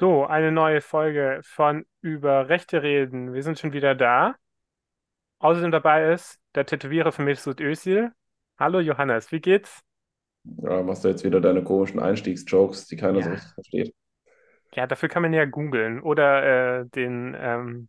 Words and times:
So, 0.00 0.24
eine 0.26 0.52
neue 0.52 0.80
Folge 0.80 1.40
von 1.44 1.84
Über 2.00 2.48
Rechte 2.48 2.82
reden. 2.82 3.32
Wir 3.32 3.42
sind 3.42 3.58
schon 3.58 3.72
wieder 3.72 3.94
da. 3.94 4.36
Außerdem 5.38 5.70
dabei 5.70 6.12
ist 6.12 6.40
der 6.56 6.66
Tätowierer 6.66 7.12
von 7.12 7.24
Mesut 7.24 7.60
Özil. 7.60 8.12
Hallo 8.58 8.80
Johannes, 8.80 9.30
wie 9.32 9.40
geht's? 9.40 9.82
Ja, 10.62 10.82
machst 10.82 11.04
du 11.04 11.08
jetzt 11.08 11.22
wieder 11.24 11.40
deine 11.40 11.62
komischen 11.64 12.00
Einstiegsjokes, 12.00 12.86
die 12.86 12.96
keiner 12.96 13.22
so 13.22 13.28
Ja, 13.28 13.30
richtig 13.30 13.52
versteht. 13.54 13.94
ja, 14.74 14.86
dafür 14.86 15.08
kann 15.08 15.22
man 15.22 15.32
ja 15.32 15.44
googeln 15.44 16.00
oder 16.02 16.80
äh, 16.82 16.86
den, 16.88 17.34
ähm, 17.38 17.88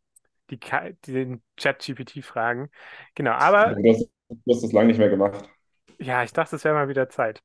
die, 0.50 0.60
den 1.08 1.44
ChatGPT 1.58 2.24
fragen. 2.24 2.70
Genau, 3.16 3.32
aber 3.32 3.78
Du 3.78 3.90
hast, 3.90 4.10
du 4.30 4.54
hast 4.54 4.64
das 4.64 4.72
lange 4.72 4.88
nicht 4.88 4.98
mehr 5.00 5.10
gemacht. 5.10 5.50
ja, 6.00 6.24
ich 6.24 6.32
dachte, 6.34 6.56
es 6.56 6.64
wäre 6.64 6.74
mal 6.76 6.88
wieder 6.90 7.10
Zeit. 7.10 7.42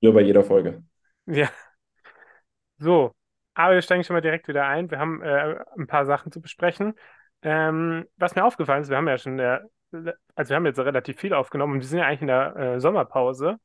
Nur 0.00 0.12
bei 0.14 0.22
jeder 0.22 0.42
Folge. 0.44 0.82
Ja, 1.26 1.52
so. 2.80 3.14
Aber 3.58 3.74
wir 3.74 3.82
steigen 3.82 4.04
schon 4.04 4.14
mal 4.14 4.20
direkt 4.20 4.46
wieder 4.46 4.68
ein. 4.68 4.88
Wir 4.88 5.00
haben 5.00 5.20
äh, 5.20 5.56
ein 5.76 5.88
paar 5.88 6.06
Sachen 6.06 6.30
zu 6.30 6.40
besprechen. 6.40 6.94
Ähm, 7.42 8.06
was 8.16 8.36
mir 8.36 8.44
aufgefallen 8.44 8.82
ist, 8.82 8.88
wir 8.88 8.96
haben 8.96 9.08
ja 9.08 9.18
schon, 9.18 9.36
äh, 9.40 9.58
also 10.36 10.50
wir 10.50 10.56
haben 10.56 10.64
jetzt 10.66 10.78
relativ 10.78 11.18
viel 11.18 11.34
aufgenommen 11.34 11.72
und 11.72 11.80
wir 11.80 11.88
sind 11.88 11.98
ja 11.98 12.06
eigentlich 12.06 12.20
in 12.20 12.28
der 12.28 12.54
äh, 12.54 12.80
Sommerpause. 12.80 13.58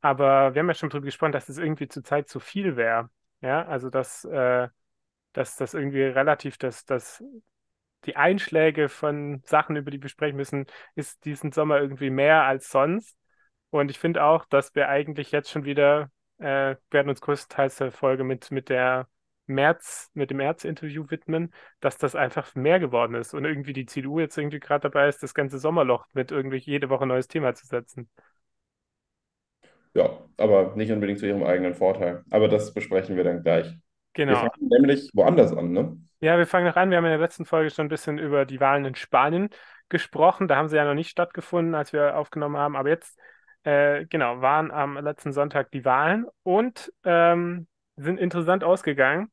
Aber 0.00 0.54
wir 0.54 0.60
haben 0.60 0.68
ja 0.68 0.74
schon 0.74 0.90
drüber 0.90 1.06
gesprochen, 1.06 1.32
dass 1.32 1.48
es 1.48 1.58
irgendwie 1.58 1.88
zur 1.88 2.04
Zeit 2.04 2.28
zu 2.28 2.38
viel 2.38 2.76
wäre. 2.76 3.10
Ja, 3.40 3.66
also 3.66 3.90
dass, 3.90 4.24
äh, 4.26 4.68
dass 5.32 5.56
das 5.56 5.74
irgendwie 5.74 6.02
relativ, 6.04 6.56
dass, 6.56 6.84
dass 6.84 7.20
die 8.04 8.14
Einschläge 8.14 8.88
von 8.88 9.42
Sachen, 9.44 9.74
über 9.74 9.90
die 9.90 10.00
wir 10.00 10.08
sprechen 10.08 10.36
müssen, 10.36 10.66
ist 10.94 11.24
diesen 11.24 11.50
Sommer 11.50 11.80
irgendwie 11.80 12.10
mehr 12.10 12.44
als 12.44 12.70
sonst. 12.70 13.18
Und 13.70 13.90
ich 13.90 13.98
finde 13.98 14.22
auch, 14.22 14.44
dass 14.44 14.76
wir 14.76 14.88
eigentlich 14.88 15.32
jetzt 15.32 15.50
schon 15.50 15.64
wieder, 15.64 16.12
äh, 16.38 16.76
werden 16.92 17.08
uns 17.08 17.20
größtenteils 17.20 17.74
der 17.78 17.90
Folge 17.90 18.22
mit, 18.22 18.52
mit 18.52 18.68
der 18.68 19.08
März, 19.46 20.10
mit 20.14 20.30
dem 20.30 20.38
März-Interview 20.38 21.06
widmen, 21.10 21.52
dass 21.80 21.98
das 21.98 22.14
einfach 22.16 22.54
mehr 22.54 22.80
geworden 22.80 23.14
ist 23.14 23.34
und 23.34 23.44
irgendwie 23.44 23.72
die 23.72 23.86
CDU 23.86 24.20
jetzt 24.20 24.38
irgendwie 24.38 24.60
gerade 24.60 24.82
dabei 24.90 25.08
ist, 25.08 25.22
das 25.22 25.34
ganze 25.34 25.58
Sommerloch 25.58 26.06
mit 26.12 26.30
irgendwie 26.30 26.58
jede 26.58 26.88
Woche 26.90 27.04
ein 27.04 27.08
neues 27.08 27.28
Thema 27.28 27.54
zu 27.54 27.66
setzen. 27.66 28.08
Ja, 29.94 30.18
aber 30.38 30.74
nicht 30.76 30.90
unbedingt 30.92 31.18
zu 31.20 31.26
ihrem 31.26 31.42
eigenen 31.42 31.74
Vorteil. 31.74 32.24
Aber 32.30 32.48
das 32.48 32.72
besprechen 32.74 33.16
wir 33.16 33.24
dann 33.24 33.42
gleich. 33.42 33.76
Wir 34.26 34.36
Genau. 34.36 34.38
fangen 34.38 34.68
nämlich 34.68 35.10
woanders 35.14 35.52
an, 35.56 35.72
ne? 35.72 35.98
Ja, 36.20 36.38
wir 36.38 36.46
fangen 36.46 36.66
noch 36.66 36.76
an. 36.76 36.90
Wir 36.90 36.98
haben 36.98 37.04
in 37.04 37.10
der 37.10 37.18
letzten 37.18 37.44
Folge 37.46 37.70
schon 37.70 37.86
ein 37.86 37.88
bisschen 37.88 38.18
über 38.18 38.44
die 38.46 38.60
Wahlen 38.60 38.84
in 38.84 38.94
Spanien 38.94 39.48
gesprochen. 39.88 40.46
Da 40.46 40.56
haben 40.56 40.68
sie 40.68 40.76
ja 40.76 40.84
noch 40.84 40.94
nicht 40.94 41.10
stattgefunden, 41.10 41.74
als 41.74 41.92
wir 41.92 42.16
aufgenommen 42.16 42.56
haben. 42.56 42.76
Aber 42.76 42.88
jetzt, 42.88 43.18
äh, 43.64 44.06
genau, 44.06 44.40
waren 44.40 44.70
am 44.70 44.96
letzten 44.98 45.32
Sonntag 45.32 45.70
die 45.72 45.84
Wahlen 45.84 46.26
und 46.44 46.92
ähm, 47.04 47.66
sind 48.02 48.18
interessant 48.18 48.64
ausgegangen, 48.64 49.30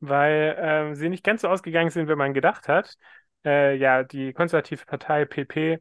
weil 0.00 0.56
ähm, 0.58 0.94
sie 0.94 1.08
nicht 1.08 1.24
ganz 1.24 1.42
so 1.42 1.48
ausgegangen 1.48 1.90
sind, 1.90 2.08
wie 2.08 2.14
man 2.16 2.34
gedacht 2.34 2.68
hat. 2.68 2.96
Äh, 3.44 3.76
ja, 3.76 4.02
die 4.04 4.32
konservative 4.32 4.84
Partei 4.86 5.24
PP 5.24 5.78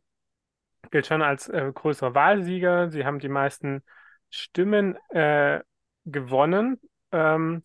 gilt 0.91 1.07
schon 1.07 1.21
als 1.21 1.49
äh, 1.49 1.71
größerer 1.73 2.15
Wahlsieger. 2.15 2.89
Sie 2.89 3.05
haben 3.05 3.19
die 3.19 3.29
meisten 3.29 3.83
Stimmen 4.29 4.95
äh, 5.09 5.61
gewonnen 6.05 6.79
ähm, 7.11 7.63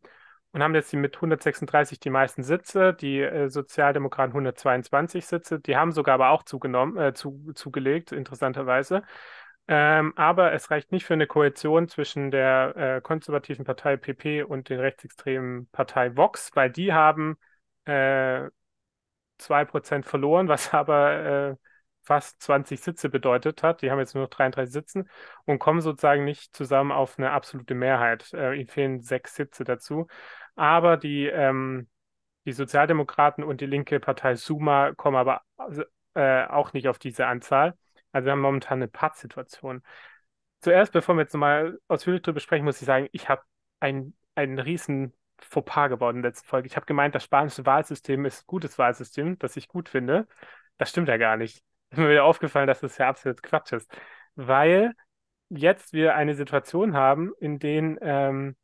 und 0.52 0.62
haben 0.62 0.74
jetzt 0.74 0.92
die 0.92 0.96
mit 0.96 1.16
136 1.16 2.00
die 2.00 2.10
meisten 2.10 2.42
Sitze, 2.42 2.94
die 2.94 3.20
äh, 3.20 3.48
Sozialdemokraten 3.48 4.32
122 4.32 5.26
Sitze. 5.26 5.60
Die 5.60 5.76
haben 5.76 5.92
sogar 5.92 6.14
aber 6.14 6.30
auch 6.30 6.42
zugenommen, 6.44 6.96
äh, 6.96 7.14
zu, 7.14 7.52
zugelegt, 7.54 8.12
interessanterweise. 8.12 9.02
Ähm, 9.66 10.12
aber 10.16 10.52
es 10.52 10.70
reicht 10.70 10.92
nicht 10.92 11.06
für 11.06 11.14
eine 11.14 11.26
Koalition 11.26 11.88
zwischen 11.88 12.30
der 12.30 12.76
äh, 12.76 13.00
konservativen 13.00 13.64
Partei 13.64 13.96
PP 13.96 14.42
und 14.42 14.68
den 14.68 14.78
rechtsextremen 14.78 15.68
Partei 15.70 16.16
Vox, 16.16 16.50
weil 16.54 16.70
die 16.70 16.92
haben 16.92 17.38
äh, 17.86 18.48
2% 19.38 20.06
verloren, 20.06 20.48
was 20.48 20.72
aber 20.74 21.50
äh, 21.52 21.56
fast 22.02 22.42
20 22.42 22.80
Sitze 22.80 23.08
bedeutet 23.08 23.62
hat. 23.62 23.82
Die 23.82 23.90
haben 23.90 23.98
jetzt 23.98 24.14
nur 24.14 24.24
noch 24.24 24.30
33 24.30 24.72
Sitzen 24.72 25.08
und 25.46 25.58
kommen 25.58 25.80
sozusagen 25.80 26.24
nicht 26.24 26.54
zusammen 26.54 26.92
auf 26.92 27.18
eine 27.18 27.30
absolute 27.32 27.74
Mehrheit. 27.74 28.32
Äh, 28.34 28.54
ihnen 28.56 28.68
fehlen 28.68 29.00
sechs 29.02 29.34
Sitze 29.34 29.64
dazu. 29.64 30.06
Aber 30.56 30.96
die, 30.98 31.26
ähm, 31.26 31.88
die 32.46 32.52
Sozialdemokraten 32.52 33.44
und 33.44 33.60
die 33.62 33.66
linke 33.66 34.00
Partei 34.00 34.34
Suma 34.36 34.92
kommen 34.94 35.16
aber 35.16 35.42
äh, 36.14 36.46
auch 36.46 36.72
nicht 36.74 36.88
auf 36.88 36.98
diese 36.98 37.26
Anzahl. 37.26 37.74
Also 38.14 38.26
wir 38.26 38.32
haben 38.32 38.40
momentan 38.40 38.78
eine 38.78 38.88
Pattsituation. 38.88 39.82
Zuerst, 40.60 40.92
bevor 40.92 41.16
wir 41.16 41.22
jetzt 41.22 41.34
nochmal 41.34 41.78
ausführlich 41.88 42.22
darüber 42.22 42.40
sprechen, 42.40 42.64
muss 42.64 42.80
ich 42.80 42.86
sagen, 42.86 43.08
ich 43.12 43.28
habe 43.28 43.42
ein, 43.80 44.14
einen 44.36 44.58
riesen 44.60 45.14
Fauxpas 45.38 45.88
gebaut 45.88 46.14
in 46.14 46.22
der 46.22 46.30
letzten 46.30 46.46
Folge. 46.46 46.68
Ich 46.68 46.76
habe 46.76 46.86
gemeint, 46.86 47.14
das 47.14 47.24
spanische 47.24 47.66
Wahlsystem 47.66 48.24
ist 48.24 48.42
ein 48.42 48.46
gutes 48.46 48.78
Wahlsystem, 48.78 49.38
das 49.40 49.56
ich 49.56 49.68
gut 49.68 49.88
finde. 49.88 50.28
Das 50.78 50.90
stimmt 50.90 51.08
ja 51.08 51.16
gar 51.16 51.36
nicht. 51.36 51.62
Ist 51.90 51.98
mir 51.98 52.08
wieder 52.10 52.24
aufgefallen, 52.24 52.66
dass 52.68 52.80
das 52.80 52.98
ja 52.98 53.08
absolut 53.08 53.42
Quatsch 53.42 53.72
ist. 53.72 53.88
Weil 54.36 54.94
jetzt 55.48 55.92
wir 55.92 56.14
eine 56.14 56.34
Situation 56.34 56.94
haben, 56.94 57.32
in 57.40 57.58
denen 57.58 57.98
ähm, 58.00 58.56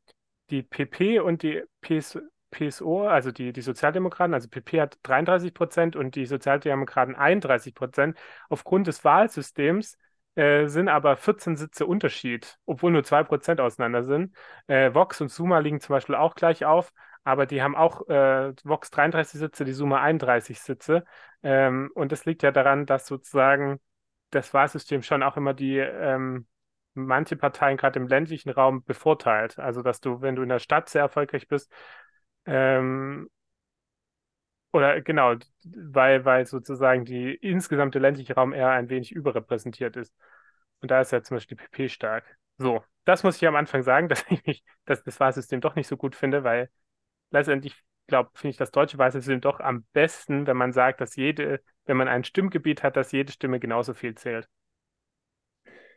die 0.50 0.62
PP 0.62 1.21
und 1.21 1.43
die 1.43 1.62
PS, 1.81 2.19
PSO, 2.50 3.06
also 3.06 3.31
die, 3.31 3.53
die 3.53 3.61
Sozialdemokraten, 3.62 4.34
also 4.34 4.49
PP 4.49 4.81
hat 4.81 4.99
33 5.03 5.55
Prozent 5.55 5.97
und 5.97 6.15
die 6.15 6.27
Sozialdemokraten 6.27 7.15
31 7.15 7.75
Prozent, 7.75 8.19
aufgrund 8.49 8.87
des 8.87 9.05
Wahlsystems 9.05 9.99
äh, 10.34 10.66
sind 10.69 10.88
aber 10.88 11.16
14 11.16 11.56
Sitze 11.56 11.87
Unterschied, 11.87 12.59
obwohl 12.66 12.93
nur 12.93 13.05
2 13.05 13.25
Prozent 13.25 13.61
auseinander 13.61 14.05
sind. 14.05 14.34
Äh, 14.66 14.94
Vox 14.94 15.21
und 15.21 15.31
Suma 15.31 15.59
liegen 15.59 15.81
zum 15.81 15.94
Beispiel 15.94 16.15
auch 16.15 16.34
gleich 16.34 16.65
auf, 16.65 16.93
aber 17.25 17.47
die 17.47 17.62
haben 17.62 17.77
auch 17.77 18.09
äh, 18.09 18.53
Vox 18.65 18.91
33 18.91 19.41
Sitze, 19.41 19.65
die 19.65 19.72
Suma 19.72 20.00
31 20.00 20.61
Sitze. 20.61 21.05
Ähm, 21.43 21.91
und 21.94 22.12
das 22.12 22.25
liegt 22.25 22.43
ja 22.43 22.53
daran, 22.53 22.87
dass 22.87 23.06
sozusagen 23.06 23.81
das 24.31 24.55
Wahlsystem 24.55 25.03
schon 25.03 25.22
auch 25.22 25.37
immer 25.37 25.55
die 25.55 25.78
ähm, 25.78 26.47
manche 26.94 27.37
Parteien 27.37 27.77
gerade 27.77 27.99
im 27.99 28.09
ländlichen 28.09 28.50
Raum 28.50 28.84
bevorteilt. 28.84 29.59
Also, 29.59 29.82
dass 29.82 30.00
du, 30.00 30.21
wenn 30.22 30.37
du 30.37 30.43
in 30.43 30.49
der 30.49 30.59
Stadt 30.59 30.88
sehr 30.88 31.03
erfolgreich 31.03 31.49
bist, 31.49 31.72
ähm, 32.47 33.28
oder 34.73 35.01
genau, 35.01 35.34
weil, 35.65 36.25
weil 36.25 36.47
sozusagen 36.47 37.05
die 37.05 37.34
insgesamte 37.34 37.99
ländliche 37.99 38.34
Raum 38.34 38.53
eher 38.53 38.71
ein 38.71 38.89
wenig 38.89 39.12
überrepräsentiert 39.12 39.97
ist. 39.97 40.15
Und 40.81 40.91
da 40.91 41.00
ist 41.00 41.12
ja 41.12 41.23
zum 41.23 41.37
Beispiel 41.37 41.56
die 41.56 41.65
PP 41.65 41.89
stark. 41.89 42.25
So, 42.59 42.84
das 43.05 43.23
muss 43.25 43.37
ich 43.37 43.47
am 43.49 43.56
Anfang 43.56 43.83
sagen, 43.83 44.09
dass 44.09 44.25
ich 44.31 44.45
mich, 44.47 44.65
dass 44.84 45.03
das 45.03 45.19
Wahlsystem 45.19 45.61
doch 45.61 45.75
nicht 45.75 45.89
so 45.89 45.97
gut 45.97 46.15
finde, 46.15 46.45
weil 46.45 46.71
letztendlich 47.31 47.77
glaube, 48.11 48.31
finde 48.34 48.50
ich 48.50 48.56
das 48.59 48.71
deutsche 48.71 48.99
Wahlsystem 48.99 49.41
doch 49.41 49.61
am 49.61 49.84
besten, 49.95 50.47
wenn 50.47 50.56
man 50.56 50.73
sagt, 50.73 51.00
dass 51.00 51.17
jede, 51.17 51.62
wenn 51.87 51.97
man 51.97 52.09
ein 52.09 52.25
Stimmgebiet 52.25 52.83
hat, 52.83 52.97
dass 52.97 53.12
jede 53.12 53.33
Stimme 53.33 53.59
genauso 53.59 53.95
viel 53.95 54.15
zählt. 54.15 54.49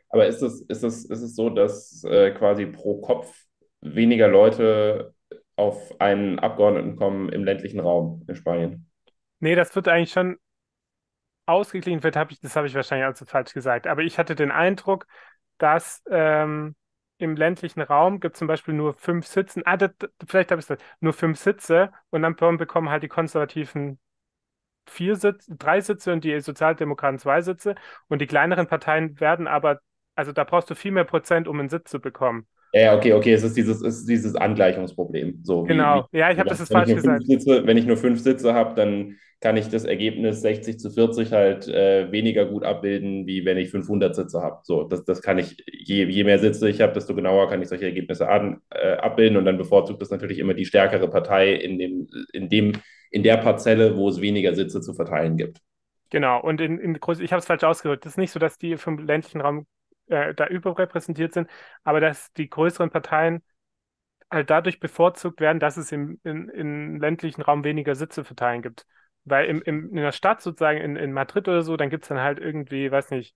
Aber 0.08 0.26
ist 0.26 0.42
es, 0.42 0.62
ist 0.62 0.84
es, 0.84 1.04
ist 1.04 1.22
es 1.22 1.34
so, 1.34 1.50
dass 1.50 2.04
äh, 2.04 2.30
quasi 2.30 2.66
pro 2.66 3.00
Kopf 3.00 3.36
weniger 3.80 4.28
Leute 4.28 5.12
auf 5.56 6.00
einen 6.00 6.38
Abgeordneten 6.38 6.96
kommen 6.96 7.28
im 7.30 7.44
ländlichen 7.44 7.80
Raum 7.80 8.24
in 8.28 8.36
Spanien? 8.36 8.90
Nee, 9.40 9.54
das 9.54 9.74
wird 9.76 9.88
eigentlich 9.88 10.12
schon 10.12 10.38
ausgeglichen 11.46 12.02
wird, 12.02 12.16
habe 12.16 12.32
ich, 12.32 12.40
das 12.40 12.56
habe 12.56 12.66
ich 12.66 12.74
wahrscheinlich 12.74 13.06
also 13.06 13.24
falsch 13.26 13.52
gesagt. 13.52 13.86
Aber 13.86 14.02
ich 14.02 14.18
hatte 14.18 14.34
den 14.34 14.50
Eindruck, 14.50 15.06
dass 15.58 16.02
ähm, 16.10 16.74
im 17.18 17.36
ländlichen 17.36 17.80
Raum 17.82 18.20
gibt 18.20 18.34
es 18.36 18.38
zum 18.38 18.48
Beispiel 18.48 18.74
nur 18.74 18.94
fünf 18.94 19.26
Sitze. 19.26 19.62
Ah, 19.66 19.76
das- 19.76 19.90
vielleicht 20.26 20.50
habe 20.50 20.60
ich 20.60 20.68
es 20.70 20.78
nur 21.00 21.12
fünf 21.12 21.38
Sitze 21.38 21.92
und 22.10 22.22
dann 22.22 22.36
bekommen 22.36 22.90
halt 22.90 23.02
die 23.02 23.08
Konservativen 23.08 24.00
vier 24.86 25.16
Sitze, 25.16 25.54
drei 25.56 25.80
Sitze 25.82 26.12
und 26.12 26.24
die 26.24 26.40
Sozialdemokraten 26.40 27.18
zwei 27.18 27.42
Sitze. 27.42 27.74
Und 28.08 28.20
die 28.20 28.26
kleineren 28.28 28.68
Parteien 28.68 29.20
werden 29.20 29.48
aber, 29.48 29.80
also 30.16 30.32
da 30.32 30.44
brauchst 30.44 30.70
du 30.70 30.74
viel 30.76 30.92
mehr 30.92 31.04
Prozent, 31.04 31.48
um 31.48 31.60
einen 31.60 31.68
Sitz 31.70 31.90
zu 31.90 32.00
bekommen. 32.00 32.48
Ja, 32.76 32.96
okay, 32.96 33.12
okay, 33.12 33.32
es 33.32 33.44
ist 33.44 33.56
dieses, 33.56 33.80
es 33.82 34.00
ist 34.00 34.08
dieses 34.08 34.34
Angleichungsproblem. 34.34 35.38
So 35.44 35.62
wie, 35.64 35.68
wie 35.68 35.72
Genau. 35.74 36.08
Ja, 36.10 36.32
ich 36.32 36.38
habe 36.38 36.48
das 36.48 36.58
jetzt 36.58 36.72
falsch 36.72 36.92
gesagt. 36.92 37.24
Sitze, 37.24 37.64
wenn 37.64 37.76
ich 37.76 37.86
nur 37.86 37.96
fünf 37.96 38.18
Sitze 38.18 38.52
habe, 38.52 38.74
dann 38.74 39.16
kann 39.40 39.56
ich 39.56 39.68
das 39.68 39.84
Ergebnis 39.84 40.40
60 40.40 40.80
zu 40.80 40.90
40 40.90 41.30
halt 41.32 41.68
äh, 41.68 42.10
weniger 42.10 42.46
gut 42.46 42.64
abbilden, 42.64 43.28
wie 43.28 43.44
wenn 43.44 43.58
ich 43.58 43.70
500 43.70 44.16
Sitze 44.16 44.40
habe. 44.40 44.58
So, 44.64 44.82
das, 44.82 45.04
das 45.04 45.22
kann 45.22 45.38
ich, 45.38 45.62
je, 45.70 46.04
je 46.06 46.24
mehr 46.24 46.40
Sitze 46.40 46.68
ich 46.68 46.80
habe, 46.80 46.92
desto 46.94 47.14
genauer 47.14 47.48
kann 47.48 47.62
ich 47.62 47.68
solche 47.68 47.84
Ergebnisse 47.84 48.28
an, 48.28 48.60
äh, 48.70 48.94
abbilden 48.94 49.36
und 49.36 49.44
dann 49.44 49.58
bevorzugt 49.58 50.02
das 50.02 50.10
natürlich 50.10 50.40
immer 50.40 50.54
die 50.54 50.64
stärkere 50.64 51.08
Partei 51.08 51.52
in 51.52 51.78
dem, 51.78 52.08
in 52.32 52.48
dem, 52.48 52.72
in 53.10 53.22
der 53.22 53.36
Parzelle, 53.36 53.96
wo 53.96 54.08
es 54.08 54.20
weniger 54.20 54.52
Sitze 54.54 54.80
zu 54.80 54.94
verteilen 54.94 55.36
gibt. 55.36 55.60
Genau. 56.10 56.40
Und 56.40 56.60
in, 56.60 56.78
in 56.78 56.94
ich 56.96 57.32
habe 57.32 57.38
es 57.38 57.46
falsch 57.46 57.62
ausgedrückt. 57.62 58.04
Es 58.04 58.12
ist 58.12 58.18
nicht 58.18 58.32
so, 58.32 58.40
dass 58.40 58.58
die 58.58 58.76
vom 58.76 58.98
ländlichen 58.98 59.40
Raum 59.40 59.66
äh, 60.08 60.34
da 60.34 60.46
überrepräsentiert 60.46 61.32
sind, 61.34 61.50
aber 61.84 62.00
dass 62.00 62.32
die 62.34 62.48
größeren 62.48 62.90
Parteien 62.90 63.42
halt 64.30 64.50
dadurch 64.50 64.80
bevorzugt 64.80 65.40
werden, 65.40 65.60
dass 65.60 65.76
es 65.76 65.92
im, 65.92 66.20
in, 66.24 66.48
im 66.48 67.00
ländlichen 67.00 67.42
Raum 67.42 67.64
weniger 67.64 67.94
Sitze 67.94 68.24
verteilen 68.24 68.62
gibt. 68.62 68.86
Weil 69.24 69.46
im, 69.46 69.62
im, 69.62 69.90
in 69.90 69.96
der 69.96 70.12
Stadt 70.12 70.42
sozusagen, 70.42 70.80
in, 70.80 70.96
in 70.96 71.12
Madrid 71.12 71.48
oder 71.48 71.62
so, 71.62 71.76
dann 71.76 71.90
gibt 71.90 72.04
es 72.04 72.08
dann 72.08 72.20
halt 72.20 72.38
irgendwie, 72.38 72.90
weiß 72.90 73.10
nicht, 73.10 73.34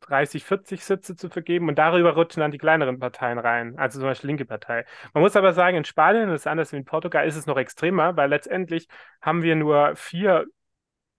30, 0.00 0.44
40 0.44 0.84
Sitze 0.84 1.16
zu 1.16 1.28
vergeben 1.28 1.68
und 1.68 1.76
darüber 1.78 2.14
rutschen 2.14 2.40
dann 2.40 2.52
die 2.52 2.58
kleineren 2.58 3.00
Parteien 3.00 3.38
rein, 3.38 3.76
also 3.78 3.98
zum 3.98 4.08
Beispiel 4.08 4.28
linke 4.28 4.44
Partei. 4.44 4.84
Man 5.12 5.22
muss 5.22 5.36
aber 5.36 5.52
sagen, 5.52 5.76
in 5.76 5.84
Spanien, 5.84 6.28
das 6.28 6.42
ist 6.42 6.46
anders 6.46 6.72
wie 6.72 6.76
in 6.76 6.84
Portugal, 6.84 7.26
ist 7.26 7.36
es 7.36 7.46
noch 7.46 7.56
extremer, 7.56 8.16
weil 8.16 8.30
letztendlich 8.30 8.88
haben 9.20 9.42
wir 9.42 9.56
nur 9.56 9.96
vier 9.96 10.46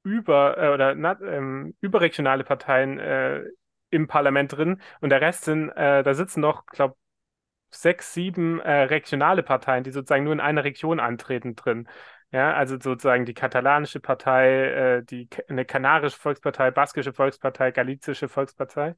über 0.03 0.57
äh, 0.57 0.69
oder 0.69 0.91
ähm, 1.21 1.75
überregionale 1.81 2.43
Parteien 2.43 2.99
äh, 2.99 3.43
im 3.91 4.07
Parlament 4.07 4.53
drin 4.55 4.81
und 5.01 5.09
der 5.09 5.21
Rest 5.21 5.45
sind, 5.45 5.69
äh, 5.69 6.03
da 6.03 6.13
sitzen 6.13 6.41
noch, 6.41 6.65
glaube 6.67 6.95
sechs, 7.71 8.13
sieben 8.13 8.59
äh, 8.61 8.83
regionale 8.83 9.43
Parteien, 9.43 9.83
die 9.83 9.91
sozusagen 9.91 10.23
nur 10.23 10.33
in 10.33 10.39
einer 10.39 10.63
Region 10.63 10.99
antreten 10.99 11.55
drin. 11.55 11.87
Ja, 12.31 12.53
also 12.53 12.75
sozusagen 12.79 13.25
die 13.25 13.33
katalanische 13.33 13.99
Partei, 13.99 14.97
äh, 14.99 15.03
die 15.03 15.27
eine 15.47 15.65
kanarische 15.65 16.17
Volkspartei, 16.19 16.71
baskische 16.71 17.13
Volkspartei, 17.13 17.71
galizische 17.71 18.27
Volkspartei. 18.29 18.95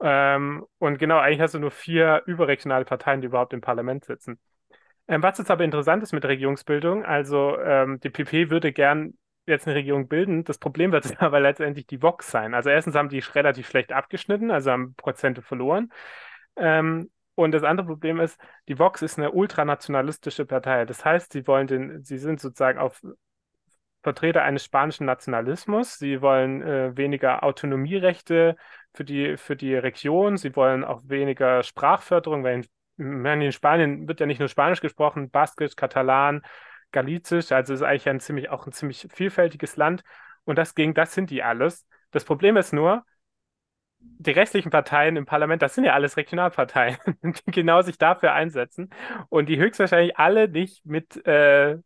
Ähm, 0.00 0.66
und 0.78 0.98
genau, 0.98 1.18
eigentlich 1.18 1.40
hast 1.40 1.54
du 1.54 1.58
nur 1.60 1.70
vier 1.70 2.22
überregionale 2.26 2.84
Parteien, 2.84 3.20
die 3.20 3.26
überhaupt 3.26 3.52
im 3.52 3.60
Parlament 3.60 4.04
sitzen. 4.04 4.38
Ähm, 5.08 5.22
was 5.22 5.38
jetzt 5.38 5.50
aber 5.50 5.64
interessant 5.64 6.02
ist 6.02 6.12
mit 6.12 6.24
Regierungsbildung, 6.24 7.04
also 7.04 7.58
ähm, 7.60 8.00
die 8.00 8.10
PP 8.10 8.50
würde 8.50 8.72
gern 8.72 9.14
jetzt 9.48 9.66
eine 9.66 9.76
Regierung 9.76 10.08
bilden. 10.08 10.44
Das 10.44 10.58
Problem 10.58 10.92
wird 10.92 11.04
aber 11.22 11.40
letztendlich 11.40 11.86
die 11.86 12.02
Vox 12.02 12.30
sein. 12.30 12.54
Also 12.54 12.70
erstens 12.70 12.94
haben 12.94 13.08
die 13.08 13.18
relativ 13.18 13.68
schlecht 13.68 13.92
abgeschnitten, 13.92 14.50
also 14.50 14.70
haben 14.70 14.94
Prozente 14.94 15.42
verloren. 15.42 15.92
Ähm, 16.56 17.10
und 17.34 17.52
das 17.52 17.62
andere 17.62 17.86
Problem 17.86 18.18
ist, 18.20 18.40
die 18.66 18.78
Vox 18.78 19.00
ist 19.02 19.18
eine 19.18 19.30
ultranationalistische 19.30 20.44
Partei. 20.44 20.84
Das 20.84 21.04
heißt, 21.04 21.32
sie 21.32 21.46
wollen 21.46 21.68
den, 21.68 22.02
sie 22.02 22.18
sind 22.18 22.40
sozusagen 22.40 22.78
auf 22.78 23.00
Vertreter 24.02 24.42
eines 24.42 24.64
spanischen 24.64 25.06
Nationalismus. 25.06 25.98
Sie 25.98 26.22
wollen 26.22 26.62
äh, 26.62 26.96
weniger 26.96 27.42
Autonomierechte 27.44 28.56
für 28.94 29.04
die, 29.04 29.36
für 29.36 29.56
die 29.56 29.74
Region. 29.74 30.36
Sie 30.36 30.54
wollen 30.56 30.84
auch 30.84 31.02
weniger 31.04 31.62
Sprachförderung, 31.62 32.42
weil 32.44 32.62
in, 32.96 33.26
in 33.26 33.52
Spanien 33.52 34.08
wird 34.08 34.20
ja 34.20 34.26
nicht 34.26 34.38
nur 34.38 34.48
Spanisch 34.48 34.80
gesprochen, 34.80 35.30
Baskisch, 35.30 35.76
Katalan, 35.76 36.42
Galizisch. 36.92 37.52
Also 37.52 37.74
ist 37.74 37.82
eigentlich 37.82 38.08
ein 38.08 38.20
ziemlich, 38.20 38.50
auch 38.50 38.66
ein 38.66 38.72
ziemlich 38.72 39.08
vielfältiges 39.12 39.76
Land. 39.76 40.02
Und 40.44 40.56
das 40.56 40.74
gegen 40.74 40.94
das 40.94 41.14
sind 41.14 41.30
die 41.30 41.42
alles. 41.42 41.86
Das 42.10 42.24
Problem 42.24 42.56
ist 42.56 42.72
nur, 42.72 43.04
die 44.00 44.30
restlichen 44.30 44.70
Parteien 44.70 45.16
im 45.16 45.26
Parlament, 45.26 45.62
das 45.62 45.74
sind 45.74 45.84
ja 45.84 45.92
alles 45.92 46.16
Regionalparteien, 46.16 46.98
die 47.22 47.50
genau 47.50 47.82
sich 47.82 47.98
dafür 47.98 48.32
einsetzen 48.32 48.90
und 49.28 49.48
die 49.48 49.58
höchstwahrscheinlich 49.58 50.16
alle 50.18 50.48
nicht 50.48 50.84
mit, 50.86 51.24
äh, 51.26 51.78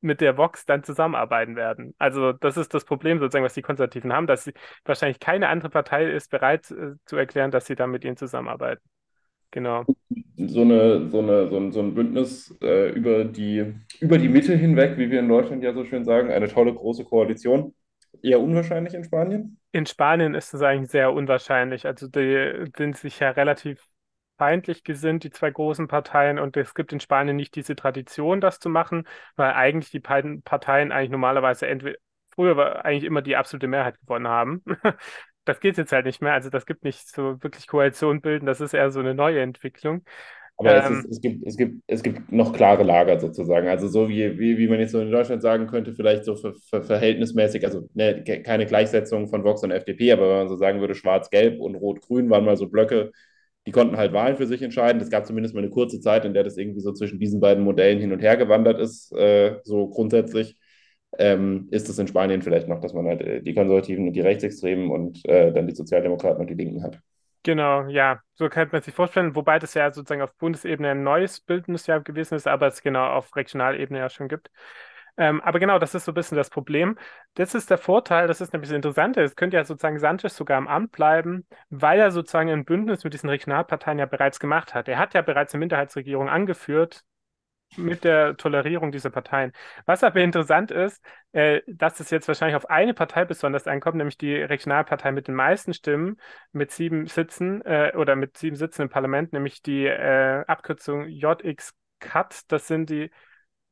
mit 0.00 0.20
der 0.20 0.36
Vox 0.36 0.66
dann 0.66 0.84
zusammenarbeiten 0.84 1.56
werden. 1.56 1.94
Also 1.98 2.32
das 2.32 2.56
ist 2.56 2.74
das 2.74 2.84
Problem 2.84 3.18
sozusagen, 3.18 3.44
was 3.44 3.54
die 3.54 3.62
Konservativen 3.62 4.12
haben, 4.12 4.26
dass 4.26 4.44
sie, 4.44 4.54
wahrscheinlich 4.84 5.20
keine 5.20 5.48
andere 5.48 5.70
Partei 5.70 6.10
ist 6.10 6.30
bereit 6.30 6.70
äh, 6.70 6.94
zu 7.06 7.16
erklären, 7.16 7.50
dass 7.50 7.66
sie 7.66 7.74
dann 7.76 7.90
mit 7.90 8.04
ihnen 8.04 8.16
zusammenarbeiten. 8.16 8.82
Genau. 9.50 9.84
So, 10.36 10.60
eine, 10.62 11.10
so, 11.10 11.18
eine, 11.18 11.48
so, 11.48 11.56
ein, 11.56 11.72
so 11.72 11.80
ein 11.80 11.94
Bündnis 11.94 12.56
äh, 12.62 12.90
über, 12.90 13.24
die, 13.24 13.74
über 14.00 14.18
die 14.18 14.28
Mitte 14.28 14.54
hinweg, 14.56 14.96
wie 14.96 15.10
wir 15.10 15.20
in 15.20 15.28
Deutschland 15.28 15.62
ja 15.62 15.72
so 15.74 15.84
schön 15.84 16.04
sagen, 16.04 16.30
eine 16.30 16.48
tolle 16.48 16.74
große 16.74 17.04
Koalition. 17.04 17.74
Eher 18.22 18.40
unwahrscheinlich 18.40 18.94
in 18.94 19.04
Spanien? 19.04 19.58
In 19.72 19.86
Spanien 19.86 20.34
ist 20.34 20.52
es 20.52 20.62
eigentlich 20.62 20.90
sehr 20.90 21.12
unwahrscheinlich. 21.12 21.86
Also 21.86 22.08
die 22.08 22.66
sind 22.76 22.96
sich 22.96 23.20
ja 23.20 23.30
relativ 23.30 23.80
feindlich 24.38 24.84
gesinnt, 24.84 25.24
die 25.24 25.30
zwei 25.30 25.50
großen 25.50 25.86
Parteien. 25.86 26.38
Und 26.38 26.56
es 26.56 26.74
gibt 26.74 26.92
in 26.92 27.00
Spanien 27.00 27.36
nicht 27.36 27.54
diese 27.54 27.76
Tradition, 27.76 28.40
das 28.40 28.58
zu 28.58 28.68
machen, 28.68 29.06
weil 29.36 29.52
eigentlich 29.52 29.90
die 29.90 30.00
beiden 30.00 30.42
Parteien 30.42 30.92
eigentlich 30.92 31.10
normalerweise 31.10 31.66
entweder 31.66 31.98
früher 32.34 32.84
eigentlich 32.84 33.04
immer 33.04 33.22
die 33.22 33.36
absolute 33.36 33.68
Mehrheit 33.68 33.98
gewonnen 34.00 34.28
haben. 34.28 34.62
Das 35.44 35.60
geht 35.60 35.78
jetzt 35.78 35.92
halt 35.92 36.06
nicht 36.06 36.20
mehr. 36.20 36.32
Also 36.32 36.50
das 36.50 36.66
gibt 36.66 36.84
nicht 36.84 37.08
so 37.08 37.42
wirklich 37.42 37.66
Koalition 37.66 38.20
bilden. 38.20 38.46
Das 38.46 38.60
ist 38.60 38.74
eher 38.74 38.90
so 38.90 39.00
eine 39.00 39.14
neue 39.14 39.40
Entwicklung. 39.40 40.04
Aber 40.60 40.84
ähm, 40.84 40.92
es, 40.92 40.98
ist, 40.98 41.10
es, 41.10 41.20
gibt, 41.22 41.46
es, 41.46 41.56
gibt, 41.56 41.82
es 41.86 42.02
gibt 42.02 42.32
noch 42.32 42.52
klare 42.52 42.82
Lager 42.82 43.18
sozusagen. 43.18 43.68
Also 43.68 43.88
so 43.88 44.10
wie, 44.10 44.38
wie, 44.38 44.58
wie 44.58 44.68
man 44.68 44.78
jetzt 44.78 44.92
so 44.92 45.00
in 45.00 45.10
Deutschland 45.10 45.40
sagen 45.40 45.66
könnte, 45.66 45.94
vielleicht 45.94 46.24
so 46.24 46.36
für, 46.36 46.52
für 46.52 46.82
verhältnismäßig, 46.82 47.64
also 47.64 47.88
ne, 47.94 48.22
keine 48.24 48.66
Gleichsetzung 48.66 49.28
von 49.28 49.42
Vox 49.42 49.62
und 49.62 49.70
FDP, 49.70 50.12
aber 50.12 50.28
wenn 50.28 50.36
man 50.36 50.48
so 50.48 50.56
sagen 50.56 50.80
würde, 50.80 50.94
Schwarz-Gelb 50.94 51.60
und 51.60 51.76
Rot-Grün 51.76 52.28
waren 52.28 52.44
mal 52.44 52.58
so 52.58 52.68
Blöcke, 52.68 53.10
die 53.66 53.72
konnten 53.72 53.96
halt 53.96 54.12
Wahlen 54.12 54.36
für 54.36 54.46
sich 54.46 54.60
entscheiden. 54.60 55.00
Es 55.00 55.10
gab 55.10 55.26
zumindest 55.26 55.54
mal 55.54 55.62
eine 55.62 55.70
kurze 55.70 56.00
Zeit, 56.00 56.26
in 56.26 56.34
der 56.34 56.44
das 56.44 56.58
irgendwie 56.58 56.80
so 56.80 56.92
zwischen 56.92 57.18
diesen 57.18 57.40
beiden 57.40 57.64
Modellen 57.64 57.98
hin 57.98 58.12
und 58.12 58.20
her 58.20 58.36
gewandert 58.36 58.78
ist, 58.80 59.12
äh, 59.12 59.60
so 59.64 59.88
grundsätzlich. 59.88 60.58
Ähm, 61.18 61.68
ist 61.70 61.88
es 61.88 61.98
in 61.98 62.06
Spanien 62.06 62.42
vielleicht 62.42 62.68
noch, 62.68 62.80
dass 62.80 62.94
man 62.94 63.06
halt 63.06 63.20
äh, 63.20 63.42
die 63.42 63.54
Konservativen 63.54 64.06
und 64.06 64.12
die 64.12 64.20
Rechtsextremen 64.20 64.90
und 64.90 65.24
äh, 65.28 65.52
dann 65.52 65.66
die 65.66 65.74
Sozialdemokraten 65.74 66.40
und 66.40 66.48
die 66.48 66.54
Linken 66.54 66.82
hat. 66.82 67.00
Genau, 67.42 67.86
ja, 67.88 68.20
so 68.34 68.50
könnte 68.50 68.74
man 68.74 68.82
sich 68.82 68.94
vorstellen, 68.94 69.34
wobei 69.34 69.58
das 69.58 69.72
ja 69.72 69.90
sozusagen 69.90 70.20
auf 70.20 70.36
Bundesebene 70.36 70.90
ein 70.90 71.02
neues 71.02 71.40
Bildungsjahr 71.40 72.00
gewesen 72.00 72.34
ist, 72.34 72.46
aber 72.46 72.66
es 72.66 72.82
genau 72.82 73.06
auf 73.06 73.34
Regionalebene 73.34 73.98
ja 73.98 74.10
schon 74.10 74.28
gibt. 74.28 74.50
Ähm, 75.16 75.40
aber 75.40 75.58
genau, 75.58 75.78
das 75.78 75.94
ist 75.94 76.04
so 76.04 76.12
ein 76.12 76.14
bisschen 76.14 76.36
das 76.36 76.50
Problem. 76.50 76.98
Das 77.34 77.54
ist 77.54 77.70
der 77.70 77.78
Vorteil, 77.78 78.26
das 78.28 78.40
ist 78.40 78.52
nämlich 78.52 78.70
das 78.70 78.76
Interessante. 78.76 79.22
Es 79.22 79.36
könnte 79.36 79.56
ja 79.56 79.64
sozusagen 79.64 79.98
Sanchez 79.98 80.36
sogar 80.36 80.58
im 80.58 80.68
Amt 80.68 80.92
bleiben, 80.92 81.46
weil 81.70 81.98
er 82.00 82.10
sozusagen 82.10 82.50
ein 82.50 82.64
Bündnis 82.64 83.04
mit 83.04 83.14
diesen 83.14 83.28
Regionalparteien 83.30 83.98
ja 83.98 84.06
bereits 84.06 84.38
gemacht 84.40 84.74
hat. 84.74 84.88
Er 84.88 84.98
hat 84.98 85.14
ja 85.14 85.22
bereits 85.22 85.54
eine 85.54 85.60
Minderheitsregierung 85.60 86.28
angeführt, 86.28 87.04
mit 87.76 88.04
der 88.04 88.36
Tolerierung 88.36 88.92
dieser 88.92 89.10
Parteien. 89.10 89.52
Was 89.86 90.02
aber 90.04 90.20
interessant 90.20 90.70
ist, 90.70 91.02
äh, 91.32 91.60
dass 91.66 92.00
es 92.00 92.10
jetzt 92.10 92.26
wahrscheinlich 92.28 92.56
auf 92.56 92.68
eine 92.68 92.94
Partei 92.94 93.24
besonders 93.24 93.66
ankommt, 93.66 93.96
nämlich 93.96 94.18
die 94.18 94.34
Regionalpartei 94.36 95.12
mit 95.12 95.28
den 95.28 95.34
meisten 95.34 95.72
Stimmen, 95.74 96.16
mit 96.52 96.72
sieben 96.72 97.06
Sitzen 97.06 97.62
äh, 97.62 97.92
oder 97.96 98.16
mit 98.16 98.36
sieben 98.36 98.56
Sitzen 98.56 98.82
im 98.82 98.88
Parlament, 98.90 99.32
nämlich 99.32 99.62
die 99.62 99.86
äh, 99.86 100.44
Abkürzung 100.46 101.06
JX-CAT. 101.08 102.42
Das 102.52 102.66
sind 102.66 102.90
die, 102.90 103.10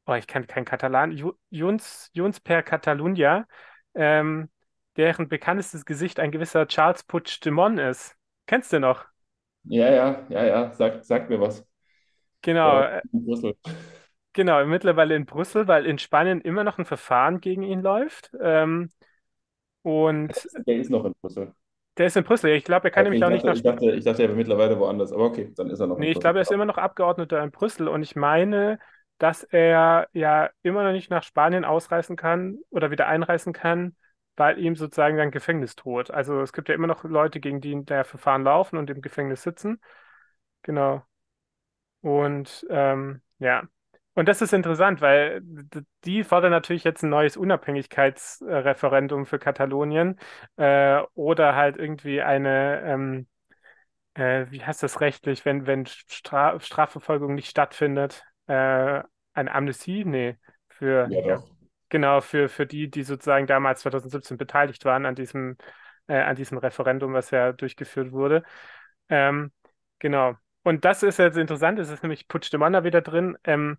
oh, 0.06 0.14
ich 0.14 0.26
kann 0.26 0.46
kein 0.46 0.64
Katalan, 0.64 1.12
Junts, 1.50 2.10
Junts 2.12 2.40
per 2.40 2.62
Catalunya, 2.62 3.46
ähm, 3.94 4.50
deren 4.96 5.28
bekanntestes 5.28 5.84
Gesicht 5.84 6.20
ein 6.20 6.30
gewisser 6.32 6.66
Charles 6.66 7.04
Puigdemont 7.04 7.78
ist. 7.80 8.16
Kennst 8.46 8.72
du 8.72 8.80
noch? 8.80 9.06
Ja, 9.64 9.90
ja, 9.90 10.26
ja, 10.30 10.44
ja, 10.44 10.72
sag, 10.74 11.04
sag 11.04 11.28
mir 11.28 11.40
was. 11.40 11.64
Genau, 12.42 12.80
äh, 12.82 13.02
in 13.12 13.24
Brüssel. 13.24 13.54
genau, 14.32 14.64
mittlerweile 14.66 15.16
in 15.16 15.26
Brüssel, 15.26 15.68
weil 15.68 15.86
in 15.86 15.98
Spanien 15.98 16.40
immer 16.40 16.64
noch 16.64 16.78
ein 16.78 16.84
Verfahren 16.84 17.40
gegen 17.40 17.62
ihn 17.62 17.80
läuft. 17.82 18.30
Ähm, 18.40 18.90
und 19.82 20.48
Der 20.66 20.76
ist 20.78 20.90
noch 20.90 21.04
in 21.04 21.14
Brüssel. 21.20 21.54
der 21.98 22.06
ist 22.06 22.16
in 22.16 22.24
Brüssel. 22.24 22.50
Ich 22.52 22.64
glaube, 22.64 22.88
er 22.88 22.90
kann 22.90 23.04
Okay, 23.04 23.04
nämlich 23.04 23.22
ich 23.22 23.24
auch 23.24 23.30
nicht 23.30 23.44
dachte, 23.44 23.46
nach 23.46 23.56
ich 23.56 23.62
dachte, 23.62 23.92
ich 23.92 24.04
dachte, 24.04 24.22
er 24.22 24.28
wäre 24.28 24.36
mittlerweile 24.36 24.78
woanders. 24.78 25.12
Aber 25.12 25.24
okay, 25.26 25.52
dann 25.56 25.70
ist 25.70 25.80
er 25.80 25.86
noch 25.86 25.98
in 25.98 26.06
Nee, 26.06 26.10
ich 26.12 26.20
glaube, 26.20 26.38
er 26.38 26.42
ist 26.42 26.52
immer 26.52 26.64
noch 26.64 26.78
Abgeordneter 26.78 27.42
in 27.42 27.50
Brüssel 27.50 27.88
und 27.88 28.02
ich 28.02 28.14
meine, 28.14 28.78
dass 29.18 29.42
er 29.42 30.08
ja 30.12 30.50
immer 30.62 30.84
noch 30.84 30.92
nicht 30.92 31.10
nach 31.10 31.24
Spanien 31.24 31.64
ausreisen 31.64 32.14
kann 32.16 32.58
oder 32.70 32.90
wieder 32.92 33.08
einreisen 33.08 33.52
kann, 33.52 33.96
weil 34.36 34.58
ihm 34.60 34.76
sozusagen 34.76 35.16
dann 35.16 35.32
Gefängnis 35.32 35.74
droht. 35.74 36.10
Also 36.12 36.40
es 36.40 36.52
gibt 36.52 36.68
ja 36.68 36.74
immer 36.76 36.86
noch 36.86 37.02
Leute, 37.04 37.40
gegen 37.40 37.60
die 37.60 37.84
der 37.84 38.04
Verfahren 38.04 38.44
laufen 38.44 38.76
und 38.78 38.88
im 38.90 39.02
Gefängnis 39.02 39.42
sitzen. 39.42 39.80
Genau. 40.62 41.04
Und 42.00 42.66
ähm, 42.70 43.22
ja, 43.38 43.64
und 44.14 44.26
das 44.28 44.42
ist 44.42 44.52
interessant, 44.52 45.00
weil 45.00 45.42
die 46.04 46.24
fordern 46.24 46.50
natürlich 46.50 46.84
jetzt 46.84 47.02
ein 47.04 47.10
neues 47.10 47.36
Unabhängigkeitsreferendum 47.36 49.26
für 49.26 49.38
Katalonien 49.38 50.18
äh, 50.56 51.00
oder 51.14 51.54
halt 51.54 51.76
irgendwie 51.76 52.20
eine, 52.22 52.82
ähm, 52.84 53.26
äh, 54.14 54.46
wie 54.50 54.64
heißt 54.64 54.82
das 54.82 55.00
rechtlich, 55.00 55.44
wenn, 55.44 55.66
wenn 55.66 55.86
Stra 55.86 56.58
Strafverfolgung 56.60 57.34
nicht 57.34 57.48
stattfindet, 57.50 58.24
äh, 58.46 59.02
eine 59.34 59.52
Amnestie? 59.54 60.04
Nee, 60.04 60.38
für, 60.68 61.14
Ja, 61.14 61.22
doch. 61.22 61.48
genau, 61.88 62.20
für, 62.20 62.48
für 62.48 62.66
die, 62.66 62.90
die 62.90 63.02
sozusagen 63.04 63.46
damals 63.46 63.80
2017 63.82 64.36
beteiligt 64.38 64.84
waren 64.84 65.06
an 65.06 65.14
diesem, 65.14 65.56
äh, 66.08 66.18
an 66.20 66.36
diesem 66.36 66.58
Referendum, 66.58 67.14
was 67.14 67.30
ja 67.30 67.52
durchgeführt 67.52 68.12
wurde. 68.12 68.44
Ähm, 69.08 69.52
genau. 69.98 70.36
Und 70.64 70.84
das 70.84 71.02
ist 71.02 71.18
jetzt 71.18 71.38
interessant, 71.38 71.78
es 71.78 71.90
ist 71.90 72.02
nämlich 72.02 72.28
Puigdemont 72.28 72.84
wieder 72.84 73.00
drin. 73.00 73.38
Ähm, 73.44 73.76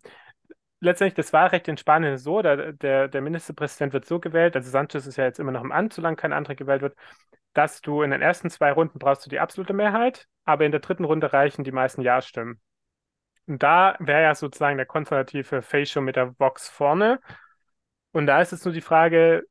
letztendlich 0.80 1.14
das 1.14 1.32
Wahlrecht 1.32 1.68
in 1.68 1.76
Spanien 1.76 2.14
ist 2.14 2.24
so, 2.24 2.42
der, 2.42 2.72
der, 2.72 3.08
der 3.08 3.20
Ministerpräsident 3.20 3.92
wird 3.92 4.06
so 4.06 4.18
gewählt, 4.18 4.56
also 4.56 4.70
Sanchez 4.70 5.06
ist 5.06 5.16
ja 5.16 5.24
jetzt 5.24 5.38
immer 5.38 5.52
noch 5.52 5.62
im 5.62 5.72
Amt, 5.72 5.92
solange 5.92 6.16
kein 6.16 6.32
anderer 6.32 6.54
gewählt 6.54 6.82
wird, 6.82 6.96
dass 7.52 7.80
du 7.80 8.02
in 8.02 8.10
den 8.10 8.22
ersten 8.22 8.50
zwei 8.50 8.72
Runden 8.72 8.98
brauchst 8.98 9.24
du 9.26 9.30
die 9.30 9.40
absolute 9.40 9.72
Mehrheit, 9.72 10.26
aber 10.44 10.64
in 10.64 10.72
der 10.72 10.80
dritten 10.80 11.04
Runde 11.04 11.32
reichen 11.32 11.64
die 11.64 11.72
meisten 11.72 12.02
Ja-Stimmen. 12.02 12.60
Und 13.46 13.62
da 13.62 13.96
wäre 13.98 14.22
ja 14.22 14.34
sozusagen 14.34 14.76
der 14.76 14.86
konservative 14.86 15.62
Facio 15.62 16.00
mit 16.00 16.16
der 16.16 16.38
Vox 16.38 16.68
vorne. 16.68 17.20
Und 18.12 18.26
da 18.26 18.40
ist 18.40 18.52
jetzt 18.52 18.64
nur 18.64 18.74
die 18.74 18.80
Frage, 18.80 19.44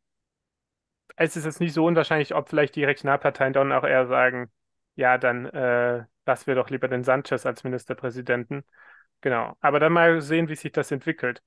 es 1.18 1.36
ist 1.36 1.46
jetzt 1.46 1.60
nicht 1.60 1.74
so 1.74 1.86
unwahrscheinlich, 1.86 2.34
ob 2.34 2.50
vielleicht 2.50 2.76
die 2.76 2.86
Regionalparteien 2.86 3.54
dann 3.54 3.74
auch 3.74 3.84
eher 3.84 4.08
sagen, 4.08 4.50
ja, 4.96 5.18
dann 5.18 5.46
äh, 5.48 6.06
lassen 6.30 6.46
wir 6.46 6.56
doch 6.56 6.70
lieber 6.70 6.88
den 6.88 7.04
Sanchez 7.04 7.46
als 7.48 7.64
Ministerpräsidenten. 7.64 8.64
Genau. 9.22 9.58
Aber 9.62 9.80
dann 9.80 9.92
mal 9.92 10.22
sehen, 10.22 10.48
wie 10.48 10.56
sich 10.56 10.72
das 10.72 10.92
entwickelt. 10.92 11.42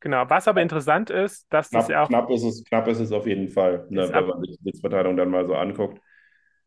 Genau. 0.00 0.28
Was 0.28 0.46
aber 0.46 0.60
interessant 0.60 1.08
ist, 1.08 1.46
dass 1.50 1.70
das 1.70 1.86
Knapp, 1.86 1.90
ja 1.90 2.02
auch 2.02 2.08
knapp 2.08 2.30
ist 2.30 2.42
es, 2.42 2.62
knapp 2.64 2.86
ist 2.88 3.00
es 3.00 3.10
auf 3.10 3.26
jeden 3.26 3.48
Fall, 3.48 3.86
ne, 3.88 4.06
wenn 4.06 4.14
ab, 4.14 4.26
man 4.26 4.40
sich 4.42 4.58
die 4.58 4.64
Sitzverteilung 4.64 5.16
dann 5.16 5.30
mal 5.30 5.46
so 5.46 5.54
anguckt. 5.54 5.98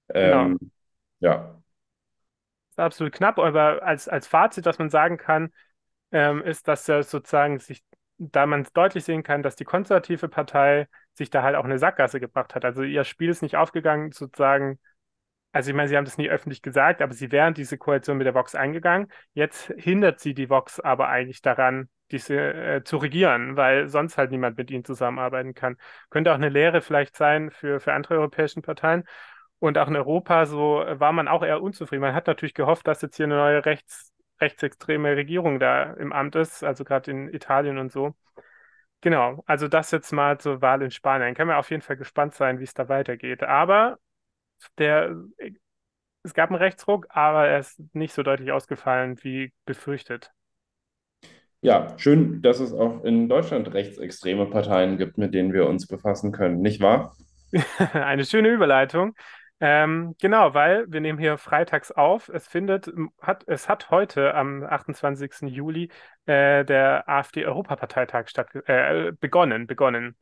Genau. 0.07 0.45
Ähm, 0.45 0.71
ja. 1.19 1.61
Ist 2.71 2.79
absolut 2.79 3.13
knapp, 3.13 3.37
aber 3.37 3.83
als, 3.83 4.07
als 4.07 4.25
Fazit, 4.25 4.65
was 4.65 4.79
man 4.79 4.89
sagen 4.89 5.17
kann, 5.17 5.53
ähm, 6.11 6.41
ist, 6.41 6.67
dass 6.67 6.89
er 6.89 7.03
sozusagen 7.03 7.59
sich, 7.59 7.83
da 8.17 8.47
man 8.47 8.65
deutlich 8.73 9.03
sehen 9.03 9.21
kann, 9.21 9.43
dass 9.43 9.55
die 9.55 9.65
konservative 9.65 10.29
Partei 10.29 10.87
sich 11.13 11.29
da 11.29 11.43
halt 11.43 11.55
auch 11.55 11.65
eine 11.65 11.77
Sackgasse 11.77 12.19
gebracht 12.19 12.55
hat. 12.55 12.65
Also 12.65 12.81
ihr 12.81 13.03
Spiel 13.03 13.29
ist 13.29 13.43
nicht 13.43 13.55
aufgegangen, 13.55 14.11
sozusagen 14.11 14.79
also 15.51 15.71
ich 15.71 15.75
meine, 15.75 15.89
sie 15.89 15.97
haben 15.97 16.05
das 16.05 16.17
nie 16.17 16.29
öffentlich 16.29 16.61
gesagt, 16.61 17.01
aber 17.01 17.13
sie 17.13 17.31
wären 17.31 17.53
diese 17.53 17.77
Koalition 17.77 18.17
mit 18.17 18.27
der 18.27 18.35
Vox 18.35 18.53
eingegangen. 18.55 19.07
Jetzt 19.33 19.73
hindert 19.77 20.19
sie 20.19 20.33
die 20.33 20.49
Vox 20.49 20.79
aber 20.79 21.07
eigentlich 21.07 21.41
daran, 21.41 21.89
diese 22.11 22.35
äh, 22.35 22.83
zu 22.83 22.97
regieren, 22.97 23.55
weil 23.57 23.87
sonst 23.87 24.17
halt 24.17 24.31
niemand 24.31 24.57
mit 24.57 24.71
ihnen 24.71 24.85
zusammenarbeiten 24.85 25.53
kann. 25.53 25.77
Könnte 26.09 26.31
auch 26.31 26.35
eine 26.35 26.49
Lehre 26.49 26.81
vielleicht 26.81 27.15
sein 27.15 27.51
für, 27.51 27.79
für 27.79 27.93
andere 27.93 28.15
europäische 28.15 28.61
Parteien. 28.61 29.03
Und 29.59 29.77
auch 29.77 29.87
in 29.87 29.95
Europa 29.95 30.45
so 30.45 30.83
war 30.87 31.11
man 31.11 31.27
auch 31.27 31.43
eher 31.43 31.61
unzufrieden. 31.61 32.01
Man 32.01 32.13
hat 32.13 32.27
natürlich 32.27 32.53
gehofft, 32.53 32.87
dass 32.87 33.01
jetzt 33.01 33.15
hier 33.17 33.25
eine 33.25 33.37
neue 33.37 33.65
rechts, 33.65 34.13
rechtsextreme 34.39 35.15
Regierung 35.15 35.59
da 35.59 35.93
im 35.93 36.13
Amt 36.13 36.35
ist, 36.35 36.63
also 36.63 36.83
gerade 36.83 37.09
in 37.11 37.33
Italien 37.33 37.77
und 37.79 37.91
so. 37.91 38.15
Genau, 39.01 39.43
also 39.47 39.67
das 39.67 39.91
jetzt 39.91 40.11
mal 40.11 40.39
zur 40.39 40.61
Wahl 40.61 40.81
in 40.81 40.91
Spanien. 40.91 41.35
Können 41.35 41.49
wir 41.49 41.57
auf 41.57 41.69
jeden 41.71 41.81
Fall 41.81 41.97
gespannt 41.97 42.35
sein, 42.35 42.59
wie 42.59 42.63
es 42.63 42.73
da 42.73 42.89
weitergeht. 42.89 43.43
Aber 43.43 43.97
der, 44.77 45.15
es 46.23 46.33
gab 46.33 46.49
einen 46.49 46.59
Rechtsruck, 46.59 47.07
aber 47.09 47.47
er 47.47 47.59
ist 47.59 47.81
nicht 47.93 48.13
so 48.13 48.23
deutlich 48.23 48.51
ausgefallen 48.51 49.17
wie 49.23 49.53
befürchtet. 49.65 50.31
Ja, 51.61 51.93
schön, 51.97 52.41
dass 52.41 52.59
es 52.59 52.73
auch 52.73 53.03
in 53.03 53.27
Deutschland 53.29 53.73
rechtsextreme 53.73 54.45
Parteien 54.45 54.97
gibt, 54.97 55.17
mit 55.17 55.33
denen 55.33 55.53
wir 55.53 55.67
uns 55.67 55.87
befassen 55.87 56.31
können, 56.31 56.61
nicht 56.61 56.81
wahr? 56.81 57.15
Eine 57.93 58.25
schöne 58.25 58.49
Überleitung. 58.49 59.15
Ähm, 59.59 60.15
genau, 60.21 60.53
weil 60.53 60.85
wir 60.87 61.01
nehmen 61.01 61.17
hier 61.17 61.37
freitags 61.39 61.91
auf. 61.91 62.29
Es 62.29 62.47
findet, 62.47 62.91
hat, 63.19 63.43
es 63.47 63.67
hat 63.67 63.89
heute 63.89 64.35
am 64.35 64.63
28. 64.63 65.49
Juli 65.49 65.89
äh, 66.27 66.63
der 66.63 67.09
AfD-Europaparteitag 67.09 68.27
statt, 68.27 68.49
äh, 68.67 69.13
begonnen, 69.19 69.65
begonnen. 69.65 70.15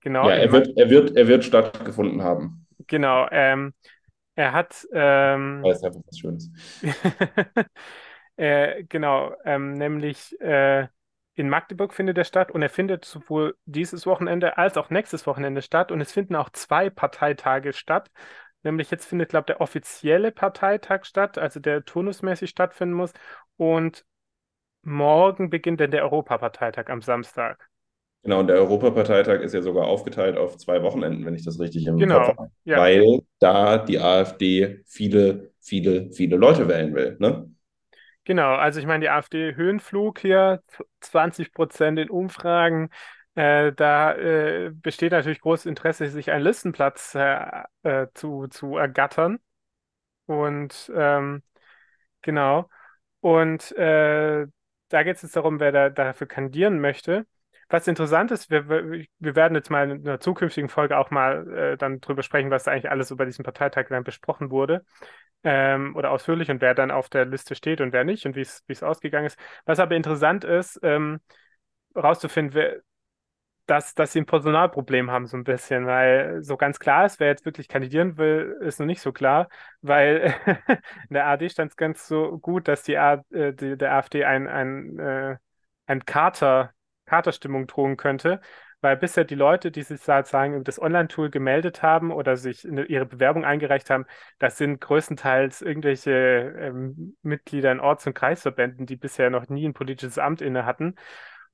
Genau, 0.00 0.28
Ja, 0.28 0.36
er 0.36 0.52
wird, 0.52 0.76
er 0.76 0.90
wird, 0.90 1.16
er 1.16 1.26
wird 1.26 1.44
stattgefunden 1.44 2.22
haben. 2.22 2.67
Genau. 2.86 3.28
Ähm, 3.30 3.74
er 4.34 4.52
hat, 4.52 4.86
ähm, 4.92 5.62
Das 5.64 5.78
ist 5.78 5.84
einfach 5.84 6.00
was 6.06 6.18
Schönes. 6.18 6.50
äh, 8.36 8.84
genau, 8.84 9.34
ähm, 9.44 9.74
nämlich 9.74 10.40
äh, 10.40 10.86
in 11.34 11.48
Magdeburg 11.48 11.94
findet 11.94 12.18
er 12.18 12.24
statt 12.24 12.50
und 12.50 12.62
er 12.62 12.68
findet 12.68 13.04
sowohl 13.04 13.56
dieses 13.64 14.06
Wochenende 14.06 14.58
als 14.58 14.76
auch 14.76 14.90
nächstes 14.90 15.26
Wochenende 15.26 15.62
statt 15.62 15.92
und 15.92 16.00
es 16.00 16.12
finden 16.12 16.36
auch 16.36 16.50
zwei 16.50 16.90
Parteitage 16.90 17.72
statt. 17.72 18.10
Nämlich 18.62 18.90
jetzt 18.90 19.06
findet, 19.06 19.30
glaube 19.30 19.44
ich, 19.44 19.46
der 19.46 19.60
offizielle 19.60 20.32
Parteitag 20.32 21.04
statt, 21.04 21.38
also 21.38 21.60
der 21.60 21.84
turnusmäßig 21.84 22.50
stattfinden 22.50 22.94
muss 22.94 23.12
und 23.56 24.04
morgen 24.82 25.50
beginnt 25.50 25.80
dann 25.80 25.90
der 25.90 26.02
Europaparteitag 26.02 26.88
am 26.88 27.02
Samstag. 27.02 27.68
Genau, 28.22 28.40
und 28.40 28.48
der 28.48 28.56
Europaparteitag 28.56 29.40
ist 29.40 29.54
ja 29.54 29.62
sogar 29.62 29.86
aufgeteilt 29.86 30.36
auf 30.36 30.56
zwei 30.58 30.82
Wochenenden, 30.82 31.24
wenn 31.24 31.34
ich 31.34 31.44
das 31.44 31.58
richtig 31.60 31.86
im 31.86 32.08
Kopf 32.08 32.26
Genau, 32.26 32.28
habe, 32.28 32.50
ja. 32.64 32.78
weil 32.78 33.20
da 33.38 33.78
die 33.78 33.98
AfD 34.00 34.82
viele, 34.86 35.52
viele, 35.60 36.10
viele 36.12 36.36
Leute 36.36 36.68
wählen 36.68 36.94
will, 36.94 37.16
ne? 37.20 37.50
Genau, 38.24 38.54
also 38.56 38.78
ich 38.80 38.86
meine, 38.86 39.00
die 39.02 39.08
AfD 39.10 39.54
Höhenflug 39.54 40.18
hier, 40.20 40.62
20 41.00 41.52
Prozent 41.52 41.98
in 41.98 42.10
Umfragen. 42.10 42.90
Äh, 43.34 43.72
da 43.72 44.14
äh, 44.14 44.70
besteht 44.72 45.12
natürlich 45.12 45.40
großes 45.40 45.66
Interesse, 45.66 46.08
sich 46.08 46.30
einen 46.30 46.44
Listenplatz 46.44 47.14
äh, 47.14 47.62
äh, 47.82 48.08
zu, 48.14 48.46
zu 48.48 48.76
ergattern. 48.76 49.38
Und 50.26 50.92
ähm, 50.94 51.42
genau. 52.22 52.70
Und 53.20 53.72
äh, 53.76 54.46
da 54.88 55.02
geht 55.04 55.16
es 55.16 55.22
jetzt 55.22 55.36
darum, 55.36 55.60
wer 55.60 55.72
da, 55.72 55.90
dafür 55.90 56.26
kandidieren 56.28 56.80
möchte. 56.80 57.26
Was 57.70 57.86
interessant 57.86 58.30
ist, 58.30 58.50
wir, 58.50 58.68
wir 58.68 59.36
werden 59.36 59.54
jetzt 59.54 59.70
mal 59.70 59.90
in 59.90 60.06
einer 60.06 60.20
zukünftigen 60.20 60.70
Folge 60.70 60.96
auch 60.96 61.10
mal 61.10 61.46
äh, 61.52 61.76
dann 61.76 62.00
drüber 62.00 62.22
sprechen, 62.22 62.50
was 62.50 62.66
eigentlich 62.66 62.90
alles 62.90 63.10
über 63.10 63.26
diesen 63.26 63.44
Parteitag 63.44 63.88
dann 63.90 64.04
besprochen 64.04 64.50
wurde 64.50 64.84
ähm, 65.44 65.94
oder 65.96 66.10
ausführlich 66.10 66.50
und 66.50 66.60
wer 66.60 66.74
dann 66.74 66.90
auf 66.90 67.08
der 67.08 67.26
Liste 67.26 67.54
steht 67.54 67.80
und 67.80 67.92
wer 67.92 68.04
nicht 68.04 68.26
und 68.26 68.36
wie 68.36 68.42
es 68.42 68.82
ausgegangen 68.82 69.26
ist. 69.26 69.38
Was 69.66 69.80
aber 69.80 69.96
interessant 69.96 70.44
ist, 70.44 70.80
ähm, 70.82 71.20
rauszufinden, 71.96 72.54
wer, 72.54 72.76
dass, 73.66 73.94
dass 73.94 74.12
sie 74.12 74.20
ein 74.20 74.26
Personalproblem 74.26 75.10
haben, 75.10 75.26
so 75.26 75.36
ein 75.36 75.44
bisschen, 75.44 75.86
weil 75.86 76.42
so 76.42 76.56
ganz 76.56 76.78
klar 76.78 77.04
ist, 77.04 77.20
wer 77.20 77.28
jetzt 77.28 77.44
wirklich 77.44 77.68
kandidieren 77.68 78.16
will, 78.16 78.56
ist 78.62 78.80
noch 78.80 78.86
nicht 78.86 79.02
so 79.02 79.12
klar, 79.12 79.48
weil 79.82 80.34
in 81.08 81.14
der 81.14 81.26
ARD 81.26 81.50
stand 81.50 81.72
es 81.72 81.76
ganz 81.76 82.08
so 82.08 82.38
gut, 82.38 82.66
dass 82.66 82.82
die, 82.82 82.96
A, 82.96 83.22
äh, 83.30 83.52
die 83.52 83.76
der 83.76 83.92
AfD 83.94 84.24
ein, 84.24 84.46
ein, 84.48 84.98
äh, 84.98 85.36
ein 85.86 86.04
Kater, 86.06 86.72
Katerstimmung 87.08 87.66
drohen 87.66 87.96
könnte, 87.96 88.40
weil 88.80 88.96
bisher 88.96 89.24
die 89.24 89.34
Leute, 89.34 89.70
die 89.72 89.82
sich 89.82 90.00
sozusagen 90.00 90.54
über 90.54 90.64
das 90.64 90.80
Online-Tool 90.80 91.30
gemeldet 91.30 91.82
haben 91.82 92.12
oder 92.12 92.36
sich 92.36 92.64
ihre 92.64 93.06
Bewerbung 93.06 93.44
eingereicht 93.44 93.90
haben, 93.90 94.06
das 94.38 94.56
sind 94.58 94.80
größtenteils 94.80 95.62
irgendwelche 95.62 96.10
ähm, 96.12 97.16
Mitglieder 97.22 97.72
in 97.72 97.80
Orts- 97.80 98.06
und 98.06 98.14
Kreisverbänden, 98.14 98.86
die 98.86 98.96
bisher 98.96 99.30
noch 99.30 99.48
nie 99.48 99.66
ein 99.68 99.74
politisches 99.74 100.18
Amt 100.18 100.40
inne 100.42 100.64
hatten. 100.64 100.94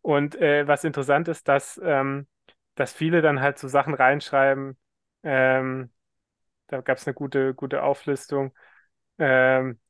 Und 0.03 0.37
äh, 0.37 0.67
was 0.69 0.85
interessant 0.85 1.29
ist, 1.29 1.49
dass, 1.49 1.81
ähm, 1.83 2.27
dass 2.75 2.93
viele 2.93 3.23
dann 3.23 3.41
halt 3.41 3.59
so 3.59 3.69
Sachen 3.69 3.95
reinschreiben. 3.95 4.77
Ähm, 5.23 5.91
da 6.69 6.81
gab 6.81 6.99
es 6.99 7.07
eine 7.07 7.15
gute, 7.15 7.55
gute 7.55 7.83
Auflistung. 7.83 8.55
Ähm, 9.19 9.81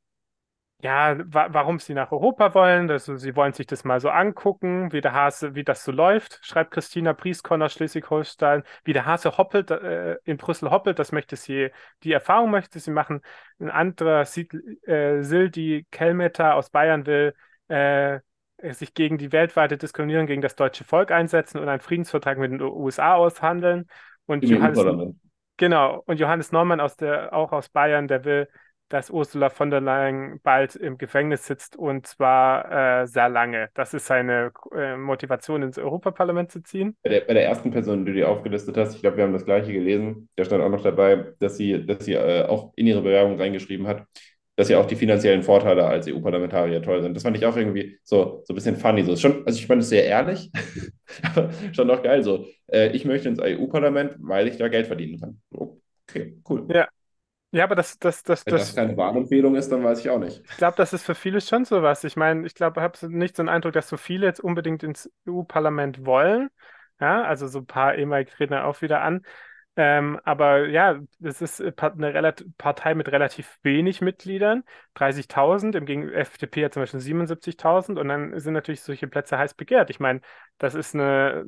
ja, 0.81 1.17
wa 1.25 1.47
warum 1.51 1.79
sie 1.79 1.93
nach 1.93 2.11
Europa 2.11 2.53
wollen. 2.53 2.89
Also, 2.91 3.15
sie 3.15 3.35
wollen 3.35 3.53
sich 3.53 3.65
das 3.65 3.83
mal 3.83 3.99
so 3.99 4.09
angucken, 4.09 4.91
wie 4.91 5.01
der 5.01 5.13
Hase, 5.13 5.55
wie 5.55 5.63
das 5.63 5.83
so 5.83 5.91
läuft, 5.91 6.39
schreibt 6.43 6.71
Christina 6.71 7.13
Prieskorn 7.13 7.61
aus 7.61 7.73
Schleswig-Holstein. 7.73 8.63
Wie 8.83 8.93
der 8.93 9.05
Hase 9.05 9.37
hoppelt, 9.37 9.71
äh, 9.71 10.17
in 10.25 10.37
Brüssel 10.37 10.71
hoppelt, 10.71 10.99
das 10.99 11.11
möchte 11.11 11.37
sie, 11.37 11.69
die 12.03 12.11
Erfahrung 12.11 12.51
möchte 12.51 12.79
sie 12.79 12.91
machen. 12.91 13.21
Ein 13.59 13.71
anderer 13.71 14.25
sieht, 14.25 14.53
äh, 14.85 15.21
Sildi 15.23 15.87
Kellmetter 15.91 16.55
aus 16.55 16.69
Bayern 16.69 17.05
will 17.05 17.33
äh, 17.67 18.19
sich 18.71 18.93
gegen 18.93 19.17
die 19.17 19.31
weltweite 19.31 19.77
Diskriminierung 19.77 20.27
gegen 20.27 20.41
das 20.41 20.55
deutsche 20.55 20.83
Volk 20.83 21.11
einsetzen 21.11 21.59
und 21.59 21.67
einen 21.67 21.81
Friedensvertrag 21.81 22.37
mit 22.37 22.51
den 22.51 22.61
USA 22.61 23.15
aushandeln. 23.15 23.87
Und 24.25 24.43
Johannes, 24.43 25.15
genau, 25.57 26.03
und 26.05 26.19
Johannes 26.19 26.51
Norman 26.51 26.79
aus 26.79 26.95
der, 26.95 27.33
auch 27.33 27.51
aus 27.51 27.69
Bayern, 27.69 28.07
der 28.07 28.25
will, 28.25 28.47
dass 28.89 29.09
Ursula 29.09 29.49
von 29.49 29.71
der 29.71 29.81
Leyen 29.81 30.39
bald 30.43 30.75
im 30.75 30.97
Gefängnis 30.97 31.45
sitzt 31.45 31.75
und 31.75 32.05
zwar 32.07 33.01
äh, 33.01 33.07
sehr 33.07 33.29
lange. 33.29 33.69
Das 33.73 33.93
ist 33.93 34.05
seine 34.05 34.51
äh, 34.75 34.95
Motivation, 34.95 35.63
ins 35.63 35.77
Europaparlament 35.77 36.51
zu 36.51 36.61
ziehen. 36.61 36.95
Bei 37.03 37.09
der, 37.09 37.21
bei 37.21 37.33
der 37.33 37.45
ersten 37.45 37.71
Person, 37.71 38.05
die 38.05 38.11
du 38.11 38.17
dir 38.17 38.29
aufgelistet 38.29 38.77
hast, 38.77 38.95
ich 38.95 39.01
glaube, 39.01 39.17
wir 39.17 39.23
haben 39.23 39.33
das 39.33 39.45
gleiche 39.45 39.73
gelesen, 39.73 40.29
da 40.35 40.45
stand 40.45 40.63
auch 40.63 40.69
noch 40.69 40.83
dabei, 40.83 41.33
dass 41.39 41.57
sie, 41.57 41.85
dass 41.85 42.05
sie 42.05 42.13
äh, 42.13 42.45
auch 42.45 42.73
in 42.75 42.87
ihre 42.87 43.01
Bewerbung 43.01 43.39
reingeschrieben 43.39 43.87
hat, 43.87 44.05
dass 44.55 44.69
ja 44.69 44.79
auch 44.79 44.85
die 44.85 44.95
finanziellen 44.95 45.43
Vorteile 45.43 45.85
als 45.85 46.07
EU-Parlamentarier 46.07 46.81
toll 46.81 47.01
sind. 47.01 47.13
Das 47.15 47.23
fand 47.23 47.35
ich 47.37 47.45
auch 47.45 47.57
irgendwie 47.57 47.99
so, 48.03 48.41
so 48.45 48.53
ein 48.53 48.55
bisschen 48.55 48.77
funny. 48.77 49.03
So, 49.03 49.15
schon, 49.15 49.45
also 49.45 49.59
ich 49.59 49.67
fand 49.67 49.81
es 49.81 49.89
sehr 49.89 50.05
ehrlich, 50.05 50.51
aber 51.23 51.49
schon 51.73 51.87
noch 51.87 52.03
geil. 52.03 52.23
So, 52.23 52.45
äh, 52.67 52.91
ich 52.91 53.03
möchte 53.03 53.29
ins 53.29 53.39
EU-Parlament, 53.39 54.15
weil 54.19 54.47
ich 54.47 54.57
da 54.57 54.67
Geld 54.67 54.87
verdienen 54.87 55.19
kann. 55.19 55.41
Okay, 56.07 56.37
cool. 56.47 56.67
Ja, 56.71 56.87
ja, 57.55 57.63
aber 57.63 57.75
das, 57.75 57.97
das, 57.99 58.23
das, 58.23 58.45
Wenn 58.45 58.53
das 58.53 58.67
das, 58.67 58.75
keine 58.75 58.97
Wahlempfehlung 58.97 59.55
ist, 59.55 59.71
dann 59.71 59.83
weiß 59.83 59.99
ich 59.99 60.09
auch 60.09 60.19
nicht. 60.19 60.43
ich 60.49 60.57
glaube, 60.57 60.75
das 60.77 60.93
ist 60.93 61.03
für 61.05 61.15
viele 61.15 61.39
schon 61.41 61.65
sowas. 61.65 62.03
Ich 62.03 62.15
meine, 62.15 62.45
ich 62.45 62.53
glaube, 62.53 62.79
ich 62.79 62.83
habe 62.83 62.97
so 62.97 63.07
nicht 63.07 63.35
so 63.35 63.41
einen 63.41 63.49
Eindruck, 63.49 63.73
dass 63.73 63.87
so 63.87 63.97
viele 63.97 64.25
jetzt 64.25 64.41
unbedingt 64.41 64.83
ins 64.83 65.09
EU-Parlament 65.25 66.05
wollen. 66.05 66.49
Ja, 66.99 67.23
also 67.23 67.47
so 67.47 67.59
ein 67.59 67.65
paar 67.65 67.95
ehemalige 67.95 68.31
treten 68.31 68.53
dann 68.53 68.63
auch 68.63 68.81
wieder 68.81 69.01
an. 69.01 69.25
Ähm, 69.77 70.19
aber 70.23 70.67
ja, 70.67 70.99
das 71.19 71.41
ist 71.41 71.59
äh, 71.59 71.73
eine 71.77 72.13
Relat 72.13 72.45
Partei 72.57 72.95
mit 72.95 73.09
relativ 73.09 73.59
wenig 73.61 73.99
Mitgliedern, 73.99 74.63
30.000, 74.93 75.75
im 75.75 75.85
Gegenteil, 75.85 76.15
FDP 76.21 76.65
hat 76.65 76.73
zum 76.73 76.81
Beispiel 76.83 77.01
77.000 77.01 77.99
und 77.99 78.07
dann 78.07 78.39
sind 78.39 78.53
natürlich 78.53 78.81
solche 78.81 79.07
Plätze 79.07 79.37
heiß 79.37 79.53
begehrt. 79.53 79.89
Ich 79.89 79.99
meine, 79.99 80.21
das 80.59 80.75
ist 80.75 80.93
eine, 80.95 81.45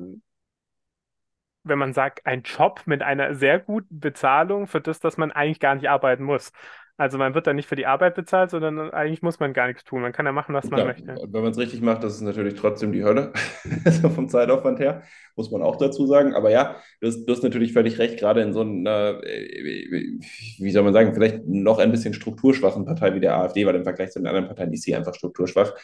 wenn 1.64 1.78
man 1.78 1.92
sagt, 1.94 2.26
ein 2.26 2.42
Job 2.42 2.82
mit 2.86 3.02
einer 3.02 3.34
sehr 3.34 3.58
guten 3.60 4.00
Bezahlung 4.00 4.66
für 4.66 4.80
das, 4.80 5.00
dass 5.00 5.16
man 5.18 5.32
eigentlich 5.32 5.60
gar 5.60 5.74
nicht 5.74 5.88
arbeiten 5.88 6.24
muss. 6.24 6.52
Also 6.96 7.18
man 7.18 7.34
wird 7.34 7.46
dann 7.46 7.56
nicht 7.56 7.68
für 7.68 7.76
die 7.76 7.86
Arbeit 7.86 8.14
bezahlt, 8.16 8.50
sondern 8.50 8.90
eigentlich 8.90 9.22
muss 9.22 9.40
man 9.40 9.52
gar 9.52 9.68
nichts 9.68 9.84
tun. 9.84 10.02
Man 10.02 10.12
kann 10.12 10.26
ja 10.26 10.32
machen, 10.32 10.54
was 10.54 10.70
man 10.70 10.82
Ja, 10.82 10.84
möchte. 10.84 11.20
wenn 11.30 11.42
man 11.42 11.52
es 11.52 11.58
richtig 11.58 11.82
macht, 11.82 12.02
das 12.02 12.14
ist 12.16 12.20
natürlich 12.22 12.54
trotzdem 12.56 12.92
die 12.92 13.04
Hölle, 13.04 13.32
vom 14.14 14.28
Zeitaufwand 14.28 14.80
her, 14.80 15.02
muss 15.36 15.50
man 15.52 15.62
auch 15.62 15.76
dazu 15.76 16.06
sagen. 16.06 16.34
Aber 16.34 16.50
ja, 16.50 16.76
du 17.00 17.06
hast, 17.06 17.24
du 17.24 17.32
hast 17.32 17.44
natürlich 17.44 17.72
völlig 17.72 17.98
recht, 17.98 18.18
gerade 18.18 18.42
in 18.42 18.52
so 18.52 18.62
einer, 18.62 19.20
äh, 19.24 20.18
wie 20.58 20.70
soll 20.72 20.82
man 20.82 20.92
sagen, 20.92 21.14
vielleicht 21.14 21.46
noch 21.46 21.78
ein 21.78 21.92
bisschen 21.92 22.12
strukturschwachen 22.14 22.84
Partei 22.84 23.14
wie 23.14 23.20
der 23.20 23.36
AfD, 23.38 23.66
weil 23.66 23.76
im 23.76 23.84
Vergleich 23.84 24.10
zu 24.10 24.18
den 24.18 24.26
anderen 24.26 24.48
Parteien 24.48 24.72
ist 24.72 24.82
sie 24.82 24.96
einfach 24.96 25.14
strukturschwach, 25.14 25.74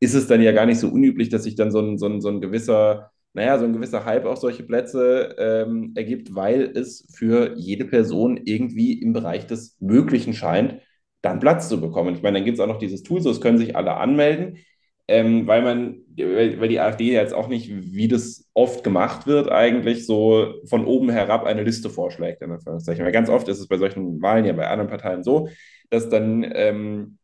ist 0.00 0.14
es 0.14 0.26
dann 0.28 0.40
ja 0.42 0.52
gar 0.52 0.66
nicht 0.66 0.78
so 0.80 0.88
unüblich, 0.88 1.28
dass 1.28 1.44
sich 1.44 1.56
dann 1.56 1.72
so 1.72 1.80
ein, 1.80 1.98
so 1.98 2.06
ein, 2.06 2.20
so 2.20 2.28
ein 2.28 2.40
gewisser 2.40 3.11
naja, 3.34 3.58
so 3.58 3.64
ein 3.64 3.72
gewisser 3.72 4.04
Hype 4.04 4.26
auf 4.26 4.38
solche 4.38 4.62
Plätze 4.62 5.34
ähm, 5.38 5.92
ergibt, 5.96 6.34
weil 6.34 6.62
es 6.76 7.08
für 7.14 7.54
jede 7.56 7.84
Person 7.86 8.38
irgendwie 8.44 9.00
im 9.00 9.12
Bereich 9.12 9.46
des 9.46 9.76
Möglichen 9.80 10.34
scheint, 10.34 10.80
dann 11.22 11.40
Platz 11.40 11.68
zu 11.68 11.80
bekommen. 11.80 12.14
Ich 12.14 12.22
meine, 12.22 12.38
dann 12.38 12.44
gibt 12.44 12.58
es 12.58 12.60
auch 12.62 12.68
noch 12.68 12.78
dieses 12.78 13.02
Tool, 13.02 13.20
so 13.20 13.30
es 13.30 13.40
können 13.40 13.58
sich 13.58 13.76
alle 13.76 13.94
anmelden, 13.94 14.58
ähm, 15.08 15.46
weil 15.46 15.62
man, 15.62 16.02
weil 16.16 16.68
die 16.68 16.80
AfD 16.80 17.12
jetzt 17.12 17.34
auch 17.34 17.48
nicht, 17.48 17.70
wie 17.70 18.08
das 18.08 18.48
oft 18.54 18.84
gemacht 18.84 19.26
wird, 19.26 19.50
eigentlich 19.50 20.06
so 20.06 20.54
von 20.68 20.84
oben 20.84 21.10
herab 21.10 21.44
eine 21.44 21.62
Liste 21.62 21.90
vorschlägt, 21.90 22.42
in 22.42 22.50
Anführungszeichen. 22.50 23.04
Weil 23.04 23.12
ganz 23.12 23.28
oft 23.30 23.48
ist 23.48 23.60
es 23.60 23.68
bei 23.68 23.78
solchen 23.78 24.20
Wahlen 24.20 24.44
ja 24.44 24.52
bei 24.52 24.68
anderen 24.68 24.90
Parteien 24.90 25.22
so, 25.22 25.48
dass 25.90 26.08
dann 26.08 26.44
ähm, 26.54 27.18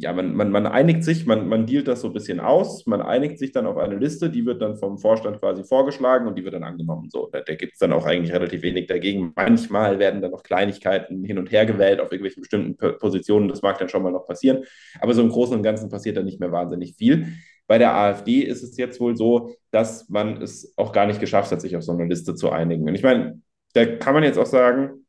ja, 0.00 0.12
man, 0.12 0.34
man, 0.34 0.50
man 0.50 0.66
einigt 0.66 1.04
sich, 1.04 1.26
man, 1.26 1.48
man 1.48 1.66
dealt 1.66 1.88
das 1.88 2.00
so 2.00 2.08
ein 2.08 2.12
bisschen 2.12 2.40
aus, 2.40 2.86
man 2.86 3.02
einigt 3.02 3.38
sich 3.38 3.52
dann 3.52 3.66
auf 3.66 3.76
eine 3.76 3.96
Liste, 3.96 4.30
die 4.30 4.46
wird 4.46 4.62
dann 4.62 4.76
vom 4.76 4.98
Vorstand 4.98 5.40
quasi 5.40 5.64
vorgeschlagen 5.64 6.26
und 6.26 6.36
die 6.36 6.44
wird 6.44 6.54
dann 6.54 6.64
angenommen. 6.64 7.08
So, 7.10 7.28
da, 7.32 7.40
da 7.40 7.54
gibt 7.54 7.74
es 7.74 7.78
dann 7.78 7.92
auch 7.92 8.06
eigentlich 8.06 8.34
relativ 8.34 8.62
wenig 8.62 8.86
dagegen. 8.86 9.32
Manchmal 9.36 9.98
werden 9.98 10.22
dann 10.22 10.30
noch 10.30 10.42
Kleinigkeiten 10.42 11.24
hin 11.24 11.38
und 11.38 11.50
her 11.50 11.66
gewählt 11.66 12.00
auf 12.00 12.12
irgendwelchen 12.12 12.42
bestimmten 12.42 12.76
Positionen, 12.98 13.48
das 13.48 13.62
mag 13.62 13.78
dann 13.78 13.88
schon 13.88 14.02
mal 14.02 14.12
noch 14.12 14.26
passieren, 14.26 14.64
aber 15.00 15.14
so 15.14 15.22
im 15.22 15.28
Großen 15.28 15.56
und 15.56 15.62
Ganzen 15.62 15.88
passiert 15.88 16.16
dann 16.16 16.24
nicht 16.24 16.40
mehr 16.40 16.52
wahnsinnig 16.52 16.94
viel. 16.96 17.26
Bei 17.66 17.78
der 17.78 17.94
AfD 17.94 18.40
ist 18.40 18.62
es 18.62 18.76
jetzt 18.78 18.98
wohl 18.98 19.16
so, 19.16 19.54
dass 19.70 20.08
man 20.08 20.40
es 20.40 20.72
auch 20.76 20.92
gar 20.92 21.06
nicht 21.06 21.20
geschafft 21.20 21.52
hat, 21.52 21.60
sich 21.60 21.76
auf 21.76 21.82
so 21.82 21.92
eine 21.92 22.06
Liste 22.06 22.34
zu 22.34 22.50
einigen. 22.50 22.88
Und 22.88 22.94
ich 22.94 23.02
meine, 23.02 23.42
da 23.74 23.84
kann 23.84 24.14
man 24.14 24.22
jetzt 24.22 24.38
auch 24.38 24.46
sagen, 24.46 25.06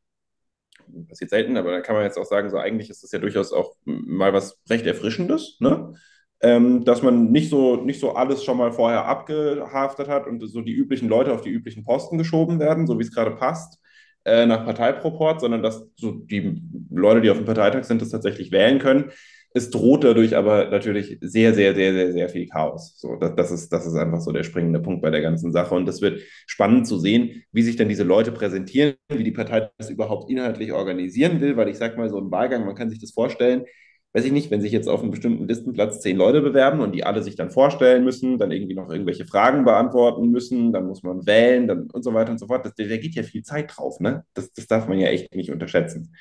passiert 1.08 1.30
selten, 1.30 1.56
aber 1.56 1.72
da 1.72 1.80
kann 1.80 1.94
man 1.94 2.04
jetzt 2.04 2.18
auch 2.18 2.24
sagen, 2.24 2.50
so 2.50 2.58
eigentlich 2.58 2.90
ist 2.90 3.02
das 3.02 3.12
ja 3.12 3.18
durchaus 3.18 3.52
auch 3.52 3.74
mal 3.84 4.32
was 4.32 4.58
recht 4.68 4.86
Erfrischendes, 4.86 5.58
ne? 5.60 5.94
Ähm, 6.42 6.84
dass 6.84 7.02
man 7.02 7.30
nicht 7.32 7.50
so, 7.50 7.76
nicht 7.76 8.00
so 8.00 8.14
alles 8.14 8.42
schon 8.44 8.56
mal 8.56 8.72
vorher 8.72 9.04
abgehaftet 9.04 10.08
hat 10.08 10.26
und 10.26 10.40
so 10.48 10.62
die 10.62 10.72
üblichen 10.72 11.06
Leute 11.08 11.34
auf 11.34 11.42
die 11.42 11.50
üblichen 11.50 11.84
Posten 11.84 12.16
geschoben 12.16 12.58
werden, 12.58 12.86
so 12.86 12.98
wie 12.98 13.02
es 13.02 13.12
gerade 13.14 13.32
passt, 13.32 13.78
äh, 14.24 14.46
nach 14.46 14.64
Parteiproport, 14.64 15.40
sondern 15.40 15.62
dass 15.62 15.86
so 15.96 16.12
die 16.12 16.62
Leute, 16.90 17.20
die 17.20 17.30
auf 17.30 17.36
dem 17.36 17.46
Parteitag 17.46 17.84
sind, 17.84 18.00
das 18.00 18.08
tatsächlich 18.08 18.52
wählen 18.52 18.78
können. 18.78 19.10
Es 19.52 19.70
droht 19.70 20.04
dadurch 20.04 20.36
aber 20.36 20.70
natürlich 20.70 21.18
sehr, 21.20 21.54
sehr, 21.54 21.74
sehr, 21.74 21.92
sehr, 21.92 22.12
sehr 22.12 22.28
viel 22.28 22.46
Chaos. 22.46 22.94
So, 22.98 23.16
das, 23.16 23.34
das, 23.34 23.50
ist, 23.50 23.72
das 23.72 23.86
ist 23.86 23.94
einfach 23.94 24.20
so 24.20 24.30
der 24.30 24.44
springende 24.44 24.80
Punkt 24.80 25.02
bei 25.02 25.10
der 25.10 25.22
ganzen 25.22 25.50
Sache. 25.50 25.74
Und 25.74 25.86
das 25.86 26.00
wird 26.00 26.20
spannend 26.46 26.86
zu 26.86 26.98
sehen, 26.98 27.42
wie 27.50 27.62
sich 27.62 27.76
denn 27.76 27.88
diese 27.88 28.04
Leute 28.04 28.30
präsentieren, 28.30 28.94
wie 29.08 29.24
die 29.24 29.32
Partei 29.32 29.70
das 29.78 29.90
überhaupt 29.90 30.30
inhaltlich 30.30 30.72
organisieren 30.72 31.40
will, 31.40 31.56
weil 31.56 31.68
ich 31.68 31.78
sage 31.78 31.96
mal, 31.96 32.08
so 32.08 32.18
ein 32.18 32.30
Wahlgang, 32.30 32.64
man 32.64 32.76
kann 32.76 32.90
sich 32.90 33.00
das 33.00 33.10
vorstellen, 33.10 33.64
weiß 34.12 34.24
ich 34.24 34.32
nicht, 34.32 34.50
wenn 34.50 34.60
sich 34.60 34.72
jetzt 34.72 34.88
auf 34.88 35.02
einem 35.02 35.10
bestimmten 35.10 35.46
Listenplatz 35.46 36.00
zehn 36.00 36.16
Leute 36.16 36.40
bewerben 36.40 36.80
und 36.80 36.94
die 36.94 37.04
alle 37.04 37.22
sich 37.22 37.36
dann 37.36 37.50
vorstellen 37.50 38.04
müssen, 38.04 38.38
dann 38.38 38.50
irgendwie 38.50 38.74
noch 38.74 38.90
irgendwelche 38.90 39.24
Fragen 39.26 39.64
beantworten 39.64 40.30
müssen, 40.30 40.72
dann 40.72 40.86
muss 40.86 41.02
man 41.02 41.26
wählen 41.26 41.68
dann 41.68 41.88
und 41.90 42.02
so 42.02 42.12
weiter 42.14 42.32
und 42.32 42.38
so 42.38 42.46
fort. 42.46 42.66
Das, 42.66 42.74
da 42.74 42.84
geht 42.84 43.14
ja 43.14 43.22
viel 43.22 43.42
Zeit 43.42 43.72
drauf, 43.76 44.00
ne? 44.00 44.24
Das, 44.34 44.52
das 44.52 44.66
darf 44.66 44.88
man 44.88 44.98
ja 44.98 45.08
echt 45.08 45.34
nicht 45.34 45.50
unterschätzen. 45.50 46.14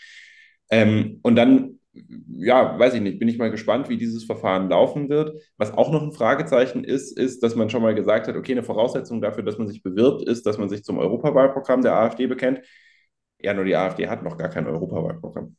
Ähm, 0.70 1.20
und 1.24 1.36
dann 1.36 1.79
ja, 2.28 2.78
weiß 2.78 2.94
ich 2.94 3.02
nicht, 3.02 3.20
bin 3.20 3.28
ich 3.28 3.38
mal 3.38 3.52
gespannt, 3.52 3.90
wie 3.90 3.98
dieses 3.98 4.24
Verfahren 4.24 4.70
laufen 4.70 5.10
wird. 5.10 5.42
Was 5.58 5.74
auch 5.74 5.92
noch 5.92 6.02
ein 6.02 6.12
Fragezeichen 6.12 6.84
ist, 6.84 7.18
ist, 7.18 7.44
dass 7.44 7.56
man 7.56 7.70
schon 7.70 7.82
mal 7.82 7.96
gesagt 7.96 8.28
hat, 8.28 8.36
okay, 8.36 8.54
eine 8.54 8.64
Voraussetzung 8.64 9.22
dafür, 9.22 9.44
dass 9.44 9.58
man 9.58 9.68
sich 9.68 9.84
bewirbt, 9.84 10.22
ist, 10.22 10.46
dass 10.46 10.58
man 10.58 10.70
sich 10.70 10.84
zum 10.84 10.98
Europawahlprogramm 10.98 11.82
der 11.82 11.96
AfD 11.96 12.28
bekennt. 12.28 12.62
Ja, 13.40 13.54
nur 13.54 13.66
die 13.66 13.76
AfD 13.76 14.08
hat 14.08 14.24
noch 14.24 14.38
gar 14.38 14.50
kein 14.50 14.68
Europawahlprogramm. 14.68 15.56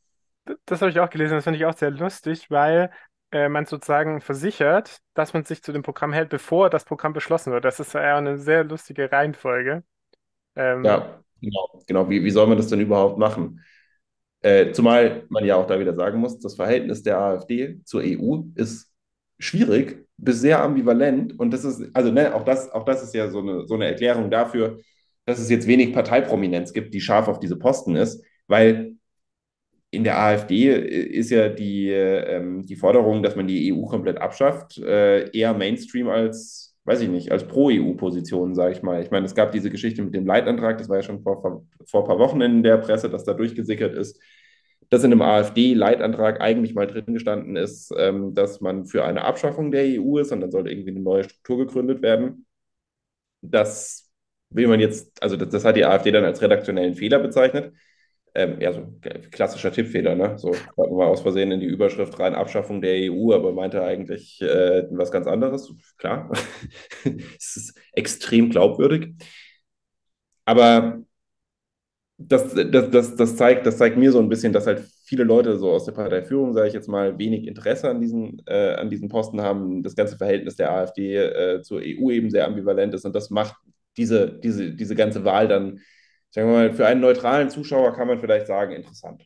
Das 0.65 0.81
habe 0.81 0.91
ich 0.91 0.99
auch 0.99 1.09
gelesen, 1.09 1.35
das 1.35 1.43
finde 1.43 1.57
ich 1.57 1.65
auch 1.65 1.77
sehr 1.77 1.91
lustig, 1.91 2.49
weil 2.49 2.91
äh, 3.31 3.47
man 3.47 3.65
sozusagen 3.65 4.21
versichert, 4.21 4.97
dass 5.13 5.33
man 5.33 5.45
sich 5.45 5.63
zu 5.63 5.71
dem 5.71 5.83
Programm 5.83 6.13
hält, 6.13 6.29
bevor 6.29 6.69
das 6.69 6.85
Programm 6.85 7.13
beschlossen 7.13 7.53
wird. 7.53 7.65
Das 7.65 7.79
ist 7.79 7.93
ja 7.93 8.17
eine 8.17 8.37
sehr 8.37 8.63
lustige 8.63 9.11
Reihenfolge. 9.11 9.83
Ähm, 10.55 10.83
ja, 10.83 11.21
genau. 11.39 11.83
genau. 11.87 12.09
Wie, 12.09 12.23
wie 12.23 12.31
soll 12.31 12.47
man 12.47 12.57
das 12.57 12.67
denn 12.67 12.81
überhaupt 12.81 13.17
machen? 13.17 13.61
Äh, 14.41 14.71
zumal 14.71 15.25
man 15.29 15.45
ja 15.45 15.55
auch 15.55 15.67
da 15.67 15.79
wieder 15.79 15.93
sagen 15.93 16.19
muss, 16.19 16.39
das 16.39 16.55
Verhältnis 16.55 17.03
der 17.03 17.19
AfD 17.19 17.79
zur 17.85 18.01
EU 18.03 18.43
ist 18.55 18.91
schwierig 19.39 20.07
bis 20.17 20.41
sehr 20.41 20.61
ambivalent. 20.61 21.37
Und 21.39 21.51
das 21.51 21.63
ist, 21.63 21.83
also 21.93 22.11
ne, 22.11 22.33
auch, 22.33 22.43
das, 22.43 22.69
auch 22.71 22.85
das 22.85 23.03
ist 23.03 23.13
ja 23.13 23.29
so 23.29 23.39
eine, 23.39 23.67
so 23.67 23.75
eine 23.75 23.85
Erklärung 23.85 24.29
dafür, 24.29 24.79
dass 25.25 25.39
es 25.39 25.49
jetzt 25.49 25.67
wenig 25.67 25.93
Parteiprominenz 25.93 26.73
gibt, 26.73 26.93
die 26.93 27.01
scharf 27.01 27.27
auf 27.27 27.39
diese 27.39 27.57
Posten 27.57 27.95
ist, 27.95 28.23
weil 28.47 28.95
in 29.91 30.03
der 30.03 30.17
AfD 30.19 30.73
ist 30.73 31.31
ja 31.31 31.49
die, 31.49 31.89
ähm, 31.89 32.65
die 32.65 32.75
Forderung, 32.77 33.23
dass 33.23 33.35
man 33.35 33.47
die 33.47 33.73
EU 33.73 33.85
komplett 33.85 34.17
abschafft, 34.19 34.77
äh, 34.77 35.29
eher 35.37 35.53
Mainstream 35.53 36.07
als, 36.07 36.70
weiß 36.85 37.01
ich 37.01 37.09
nicht, 37.09 37.31
als 37.31 37.47
Pro-EU-Position, 37.47 38.55
sage 38.55 38.73
ich 38.73 38.81
mal. 38.81 39.01
Ich 39.01 39.11
meine, 39.11 39.25
es 39.25 39.35
gab 39.35 39.51
diese 39.51 39.69
Geschichte 39.69 40.01
mit 40.01 40.15
dem 40.15 40.25
Leitantrag, 40.25 40.77
das 40.77 40.89
war 40.89 40.97
ja 40.97 41.03
schon 41.03 41.21
vor, 41.21 41.41
vor 41.85 42.01
ein 42.01 42.07
paar 42.07 42.19
Wochen 42.19 42.41
in 42.41 42.63
der 42.63 42.77
Presse, 42.77 43.09
dass 43.09 43.23
da 43.23 43.33
durchgesickert 43.33 43.93
ist, 43.93 44.19
dass 44.89 45.03
in 45.03 45.11
einem 45.11 45.21
AfD-Leitantrag 45.21 46.41
eigentlich 46.41 46.73
mal 46.73 46.87
drin 46.87 47.13
gestanden 47.13 47.55
ist, 47.55 47.93
ähm, 47.97 48.33
dass 48.33 48.61
man 48.61 48.85
für 48.85 49.05
eine 49.05 49.23
Abschaffung 49.23 49.71
der 49.71 49.85
EU 49.85 50.17
ist 50.17 50.31
und 50.31 50.41
dann 50.41 50.51
sollte 50.51 50.69
irgendwie 50.71 50.91
eine 50.91 50.99
neue 50.99 51.23
Struktur 51.23 51.59
gegründet 51.59 52.01
werden. 52.01 52.45
Das 53.41 54.11
will 54.49 54.67
man 54.67 54.79
jetzt, 54.79 55.21
also 55.23 55.37
das, 55.37 55.49
das 55.49 55.65
hat 55.65 55.77
die 55.77 55.85
AfD 55.85 56.11
dann 56.11 56.25
als 56.25 56.41
redaktionellen 56.41 56.95
Fehler 56.95 57.19
bezeichnet. 57.19 57.73
Ähm, 58.33 58.61
ja, 58.61 58.71
so 58.71 58.87
klassischer 59.31 59.73
Tippfehler, 59.73 60.15
ne? 60.15 60.37
So 60.37 60.55
mal 60.77 61.07
aus 61.07 61.21
Versehen 61.21 61.51
in 61.51 61.59
die 61.59 61.65
Überschrift 61.65 62.17
rein 62.19 62.33
Abschaffung 62.33 62.81
der 62.81 62.95
EU, 62.95 63.33
aber 63.33 63.51
meinte 63.51 63.83
eigentlich 63.83 64.41
äh, 64.41 64.87
was 64.91 65.11
ganz 65.11 65.27
anderes. 65.27 65.73
Klar, 65.97 66.31
es 67.03 67.57
ist 67.57 67.79
extrem 67.93 68.49
glaubwürdig. 68.49 69.15
Aber 70.45 71.03
das, 72.17 72.53
das, 72.53 72.89
das, 72.91 73.15
das, 73.15 73.35
zeigt, 73.35 73.65
das 73.65 73.77
zeigt 73.77 73.97
mir 73.97 74.11
so 74.11 74.19
ein 74.19 74.29
bisschen, 74.29 74.53
dass 74.53 74.67
halt 74.67 74.81
viele 75.05 75.23
Leute 75.23 75.57
so 75.57 75.71
aus 75.71 75.85
der 75.85 75.93
Parteiführung, 75.93 76.53
sage 76.53 76.67
ich 76.67 76.73
jetzt 76.73 76.87
mal, 76.87 77.17
wenig 77.17 77.47
Interesse 77.47 77.89
an 77.89 77.99
diesen, 77.99 78.41
äh, 78.45 78.75
an 78.75 78.89
diesen 78.89 79.09
Posten 79.09 79.41
haben. 79.41 79.83
Das 79.83 79.95
ganze 79.95 80.17
Verhältnis 80.17 80.55
der 80.55 80.71
AfD 80.71 81.15
äh, 81.15 81.61
zur 81.61 81.81
EU 81.81 82.11
eben 82.11 82.29
sehr 82.29 82.45
ambivalent 82.47 82.93
ist 82.93 83.05
und 83.05 83.15
das 83.15 83.29
macht 83.29 83.55
diese, 83.97 84.39
diese, 84.39 84.71
diese 84.71 84.95
ganze 84.95 85.25
Wahl 85.25 85.47
dann, 85.47 85.79
sagen 86.31 86.47
wir 86.47 86.55
mal, 86.55 86.73
für 86.73 86.87
einen 86.87 87.01
neutralen 87.01 87.49
Zuschauer 87.49 87.95
kann 87.95 88.07
man 88.07 88.19
vielleicht 88.19 88.47
sagen, 88.47 88.73
interessant. 88.73 89.25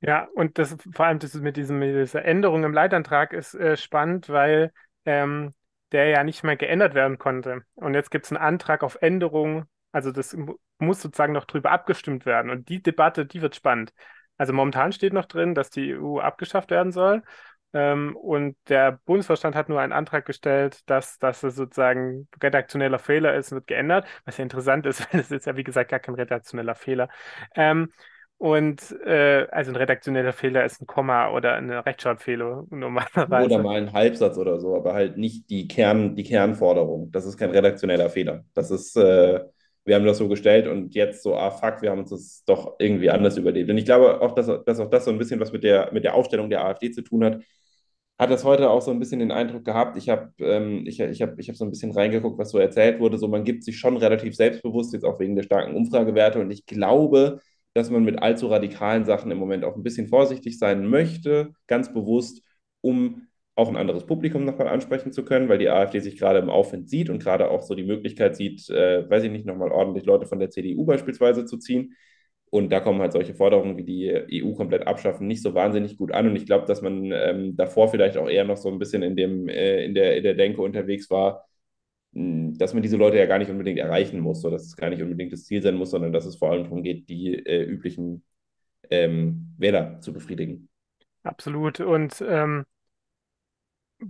Ja, 0.00 0.28
und 0.34 0.58
das 0.58 0.76
vor 0.92 1.06
allem 1.06 1.18
das 1.18 1.34
mit, 1.34 1.56
diesem, 1.56 1.78
mit 1.78 1.96
dieser 1.96 2.24
Änderung 2.24 2.64
im 2.64 2.72
Leitantrag 2.72 3.32
ist 3.32 3.54
äh, 3.54 3.76
spannend, 3.76 4.28
weil 4.28 4.72
ähm, 5.04 5.54
der 5.90 6.06
ja 6.08 6.22
nicht 6.22 6.44
mehr 6.44 6.56
geändert 6.56 6.94
werden 6.94 7.18
konnte. 7.18 7.62
Und 7.74 7.94
jetzt 7.94 8.10
gibt 8.10 8.26
es 8.26 8.32
einen 8.32 8.40
Antrag 8.40 8.82
auf 8.84 8.98
Änderung 9.00 9.66
also 9.96 10.12
das 10.12 10.36
muss 10.78 11.00
sozusagen 11.00 11.32
noch 11.32 11.46
drüber 11.46 11.70
abgestimmt 11.70 12.26
werden. 12.26 12.50
Und 12.50 12.68
die 12.68 12.82
Debatte, 12.82 13.24
die 13.24 13.40
wird 13.40 13.56
spannend. 13.56 13.94
Also 14.36 14.52
momentan 14.52 14.92
steht 14.92 15.14
noch 15.14 15.24
drin, 15.24 15.54
dass 15.54 15.70
die 15.70 15.92
EU 15.92 16.18
abgeschafft 16.18 16.70
werden 16.70 16.92
soll. 16.92 17.22
Ähm, 17.72 18.16
und 18.16 18.56
der 18.68 19.00
Bundesvorstand 19.04 19.54
hat 19.54 19.68
nur 19.68 19.80
einen 19.80 19.92
Antrag 19.92 20.24
gestellt, 20.24 20.80
dass, 20.86 21.18
dass 21.18 21.42
es 21.42 21.56
sozusagen 21.56 22.28
redaktioneller 22.42 22.98
Fehler 22.98 23.34
ist, 23.34 23.52
wird 23.52 23.66
geändert. 23.66 24.06
Was 24.24 24.38
ja 24.38 24.42
interessant 24.44 24.86
ist, 24.86 25.00
weil 25.12 25.20
es 25.20 25.30
ist 25.30 25.46
ja 25.46 25.56
wie 25.56 25.64
gesagt 25.64 25.90
gar 25.90 26.00
kein 26.00 26.14
redaktioneller 26.14 26.74
Fehler. 26.74 27.08
Ähm, 27.54 27.92
und 28.38 28.92
äh, 29.06 29.46
also 29.50 29.72
ein 29.72 29.76
redaktioneller 29.76 30.32
Fehler 30.34 30.64
ist 30.64 30.82
ein 30.82 30.86
Komma 30.86 31.30
oder 31.30 31.54
eine 31.54 31.86
Rechtschreibfehler 31.86 32.64
normalerweise. 32.68 33.54
Oder 33.54 33.62
mal 33.62 33.76
ein 33.76 33.92
Halbsatz 33.92 34.36
oder 34.36 34.60
so, 34.60 34.76
aber 34.76 34.92
halt 34.92 35.16
nicht 35.16 35.48
die, 35.48 35.66
Kern, 35.68 36.16
die 36.16 36.24
Kernforderung. 36.24 37.10
Das 37.12 37.24
ist 37.24 37.38
kein 37.38 37.50
redaktioneller 37.50 38.10
Fehler. 38.10 38.44
Das 38.52 38.70
ist, 38.70 38.96
äh, 38.96 39.40
wir 39.86 39.94
haben 39.94 40.04
das 40.04 40.18
so 40.18 40.28
gestellt 40.28 40.66
und 40.66 40.94
jetzt 40.94 41.22
so, 41.22 41.36
ah 41.36 41.50
fuck, 41.50 41.80
wir 41.82 41.90
haben 41.90 42.00
uns 42.00 42.10
das 42.10 42.44
doch 42.44 42.74
irgendwie 42.78 43.10
anders 43.10 43.36
überlebt. 43.38 43.70
Und 43.70 43.78
ich 43.78 43.84
glaube 43.84 44.20
auch, 44.20 44.32
dass, 44.34 44.46
dass 44.64 44.80
auch 44.80 44.90
das 44.90 45.04
so 45.04 45.12
ein 45.12 45.18
bisschen 45.18 45.40
was 45.40 45.52
mit 45.52 45.64
der, 45.64 45.92
mit 45.92 46.04
der 46.04 46.14
Aufstellung 46.14 46.50
der 46.50 46.64
AfD 46.64 46.90
zu 46.90 47.02
tun 47.02 47.24
hat. 47.24 47.42
Hat 48.18 48.30
das 48.30 48.44
heute 48.44 48.70
auch 48.70 48.82
so 48.82 48.90
ein 48.90 48.98
bisschen 48.98 49.20
den 49.20 49.30
Eindruck 49.30 49.64
gehabt, 49.64 49.96
ich 49.96 50.08
habe 50.08 50.32
ähm, 50.40 50.84
ich, 50.86 51.00
ich 51.00 51.22
hab, 51.22 51.38
ich 51.38 51.48
hab 51.48 51.56
so 51.56 51.64
ein 51.64 51.70
bisschen 51.70 51.92
reingeguckt, 51.92 52.38
was 52.38 52.50
so 52.50 52.58
erzählt 52.58 52.98
wurde. 52.98 53.18
So, 53.18 53.28
man 53.28 53.44
gibt 53.44 53.62
sich 53.64 53.78
schon 53.78 53.96
relativ 53.96 54.34
selbstbewusst, 54.34 54.92
jetzt 54.94 55.04
auch 55.04 55.20
wegen 55.20 55.36
der 55.36 55.42
starken 55.44 55.76
Umfragewerte. 55.76 56.40
Und 56.40 56.50
ich 56.50 56.66
glaube, 56.66 57.40
dass 57.74 57.90
man 57.90 58.04
mit 58.04 58.20
allzu 58.22 58.48
radikalen 58.48 59.04
Sachen 59.04 59.30
im 59.30 59.38
Moment 59.38 59.64
auch 59.64 59.76
ein 59.76 59.82
bisschen 59.82 60.08
vorsichtig 60.08 60.58
sein 60.58 60.86
möchte, 60.88 61.52
ganz 61.66 61.92
bewusst, 61.92 62.42
um 62.80 63.25
auch 63.56 63.68
ein 63.68 63.76
anderes 63.76 64.06
Publikum 64.06 64.44
nochmal 64.44 64.68
ansprechen 64.68 65.12
zu 65.12 65.24
können, 65.24 65.48
weil 65.48 65.58
die 65.58 65.70
AfD 65.70 66.00
sich 66.00 66.18
gerade 66.18 66.38
im 66.40 66.50
Aufwind 66.50 66.90
sieht 66.90 67.10
und 67.10 67.22
gerade 67.22 67.50
auch 67.50 67.62
so 67.62 67.74
die 67.74 67.84
Möglichkeit 67.84 68.36
sieht, 68.36 68.68
äh, 68.70 69.08
weiß 69.10 69.24
ich 69.24 69.32
nicht, 69.32 69.46
nochmal 69.46 69.72
ordentlich 69.72 70.06
Leute 70.06 70.26
von 70.26 70.38
der 70.38 70.50
CDU 70.50 70.84
beispielsweise 70.84 71.46
zu 71.46 71.58
ziehen. 71.58 71.94
Und 72.50 72.70
da 72.70 72.80
kommen 72.80 73.00
halt 73.00 73.12
solche 73.12 73.34
Forderungen 73.34 73.76
wie 73.76 73.84
die 73.84 74.04
EU 74.06 74.54
komplett 74.54 74.86
abschaffen 74.86 75.26
nicht 75.26 75.42
so 75.42 75.54
wahnsinnig 75.54 75.96
gut 75.98 76.12
an. 76.12 76.28
Und 76.28 76.36
ich 76.36 76.46
glaube, 76.46 76.66
dass 76.66 76.82
man 76.82 77.10
ähm, 77.12 77.56
davor 77.56 77.88
vielleicht 77.88 78.16
auch 78.18 78.28
eher 78.28 78.44
noch 78.44 78.56
so 78.58 78.70
ein 78.70 78.78
bisschen 78.78 79.02
in, 79.02 79.16
dem, 79.16 79.48
äh, 79.48 79.84
in, 79.84 79.94
der, 79.94 80.16
in 80.16 80.22
der 80.22 80.34
Denke 80.34 80.62
unterwegs 80.62 81.10
war, 81.10 81.46
mh, 82.12 82.54
dass 82.58 82.74
man 82.74 82.82
diese 82.82 82.96
Leute 82.98 83.18
ja 83.18 83.26
gar 83.26 83.38
nicht 83.38 83.50
unbedingt 83.50 83.78
erreichen 83.78 84.20
muss, 84.20 84.42
so 84.42 84.50
dass 84.50 84.64
es 84.66 84.76
gar 84.76 84.90
nicht 84.90 85.02
unbedingt 85.02 85.32
das 85.32 85.44
Ziel 85.46 85.62
sein 85.62 85.76
muss, 85.76 85.90
sondern 85.90 86.12
dass 86.12 86.26
es 86.26 86.36
vor 86.36 86.50
allem 86.52 86.64
darum 86.64 86.82
geht, 86.82 87.08
die 87.08 87.34
äh, 87.34 87.64
üblichen 87.64 88.24
ähm, 88.90 89.54
Wähler 89.58 90.00
zu 90.00 90.12
befriedigen. 90.12 90.68
Absolut. 91.24 91.80
Und 91.80 92.24
ähm 92.26 92.64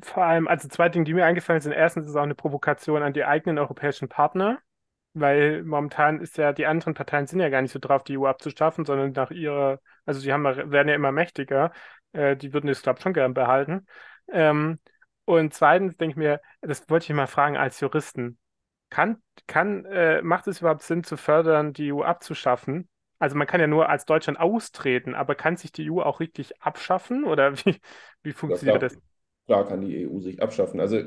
vor 0.03 0.25
allem, 0.25 0.49
also 0.49 0.69
zwei 0.69 0.89
Dinge, 0.89 1.05
die 1.05 1.15
mir 1.15 1.25
eingefallen 1.25 1.61
sind. 1.61 1.73
Erstens 1.73 2.05
ist 2.05 2.11
es 2.11 2.17
auch 2.17 2.23
eine 2.23 2.35
Provokation 2.35 3.03
an 3.03 3.13
die 3.13 3.25
eigenen 3.25 3.59
europäischen 3.59 4.09
Partner, 4.09 4.59
weil 5.15 5.63
momentan 5.65 6.21
ist 6.21 6.37
ja, 6.39 6.53
die 6.53 6.67
anderen 6.67 6.95
Parteien 6.95 7.27
sind 7.27 7.41
ja 7.41 7.49
gar 7.49 7.63
nicht 7.63 7.73
so 7.73 7.79
drauf, 7.79 8.05
die 8.05 8.15
EU 8.15 8.27
abzuschaffen, 8.27 8.85
sondern 8.85 9.13
nach 9.13 9.31
ihrer, 9.31 9.81
also 10.05 10.21
die 10.21 10.33
haben, 10.33 10.45
werden 10.45 10.89
ja 10.89 10.95
immer 10.95 11.13
mächtiger. 11.13 11.73
Äh, 12.13 12.37
die 12.37 12.53
würden 12.53 12.67
das, 12.67 12.83
glaube 12.83 12.99
ich, 12.99 13.03
schon 13.03 13.13
gern 13.15 13.35
behalten. 13.35 13.87
Ähm, 14.33 14.79
und 15.25 15.55
zweitens 15.55 15.97
denke 15.97 16.13
ich 16.13 16.17
mir, 16.17 16.41
das 16.61 16.89
wollte 16.89 17.05
ich 17.05 17.17
mal 17.17 17.27
fragen 17.27 17.57
als 17.57 17.81
Juristen. 17.81 18.39
Kann, 18.91 19.23
kann, 19.47 19.85
äh, 19.87 20.23
macht 20.23 20.47
es 20.47 20.61
überhaupt 20.61 20.83
Sinn 20.83 21.05
zu 21.05 21.17
fördern, 21.17 21.73
die 21.73 21.89
EU 21.89 22.03
abzuschaffen? 22.03 22.89
Also 23.19 23.37
man 23.37 23.47
kann 23.47 23.61
ja 23.61 23.67
nur 23.67 23.89
als 23.89 24.05
Deutschland 24.05 24.39
austreten, 24.39 25.15
aber 25.15 25.35
kann 25.35 25.57
sich 25.57 25.73
die 25.73 25.87
EU 25.87 26.01
auch 26.03 26.21
richtig 26.21 26.63
abschaffen 26.63 27.25
oder 27.25 27.57
wie, 27.65 27.81
wie 28.23 28.33
funktioniert 28.33 28.83
das? 28.83 28.99
Klar 29.47 29.67
kann 29.69 29.81
die 29.81 30.05
EU 30.05 30.21
sich 30.21 30.43
abschaffen. 30.43 30.81
Also 30.81 30.99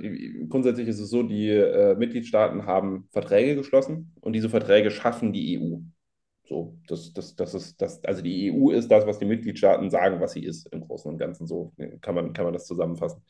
grundsätzlich 0.48 0.88
ist 0.88 1.00
es 1.00 1.10
so, 1.10 1.24
die 1.24 1.50
äh, 1.50 1.96
Mitgliedstaaten 1.96 2.66
haben 2.66 3.08
Verträge 3.12 3.56
geschlossen 3.56 4.14
und 4.22 4.34
diese 4.34 4.50
Verträge 4.50 4.92
schaffen 4.92 5.34
die 5.34 5.60
EU. 5.60 5.80
So, 6.46 6.78
das, 6.88 7.14
das, 7.14 7.36
das 7.36 7.54
ist 7.54 7.82
das, 7.82 8.04
also 8.06 8.22
die 8.24 8.50
EU 8.52 8.72
ist 8.72 8.90
das, 8.90 9.06
was 9.06 9.20
die 9.20 9.26
Mitgliedstaaten 9.26 9.90
sagen, 9.90 10.22
was 10.22 10.32
sie 10.32 10.44
ist 10.44 10.68
im 10.72 10.82
Großen 10.82 11.12
und 11.12 11.18
Ganzen. 11.18 11.48
So 11.48 11.74
kann 12.02 12.16
man, 12.16 12.34
kann 12.34 12.46
man 12.46 12.54
das 12.54 12.66
zusammenfassen. 12.66 13.22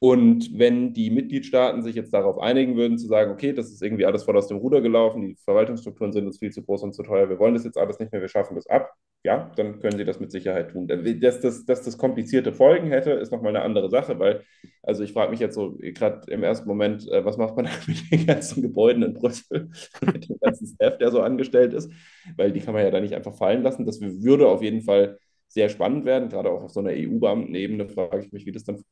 Und 0.00 0.56
wenn 0.56 0.92
die 0.92 1.10
Mitgliedstaaten 1.10 1.82
sich 1.82 1.96
jetzt 1.96 2.14
darauf 2.14 2.38
einigen 2.38 2.76
würden, 2.76 2.98
zu 2.98 3.08
sagen, 3.08 3.32
okay, 3.32 3.52
das 3.52 3.72
ist 3.72 3.82
irgendwie 3.82 4.06
alles 4.06 4.22
voll 4.22 4.36
aus 4.36 4.46
dem 4.46 4.58
Ruder 4.58 4.80
gelaufen, 4.80 5.22
die 5.22 5.36
Verwaltungsstrukturen 5.44 6.12
sind 6.12 6.26
uns 6.26 6.38
viel 6.38 6.52
zu 6.52 6.62
groß 6.62 6.84
und 6.84 6.94
zu 6.94 7.02
teuer, 7.02 7.28
wir 7.28 7.40
wollen 7.40 7.54
das 7.54 7.64
jetzt 7.64 7.76
alles 7.76 7.98
nicht 7.98 8.12
mehr, 8.12 8.20
wir 8.20 8.28
schaffen 8.28 8.54
das 8.54 8.68
ab, 8.68 8.92
ja, 9.24 9.50
dann 9.56 9.80
können 9.80 9.98
sie 9.98 10.04
das 10.04 10.20
mit 10.20 10.30
Sicherheit 10.30 10.70
tun. 10.70 10.86
Dass 10.86 11.40
das, 11.40 11.64
dass 11.64 11.82
das 11.82 11.98
komplizierte 11.98 12.52
Folgen 12.52 12.86
hätte, 12.88 13.10
ist 13.10 13.32
nochmal 13.32 13.56
eine 13.56 13.64
andere 13.64 13.90
Sache, 13.90 14.20
weil, 14.20 14.44
also 14.84 15.02
ich 15.02 15.12
frage 15.12 15.32
mich 15.32 15.40
jetzt 15.40 15.56
so 15.56 15.76
gerade 15.80 16.30
im 16.30 16.44
ersten 16.44 16.68
Moment, 16.68 17.10
äh, 17.10 17.24
was 17.24 17.36
macht 17.36 17.56
man 17.56 17.68
mit 17.88 18.12
den 18.12 18.26
ganzen 18.26 18.62
Gebäuden 18.62 19.02
in 19.02 19.14
Brüssel, 19.14 19.68
mit 20.00 20.28
dem 20.28 20.38
ganzen 20.40 20.68
Staff, 20.68 20.98
der 20.98 21.10
so 21.10 21.22
angestellt 21.22 21.74
ist, 21.74 21.90
weil 22.36 22.52
die 22.52 22.60
kann 22.60 22.74
man 22.74 22.84
ja 22.84 22.90
da 22.92 23.00
nicht 23.00 23.14
einfach 23.14 23.34
fallen 23.34 23.64
lassen. 23.64 23.84
Das 23.84 24.00
würde 24.00 24.46
auf 24.46 24.62
jeden 24.62 24.82
Fall 24.82 25.18
sehr 25.48 25.68
spannend 25.68 26.04
werden. 26.04 26.28
Gerade 26.28 26.50
auch 26.50 26.62
auf 26.62 26.70
so 26.70 26.80
einer 26.80 26.92
EU-Beamtenebene 26.92 27.88
frage 27.88 28.24
ich 28.24 28.32
mich, 28.32 28.46
wie 28.46 28.52
das 28.52 28.64
dann, 28.64 28.82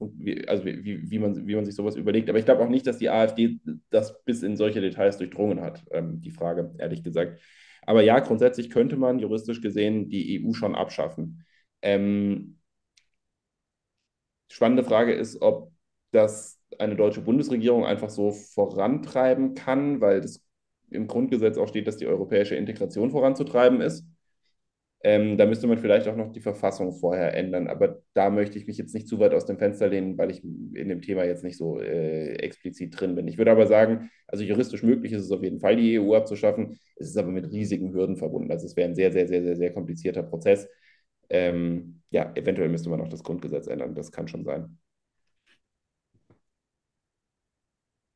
also 0.46 0.64
wie, 0.64 1.10
wie, 1.10 1.18
man, 1.18 1.46
wie 1.46 1.54
man 1.54 1.64
sich 1.64 1.74
sowas 1.74 1.96
überlegt. 1.96 2.28
Aber 2.28 2.38
ich 2.38 2.44
glaube 2.46 2.62
auch 2.64 2.68
nicht, 2.68 2.86
dass 2.86 2.98
die 2.98 3.10
AfD 3.10 3.60
das 3.90 4.22
bis 4.24 4.42
in 4.42 4.56
solche 4.56 4.80
Details 4.80 5.18
durchdrungen 5.18 5.60
hat, 5.60 5.84
ähm, 5.90 6.20
die 6.22 6.30
Frage, 6.30 6.74
ehrlich 6.78 7.02
gesagt. 7.02 7.40
Aber 7.82 8.02
ja, 8.02 8.18
grundsätzlich 8.20 8.70
könnte 8.70 8.96
man 8.96 9.18
juristisch 9.18 9.60
gesehen 9.60 10.08
die 10.08 10.34
EU 10.42 10.52
schon 10.54 10.74
abschaffen. 10.74 11.44
Ähm, 11.82 12.58
spannende 14.50 14.84
Frage 14.84 15.12
ist, 15.14 15.40
ob 15.42 15.72
das 16.12 16.58
eine 16.78 16.96
deutsche 16.96 17.20
Bundesregierung 17.20 17.84
einfach 17.84 18.10
so 18.10 18.32
vorantreiben 18.32 19.54
kann, 19.54 20.00
weil 20.00 20.20
das 20.20 20.42
im 20.90 21.06
Grundgesetz 21.06 21.58
auch 21.58 21.68
steht, 21.68 21.86
dass 21.86 21.96
die 21.96 22.06
europäische 22.06 22.54
Integration 22.56 23.10
voranzutreiben 23.10 23.80
ist. 23.80 24.06
Ähm, 25.06 25.38
da 25.38 25.46
müsste 25.46 25.68
man 25.68 25.78
vielleicht 25.78 26.08
auch 26.08 26.16
noch 26.16 26.32
die 26.32 26.40
Verfassung 26.40 26.92
vorher 26.92 27.32
ändern, 27.36 27.68
aber 27.68 28.02
da 28.14 28.28
möchte 28.28 28.58
ich 28.58 28.66
mich 28.66 28.76
jetzt 28.78 28.92
nicht 28.94 29.06
zu 29.08 29.20
weit 29.20 29.34
aus 29.34 29.46
dem 29.46 29.56
Fenster 29.58 29.86
lehnen, 29.88 30.18
weil 30.18 30.32
ich 30.32 30.42
in 30.42 30.88
dem 30.88 31.00
Thema 31.00 31.24
jetzt 31.24 31.44
nicht 31.44 31.56
so 31.58 31.80
äh, 31.80 32.32
explizit 32.36 32.98
drin 33.00 33.14
bin. 33.14 33.28
Ich 33.28 33.38
würde 33.38 33.52
aber 33.52 33.66
sagen, 33.68 34.10
also 34.26 34.42
juristisch 34.42 34.82
möglich 34.82 35.12
ist 35.12 35.22
es 35.22 35.30
auf 35.30 35.44
jeden 35.44 35.60
Fall, 35.60 35.76
die 35.76 35.94
EU 35.94 36.16
abzuschaffen. 36.16 36.78
Es 36.96 37.08
ist 37.10 37.16
aber 37.18 37.30
mit 37.30 37.50
riesigen 37.52 37.92
Hürden 37.94 38.16
verbunden. 38.16 38.50
Also 38.50 38.66
es 38.66 38.74
wäre 38.76 38.88
ein 38.88 38.96
sehr, 38.96 39.12
sehr, 39.12 39.28
sehr, 39.28 39.42
sehr, 39.44 39.56
sehr 39.56 39.72
komplizierter 39.72 40.24
Prozess. 40.24 40.68
Ähm, 41.30 42.02
ja, 42.10 42.32
eventuell 42.34 42.68
müsste 42.68 42.88
man 42.90 43.00
auch 43.00 43.08
das 43.08 43.22
Grundgesetz 43.22 43.68
ändern. 43.68 43.94
Das 43.94 44.10
kann 44.12 44.26
schon 44.28 44.44
sein. 44.44 44.78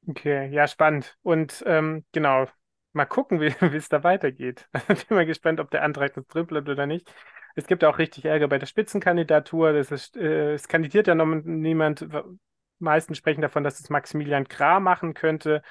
Okay, 0.09 0.49
ja, 0.53 0.67
spannend. 0.67 1.17
Und 1.23 1.63
ähm, 1.67 2.05
genau, 2.13 2.47
mal 2.93 3.07
gucken, 3.07 3.41
wie 3.41 3.77
es 3.77 3.89
da 3.89 4.03
weitergeht. 4.05 4.69
Ich 4.89 5.07
bin 5.09 5.17
mal 5.17 5.27
gespannt, 5.27 5.61
ob 5.61 5.71
der 5.71 5.83
Antrag 5.83 6.17
noch 6.17 6.25
drin 6.25 6.47
bleibt 6.47 6.69
oder 6.69 6.87
nicht. 6.87 7.13
Es 7.57 7.67
gibt 7.67 7.85
auch 7.85 7.99
richtig 7.99 8.25
Ärger 8.25 8.49
bei 8.49 8.59
der 8.59 8.67
Spitzenkandidatur. 8.67 9.73
Ist, 9.75 10.17
äh, 10.17 10.55
es 10.55 10.69
kandidiert 10.69 11.07
ja 11.07 11.15
noch 11.15 11.27
niemand. 11.27 12.07
Meisten 12.79 13.15
sprechen 13.15 13.43
davon, 13.43 13.63
dass 13.63 13.79
es 13.79 13.91
Maximilian 13.91 14.49
Krah 14.49 14.81
machen 14.81 15.15
könnte, 15.15 15.63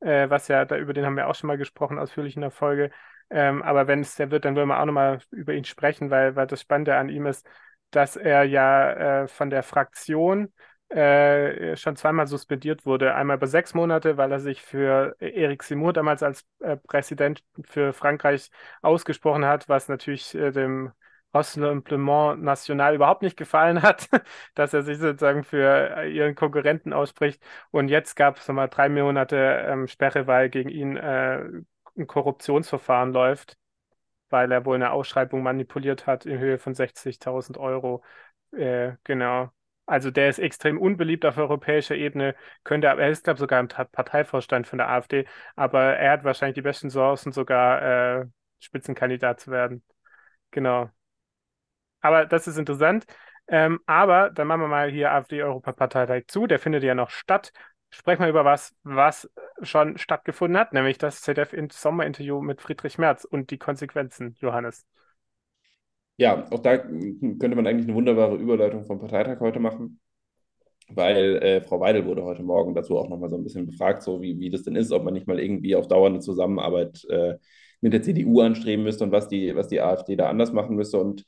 äh, 0.00 0.28
was 0.28 0.48
ja, 0.48 0.64
da, 0.64 0.76
über 0.76 0.92
den 0.92 1.06
haben 1.06 1.16
wir 1.16 1.28
auch 1.28 1.34
schon 1.34 1.48
mal 1.48 1.56
gesprochen, 1.56 1.98
ausführlich 1.98 2.36
in 2.36 2.42
der 2.42 2.50
Folge. 2.50 2.90
Ähm, 3.30 3.62
aber 3.62 3.86
wenn 3.86 4.00
es 4.00 4.14
der 4.14 4.30
wird, 4.30 4.44
dann 4.44 4.54
wollen 4.54 4.68
wir 4.68 4.80
auch 4.80 4.84
nochmal 4.84 5.20
über 5.30 5.54
ihn 5.54 5.64
sprechen, 5.64 6.10
weil, 6.10 6.36
weil 6.36 6.46
das 6.46 6.60
Spannende 6.60 6.96
an 6.96 7.08
ihm 7.08 7.26
ist, 7.26 7.46
dass 7.90 8.16
er 8.16 8.44
ja 8.44 9.22
äh, 9.22 9.28
von 9.28 9.50
der 9.50 9.62
Fraktion 9.62 10.52
äh, 10.90 11.76
schon 11.76 11.96
zweimal 11.96 12.26
suspendiert 12.26 12.86
wurde. 12.86 13.14
Einmal 13.14 13.36
über 13.36 13.46
sechs 13.46 13.74
Monate, 13.74 14.16
weil 14.16 14.32
er 14.32 14.40
sich 14.40 14.62
für 14.62 15.16
Eric 15.20 15.62
Simon 15.62 15.92
damals 15.94 16.22
als 16.22 16.46
äh, 16.60 16.76
Präsident 16.76 17.44
für 17.64 17.92
Frankreich 17.92 18.50
ausgesprochen 18.82 19.44
hat, 19.44 19.68
was 19.68 19.88
natürlich 19.88 20.34
äh, 20.34 20.50
dem 20.50 20.92
Rassemblement 21.34 22.42
National 22.42 22.94
überhaupt 22.94 23.22
nicht 23.22 23.36
gefallen 23.36 23.82
hat, 23.82 24.08
dass 24.54 24.72
er 24.74 24.82
sich 24.82 24.98
sozusagen 24.98 25.44
für 25.44 25.96
äh, 25.98 26.10
ihren 26.12 26.34
Konkurrenten 26.34 26.92
ausspricht. 26.92 27.42
Und 27.70 27.88
jetzt 27.88 28.16
gab 28.16 28.38
es 28.38 28.48
nochmal 28.48 28.68
drei 28.68 28.88
Monate 28.88 29.36
ähm, 29.68 29.86
Sperre, 29.88 30.26
weil 30.26 30.48
gegen 30.50 30.70
ihn 30.70 30.96
äh, 30.96 31.42
ein 31.96 32.06
Korruptionsverfahren 32.06 33.12
läuft, 33.12 33.58
weil 34.30 34.52
er 34.52 34.64
wohl 34.66 34.76
eine 34.76 34.92
Ausschreibung 34.92 35.42
manipuliert 35.42 36.06
hat 36.06 36.26
in 36.26 36.38
Höhe 36.38 36.58
von 36.58 36.74
60.000 36.74 37.58
Euro. 37.58 38.02
Äh, 38.52 38.94
genau. 39.04 39.50
Also 39.88 40.10
der 40.10 40.28
ist 40.28 40.38
extrem 40.38 40.78
unbeliebt 40.78 41.24
auf 41.24 41.38
europäischer 41.38 41.94
Ebene, 41.96 42.34
könnte, 42.64 42.88
er 42.88 43.08
ist, 43.10 43.24
glaube 43.24 43.36
ich, 43.36 43.40
sogar 43.40 43.58
im 43.60 43.68
Parteivorstand 43.68 44.66
von 44.66 44.78
der 44.78 44.88
AfD, 44.90 45.26
aber 45.56 45.96
er 45.96 46.12
hat 46.12 46.24
wahrscheinlich 46.24 46.56
die 46.56 46.62
besten 46.62 46.90
Chancen, 46.90 47.32
sogar 47.32 48.20
äh, 48.22 48.26
Spitzenkandidat 48.60 49.40
zu 49.40 49.50
werden. 49.50 49.82
Genau. 50.50 50.90
Aber 52.00 52.26
das 52.26 52.46
ist 52.46 52.56
interessant. 52.58 53.06
Ähm, 53.48 53.80
aber 53.86 54.30
dann 54.30 54.46
machen 54.46 54.60
wir 54.62 54.68
mal 54.68 54.90
hier 54.90 55.12
AfD-Europaparteitag 55.12 56.24
zu. 56.28 56.46
Der 56.46 56.58
findet 56.58 56.82
ja 56.84 56.94
noch 56.94 57.10
statt. 57.10 57.52
Sprechen 57.90 58.22
wir 58.22 58.28
über 58.28 58.44
was, 58.44 58.76
was 58.82 59.30
schon 59.62 59.96
stattgefunden 59.96 60.58
hat, 60.58 60.74
nämlich 60.74 60.98
das 60.98 61.22
ZDF-Sommerinterview 61.22 62.42
mit 62.42 62.60
Friedrich 62.60 62.98
Merz 62.98 63.24
und 63.24 63.50
die 63.50 63.58
Konsequenzen, 63.58 64.36
Johannes. 64.40 64.84
Ja, 66.18 66.46
auch 66.50 66.58
da 66.58 66.78
könnte 66.78 67.54
man 67.54 67.66
eigentlich 67.66 67.86
eine 67.86 67.94
wunderbare 67.94 68.36
Überleitung 68.36 68.84
vom 68.84 68.98
Parteitag 68.98 69.38
heute 69.40 69.60
machen, 69.60 70.00
weil 70.88 71.36
äh, 71.36 71.60
Frau 71.62 71.80
Weidel 71.80 72.06
wurde 72.06 72.24
heute 72.24 72.42
Morgen 72.42 72.74
dazu 72.74 72.98
auch 72.98 73.08
nochmal 73.08 73.30
so 73.30 73.36
ein 73.36 73.44
bisschen 73.44 73.66
befragt, 73.66 74.02
so 74.02 74.20
wie, 74.20 74.38
wie 74.40 74.50
das 74.50 74.64
denn 74.64 74.74
ist, 74.76 74.92
ob 74.92 75.04
man 75.04 75.14
nicht 75.14 75.28
mal 75.28 75.38
irgendwie 75.38 75.76
auf 75.76 75.86
Dauer 75.88 76.08
eine 76.08 76.20
Zusammenarbeit 76.20 77.04
äh, 77.10 77.36
mit 77.80 77.92
der 77.92 78.02
CDU 78.02 78.40
anstreben 78.40 78.84
müsste 78.84 79.04
und 79.04 79.12
was 79.12 79.28
die, 79.28 79.54
was 79.54 79.68
die 79.68 79.80
AfD 79.80 80.16
da 80.16 80.28
anders 80.28 80.52
machen 80.52 80.74
müsste. 80.76 80.98
Und 80.98 81.24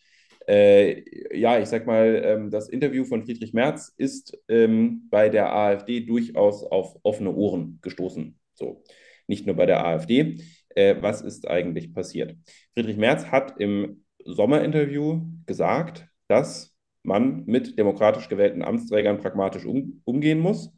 äh, 0.49 1.05
ja, 1.39 1.61
ich 1.61 1.69
sag 1.69 1.87
mal, 1.87 2.23
ähm, 2.25 2.51
das 2.51 2.69
Interview 2.69 3.05
von 3.05 3.23
Friedrich 3.25 3.53
Merz 3.53 3.93
ist 3.97 4.37
ähm, 4.49 5.07
bei 5.11 5.29
der 5.29 5.55
AfD 5.55 6.01
durchaus 6.01 6.65
auf 6.65 6.99
offene 7.05 7.33
Ohren 7.33 7.79
gestoßen. 7.83 8.37
So, 8.55 8.83
nicht 9.29 9.47
nur 9.47 9.55
bei 9.55 9.67
der 9.67 9.87
AfD. 9.87 10.39
Äh, 10.75 10.97
was 11.01 11.23
ist 11.23 11.49
eigentlich 11.49 11.95
passiert? 11.95 12.37
Friedrich 12.75 12.97
Merz 12.97 13.27
hat 13.27 13.61
im 13.61 14.03
Sommerinterview 14.25 15.23
gesagt, 15.47 16.09
dass 16.29 16.75
man 17.03 17.45
mit 17.47 17.79
demokratisch 17.79 18.29
gewählten 18.29 18.63
Amtsträgern 18.63 19.19
pragmatisch 19.19 19.65
um, 19.65 20.03
umgehen 20.05 20.39
muss 20.39 20.73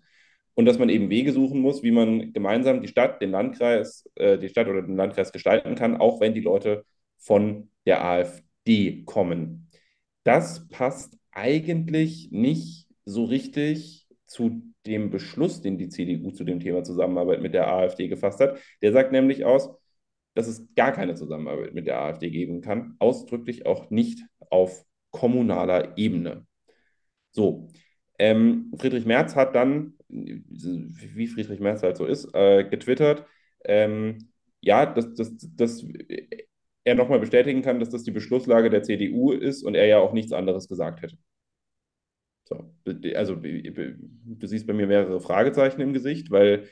und 0.54 0.66
dass 0.66 0.78
man 0.78 0.88
eben 0.88 1.10
Wege 1.10 1.32
suchen 1.32 1.60
muss, 1.60 1.82
wie 1.82 1.90
man 1.90 2.32
gemeinsam 2.32 2.82
die 2.82 2.88
Stadt, 2.88 3.20
den 3.20 3.30
Landkreis, 3.30 4.08
äh, 4.14 4.38
die 4.38 4.48
Stadt 4.48 4.68
oder 4.68 4.82
den 4.82 4.96
Landkreis 4.96 5.32
gestalten 5.32 5.74
kann, 5.74 5.96
auch 5.96 6.20
wenn 6.20 6.34
die 6.34 6.40
Leute 6.40 6.84
von 7.18 7.70
der 7.86 8.04
AfD 8.04 9.02
kommen. 9.04 9.68
Das 10.24 10.68
passt 10.68 11.16
eigentlich 11.32 12.28
nicht 12.30 12.86
so 13.04 13.24
richtig 13.24 14.06
zu 14.26 14.62
dem 14.86 15.10
Beschluss, 15.10 15.60
den 15.60 15.78
die 15.78 15.88
CDU 15.88 16.30
zu 16.30 16.44
dem 16.44 16.60
Thema 16.60 16.84
Zusammenarbeit 16.84 17.42
mit 17.42 17.54
der 17.54 17.68
AfD 17.68 18.08
gefasst 18.08 18.40
hat. 18.40 18.58
Der 18.80 18.92
sagt 18.92 19.12
nämlich 19.12 19.44
aus, 19.44 19.70
dass 20.34 20.48
es 20.48 20.66
gar 20.74 20.92
keine 20.92 21.14
Zusammenarbeit 21.14 21.74
mit 21.74 21.86
der 21.86 22.00
AfD 22.00 22.30
geben 22.30 22.60
kann, 22.60 22.96
ausdrücklich 22.98 23.66
auch 23.66 23.90
nicht 23.90 24.24
auf 24.50 24.84
kommunaler 25.10 25.96
Ebene. 25.98 26.46
So, 27.32 27.68
ähm, 28.18 28.72
Friedrich 28.78 29.06
Merz 29.06 29.36
hat 29.36 29.54
dann, 29.54 29.94
wie 30.08 31.26
Friedrich 31.26 31.60
Merz 31.60 31.82
halt 31.82 31.96
so 31.96 32.06
ist, 32.06 32.34
äh, 32.34 32.64
getwittert, 32.64 33.26
ähm, 33.64 34.30
ja, 34.60 34.86
dass, 34.86 35.14
dass, 35.14 35.32
dass 35.56 35.84
er 36.84 36.94
nochmal 36.94 37.20
bestätigen 37.20 37.62
kann, 37.62 37.80
dass 37.80 37.90
das 37.90 38.04
die 38.04 38.10
Beschlusslage 38.10 38.70
der 38.70 38.82
CDU 38.82 39.32
ist 39.32 39.62
und 39.62 39.74
er 39.74 39.86
ja 39.86 39.98
auch 39.98 40.12
nichts 40.12 40.32
anderes 40.32 40.68
gesagt 40.68 41.02
hätte. 41.02 41.16
So, 42.44 42.74
also 43.14 43.36
du 43.36 44.46
siehst 44.46 44.66
bei 44.66 44.72
mir 44.72 44.86
mehrere 44.86 45.20
Fragezeichen 45.20 45.80
im 45.80 45.92
Gesicht, 45.92 46.30
weil 46.30 46.68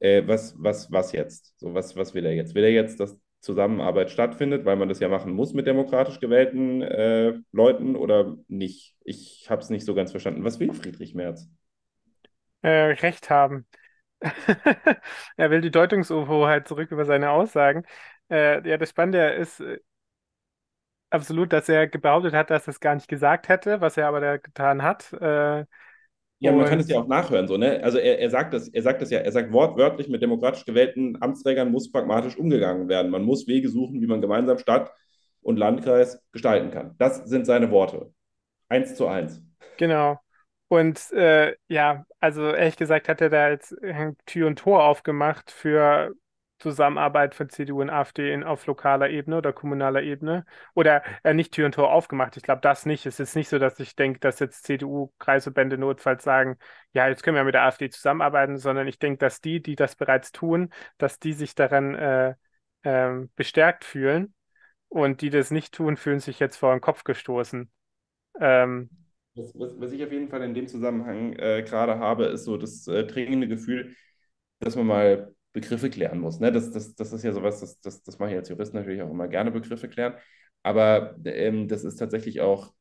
äh, 0.00 0.22
was, 0.26 0.54
was, 0.58 0.90
was 0.92 1.12
jetzt? 1.12 1.54
So, 1.58 1.74
was, 1.74 1.96
was 1.96 2.14
will 2.14 2.26
er 2.26 2.34
jetzt? 2.34 2.54
Will 2.54 2.64
er 2.64 2.72
jetzt, 2.72 3.00
dass 3.00 3.18
Zusammenarbeit 3.40 4.10
stattfindet, 4.10 4.64
weil 4.64 4.76
man 4.76 4.88
das 4.88 5.00
ja 5.00 5.08
machen 5.08 5.32
muss 5.32 5.54
mit 5.54 5.66
demokratisch 5.66 6.20
gewählten 6.20 6.82
äh, 6.82 7.34
Leuten 7.52 7.96
oder 7.96 8.36
nicht? 8.48 8.96
Ich 9.04 9.48
habe 9.50 9.62
es 9.62 9.70
nicht 9.70 9.84
so 9.84 9.94
ganz 9.94 10.10
verstanden. 10.10 10.44
Was 10.44 10.60
will 10.60 10.72
Friedrich 10.72 11.14
Merz? 11.14 11.48
äh, 12.62 12.68
Recht 12.68 13.30
haben. 13.30 13.66
Er 15.36 15.50
will 15.50 15.60
die 15.62 15.70
Deutungshoheit 15.70 16.68
zurück 16.68 16.90
über 16.92 17.04
seine 17.04 17.30
Aussagen. 17.30 17.84
Äh, 18.30 18.68
ja, 18.68 18.78
das 18.78 18.90
Spannende 18.90 19.30
ist 19.34 19.60
äh, 19.60 19.78
absolut, 21.10 21.52
dass 21.52 21.68
er 21.68 21.86
behauptet 21.88 22.34
hat, 22.34 22.50
dass 22.50 22.66
er 22.66 22.70
es 22.72 22.80
gar 22.80 22.94
nicht 22.94 23.08
gesagt 23.08 23.48
hätte, 23.48 23.80
was 23.80 23.96
er 23.96 24.08
aber 24.08 24.20
da 24.20 24.36
getan 24.36 24.82
hat. 24.82 25.12
Ja, 26.40 26.52
man 26.52 26.66
kann 26.66 26.78
es 26.78 26.88
ja 26.88 27.00
auch 27.00 27.08
nachhören, 27.08 27.48
so, 27.48 27.56
ne? 27.56 27.82
Also 27.82 27.98
er, 27.98 28.20
er 28.20 28.30
sagt 28.30 28.54
das, 28.54 28.68
er 28.68 28.82
sagt 28.82 29.02
das 29.02 29.10
ja, 29.10 29.18
er 29.18 29.32
sagt 29.32 29.52
wortwörtlich, 29.52 30.08
mit 30.08 30.22
demokratisch 30.22 30.64
gewählten 30.64 31.20
Amtsträgern 31.20 31.70
muss 31.70 31.90
pragmatisch 31.90 32.36
umgegangen 32.36 32.88
werden. 32.88 33.10
Man 33.10 33.22
muss 33.22 33.48
Wege 33.48 33.68
suchen, 33.68 34.00
wie 34.00 34.06
man 34.06 34.20
gemeinsam 34.20 34.58
Stadt 34.58 34.92
und 35.42 35.56
Landkreis 35.56 36.22
gestalten 36.30 36.70
kann. 36.70 36.94
Das 36.98 37.24
sind 37.28 37.44
seine 37.44 37.70
Worte. 37.70 38.12
Eins 38.68 38.94
zu 38.94 39.06
eins. 39.08 39.42
Genau. 39.78 40.18
Und 40.68 41.10
äh, 41.12 41.56
ja, 41.68 42.04
also 42.20 42.52
ehrlich 42.52 42.76
gesagt 42.76 43.08
hat 43.08 43.20
er 43.20 43.30
da 43.30 43.48
jetzt 43.48 43.74
Tür 44.26 44.46
und 44.46 44.58
Tor 44.58 44.84
aufgemacht 44.84 45.50
für 45.50 46.12
Zusammenarbeit 46.58 47.34
von 47.34 47.48
CDU 47.48 47.80
und 47.82 47.90
AfD 47.90 48.32
in, 48.32 48.44
auf 48.44 48.66
lokaler 48.66 49.10
Ebene 49.10 49.38
oder 49.38 49.52
kommunaler 49.52 50.02
Ebene. 50.02 50.44
Oder 50.74 51.02
äh, 51.24 51.34
nicht 51.34 51.52
Tür 51.54 51.66
und 51.66 51.72
Tor 51.74 51.92
aufgemacht. 51.92 52.36
Ich 52.36 52.42
glaube, 52.42 52.60
das 52.62 52.86
nicht. 52.86 53.06
Es 53.06 53.20
ist 53.20 53.36
nicht 53.36 53.48
so, 53.48 53.58
dass 53.58 53.78
ich 53.80 53.94
denke, 53.96 54.18
dass 54.20 54.38
jetzt 54.40 54.64
CDU-Kreisverbände 54.64 55.78
notfalls 55.78 56.24
sagen, 56.24 56.58
ja, 56.92 57.08
jetzt 57.08 57.22
können 57.22 57.36
wir 57.36 57.44
mit 57.44 57.54
der 57.54 57.62
AfD 57.64 57.90
zusammenarbeiten, 57.90 58.58
sondern 58.58 58.86
ich 58.88 58.98
denke, 58.98 59.18
dass 59.18 59.40
die, 59.40 59.62
die 59.62 59.76
das 59.76 59.96
bereits 59.96 60.32
tun, 60.32 60.70
dass 60.98 61.18
die 61.18 61.32
sich 61.32 61.54
daran 61.54 61.94
äh, 61.94 62.34
ähm, 62.84 63.30
bestärkt 63.36 63.84
fühlen 63.84 64.34
und 64.88 65.22
die 65.22 65.30
das 65.30 65.50
nicht 65.50 65.74
tun, 65.74 65.96
fühlen 65.96 66.20
sich 66.20 66.40
jetzt 66.40 66.56
vor 66.56 66.72
den 66.74 66.80
Kopf 66.80 67.04
gestoßen. 67.04 67.70
Ähm, 68.40 68.90
Was, 69.34 69.52
was, 69.54 69.80
was 69.80 69.92
ich 69.92 70.02
auf 70.04 70.10
jeden 70.12 70.28
Fall 70.28 70.42
in 70.42 70.54
dem 70.54 70.66
Zusammenhang 70.66 71.32
äh, 71.34 71.62
gerade 71.62 71.98
habe, 71.98 72.24
ist 72.26 72.44
so 72.44 72.56
das 72.56 72.86
äh, 72.88 73.04
dringende 73.06 73.46
Gefühl, 73.48 73.94
dass 74.60 74.76
man 74.76 74.86
mal 74.86 75.34
Begriffe 75.60 75.90
klären 75.90 76.20
muss. 76.20 76.40
Ne? 76.40 76.52
Das, 76.52 76.70
das, 76.72 76.94
das 76.94 77.12
ist 77.12 77.24
ja 77.24 77.32
sowas, 77.32 77.60
das, 77.60 77.80
das, 77.80 78.02
das 78.02 78.18
mache 78.18 78.30
ich 78.30 78.36
als 78.36 78.48
Jurist 78.48 78.74
natürlich 78.74 79.02
auch 79.02 79.10
immer 79.10 79.28
gerne, 79.28 79.50
Begriffe 79.50 79.88
klären. 79.88 80.14
Aber 80.62 81.16
ähm, 81.24 81.68
das 81.68 81.84
ist 81.84 81.96
tatsächlich 81.96 82.40
auch 82.40 82.72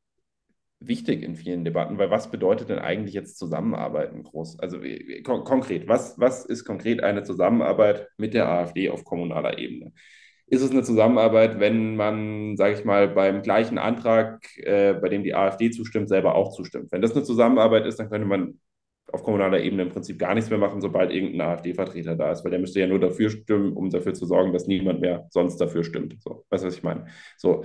wichtig 0.79 1.23
in 1.23 1.35
vielen 1.35 1.65
Debatten, 1.65 1.97
weil 1.97 2.11
was 2.11 2.29
bedeutet 2.31 2.69
denn 2.69 2.79
eigentlich 2.79 3.13
jetzt 3.15 3.37
Zusammenarbeiten 3.37 4.23
groß? 4.23 4.59
Also 4.59 4.83
wie- 4.83 5.23
kon 5.23 5.43
konkret, 5.43 5.87
was, 5.87 6.19
was 6.19 6.45
ist 6.45 6.65
konkret 6.65 7.01
eine 7.03 7.23
Zusammenarbeit 7.23 8.07
mit 8.17 8.33
der 8.33 8.47
AfD 8.49 8.89
auf 8.89 9.03
kommunaler 9.03 9.57
Ebene? 9.57 9.93
Ist 10.47 10.61
es 10.61 10.71
eine 10.71 10.83
Zusammenarbeit, 10.83 11.59
wenn 11.59 11.95
man, 11.97 12.55
sage 12.57 12.75
ich 12.75 12.85
mal, 12.85 13.09
beim 13.09 13.41
gleichen 13.41 13.77
Antrag, 13.77 14.45
äh, 14.57 14.93
bei 14.93 15.09
dem 15.09 15.23
die 15.23 15.35
AfD 15.35 15.71
zustimmt, 15.71 16.09
selber 16.09 16.35
auch 16.35 16.53
zustimmt? 16.55 16.91
Wenn 16.91 17.01
das 17.01 17.13
eine 17.13 17.23
Zusammenarbeit 17.23 17.85
ist, 17.85 17.99
dann 17.99 18.09
könnte 18.09 18.27
man 18.27 18.59
auf 19.11 19.23
kommunaler 19.23 19.61
Ebene 19.61 19.83
im 19.83 19.89
Prinzip 19.89 20.19
gar 20.19 20.33
nichts 20.35 20.49
mehr 20.49 20.59
machen, 20.59 20.81
sobald 20.81 21.11
irgendein 21.11 21.41
AfD-Vertreter 21.49 22.15
da 22.15 22.31
ist, 22.31 22.43
weil 22.43 22.51
der 22.51 22.59
müsste 22.59 22.79
ja 22.79 22.87
nur 22.87 22.99
dafür 22.99 23.29
stimmen, 23.29 23.73
um 23.73 23.89
dafür 23.89 24.13
zu 24.13 24.25
sorgen, 24.25 24.53
dass 24.53 24.67
niemand 24.67 25.01
mehr 25.01 25.27
sonst 25.31 25.57
dafür 25.57 25.83
stimmt. 25.83 26.15
So, 26.21 26.45
weißt 26.49 26.63
du, 26.63 26.67
was 26.67 26.75
ich 26.75 26.83
meine? 26.83 27.07
So, 27.37 27.63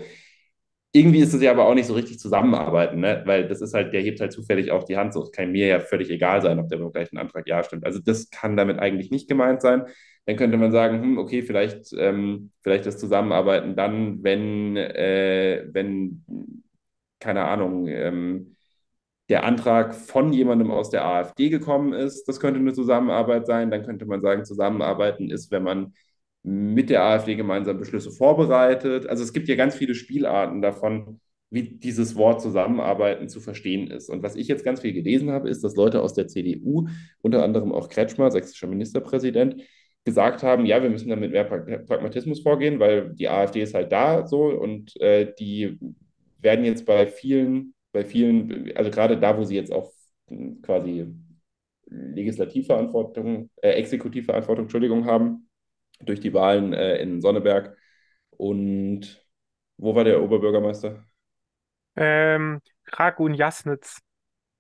irgendwie 0.95 1.21
ist 1.21 1.33
es 1.33 1.41
ja 1.43 1.51
aber 1.53 1.67
auch 1.67 1.75
nicht 1.75 1.87
so 1.87 1.95
richtig 1.95 2.19
zusammenarbeiten, 2.19 3.01
ne? 3.01 3.23
weil 3.25 3.49
das 3.49 3.63
ist 3.63 3.73
halt, 3.73 3.95
der 3.95 4.03
hebt 4.03 4.21
halt 4.21 4.33
zufällig 4.33 4.71
auch 4.71 4.85
die 4.85 4.97
Hand. 4.99 5.15
So, 5.15 5.23
es 5.23 5.33
kann 5.33 5.51
mir 5.51 5.67
ja 5.67 5.81
völlig 5.81 6.11
egal 6.11 6.43
sein, 6.43 6.59
ob 6.59 6.69
der 6.69 6.77
beim 6.79 6.93
gleichen 6.93 7.17
Antrag 7.19 7.49
ja 7.49 7.63
stimmt. 7.65 7.87
Also 7.87 7.99
das 7.99 8.29
kann 8.31 8.57
damit 8.59 8.79
eigentlich 8.79 9.11
nicht 9.11 9.27
gemeint 9.29 9.63
sein. 9.63 9.87
Dann 10.27 10.37
könnte 10.37 10.59
man 10.59 10.71
sagen, 10.71 11.01
hm, 11.01 11.19
okay, 11.19 11.43
vielleicht, 11.43 11.93
ähm, 11.99 12.53
vielleicht 12.63 12.85
das 12.87 12.99
Zusammenarbeiten 12.99 13.75
dann, 13.75 14.23
wenn, 14.23 14.77
äh, 14.77 15.65
wenn, 15.73 16.25
keine 17.21 17.45
Ahnung, 17.47 17.89
ähm, 17.89 18.57
der 19.33 19.45
Antrag 19.45 19.95
von 19.95 20.31
jemandem 20.35 20.71
aus 20.71 20.91
der 20.91 21.07
AfD 21.07 21.49
gekommen 21.49 21.95
ist. 21.95 22.29
Das 22.29 22.39
könnte 22.39 22.61
eine 22.61 22.75
Zusammenarbeit 22.75 23.47
sein. 23.47 23.71
Dann 23.71 23.83
könnte 23.83 24.05
man 24.05 24.21
sagen, 24.21 24.45
Zusammenarbeiten 24.45 25.31
ist, 25.31 25.51
wenn 25.51 25.63
man 25.63 25.95
mit 26.43 26.91
der 26.91 27.03
AfD 27.03 27.35
gemeinsam 27.35 27.79
Beschlüsse 27.79 28.11
vorbereitet. 28.11 29.07
Also 29.07 29.23
es 29.25 29.33
gibt 29.33 29.49
ja 29.49 29.55
ganz 29.55 29.75
viele 29.75 29.95
Spielarten 29.95 30.61
davon, 30.61 31.19
wie 31.49 31.63
dieses 31.63 32.15
Wort 32.15 32.43
Zusammenarbeiten 32.43 33.31
zu 33.31 33.41
verstehen 33.41 33.87
ist. 33.87 34.11
Und 34.11 34.23
was 34.23 34.37
ich 34.37 34.49
jetzt 34.49 34.67
ganz 34.67 34.81
viel 34.81 34.93
gelesen 34.93 35.31
habe, 35.31 35.49
ist, 35.49 35.65
dass 35.65 35.77
Leute 35.77 36.03
aus 36.03 36.13
der 36.13 36.27
CDU, 36.29 36.89
unter 37.23 37.43
anderem 37.43 37.73
auch 37.73 37.89
Kretschmer, 37.89 38.31
sächsischer 38.31 38.67
Ministerpräsident, 38.67 39.63
gesagt 40.05 40.43
haben, 40.43 40.67
ja, 40.67 40.83
wir 40.83 40.91
müssen 40.91 41.09
damit 41.09 41.33
mehr 41.33 41.45
Pragmatismus 41.45 42.41
vorgehen, 42.43 42.81
weil 42.81 43.15
die 43.15 43.31
AfD 43.31 43.63
ist 43.63 43.73
halt 43.73 43.93
da 43.93 44.27
so 44.27 44.45
und 44.49 44.95
äh, 45.01 45.33
die 45.39 45.79
werden 46.39 46.67
jetzt 46.67 46.85
bei 46.85 47.07
vielen, 47.07 47.73
bei 47.93 48.05
vielen, 48.05 48.73
also 48.77 48.91
gerade 48.91 49.19
da, 49.19 49.37
wo 49.39 49.45
sie 49.45 49.55
jetzt 49.57 49.73
auch 49.73 49.93
quasi 50.63 51.15
Legislativverantwortung, 51.87 53.51
äh, 53.63 53.71
Exekutivverantwortung, 53.73 54.65
Entschuldigung, 54.67 55.07
haben, 55.07 55.49
durch 56.01 56.21
die 56.21 56.35
Wahlen 56.35 56.73
äh, 56.73 56.99
in 56.99 57.21
Sonneberg. 57.21 57.77
Und 58.31 59.25
wo 59.79 59.95
war 59.95 60.05
der 60.05 60.23
Oberbürgermeister? 60.23 61.05
ähm, 61.97 62.61
Ragun 62.87 63.35
Jasnitz. 63.35 64.01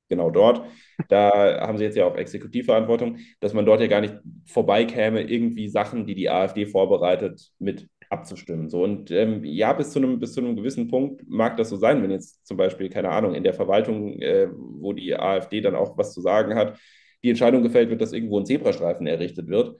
Genau 0.09 0.31
dort. 0.31 0.62
Da 1.09 1.31
haben 1.66 1.79
sie 1.79 1.85
jetzt 1.85 1.97
ja 1.97 2.05
auch 2.07 2.16
Exekutivverantwortung, 2.16 3.18
dass 3.40 3.55
man 3.55 3.64
dort 3.66 3.81
ja 3.81 3.87
gar 3.87 4.01
nicht 4.01 4.14
vorbeikäme, 4.47 5.23
irgendwie 5.23 5.68
Sachen, 5.68 6.07
die 6.07 6.14
die 6.14 6.31
AfD 6.31 6.66
vorbereitet, 6.66 7.51
mit 7.59 7.88
abzustimmen. 8.12 8.68
So 8.68 8.85
und 8.85 9.11
ähm, 9.11 9.44
ja, 9.44 9.72
bis 9.72 9.90
zu 9.90 9.98
einem, 9.98 10.18
bis 10.20 10.35
zu 10.35 10.40
einem 10.40 10.57
gewissen 10.57 10.88
Punkt 10.88 11.25
mag 11.29 11.57
das 11.57 11.70
so 11.70 11.77
sein, 11.77 12.03
wenn 12.03 12.11
jetzt 12.11 12.46
zum 12.46 12.57
Beispiel, 12.57 12.88
keine 12.90 13.11
Ahnung, 13.11 13.35
in 13.35 13.44
der 13.44 13.55
Verwaltung, 13.55 14.20
äh, 14.20 14.48
wo 14.53 14.92
die 14.92 15.14
AfD 15.16 15.61
dann 15.61 15.75
auch 15.75 15.96
was 15.98 16.12
zu 16.14 16.20
sagen 16.20 16.55
hat, 16.55 16.79
die 17.25 17.31
Entscheidung 17.31 17.62
gefällt 17.62 17.90
wird, 17.90 18.01
dass 18.01 18.12
irgendwo 18.12 18.38
ein 18.38 18.46
Zebrastreifen 18.46 19.07
errichtet 19.07 19.48
wird, 19.48 19.77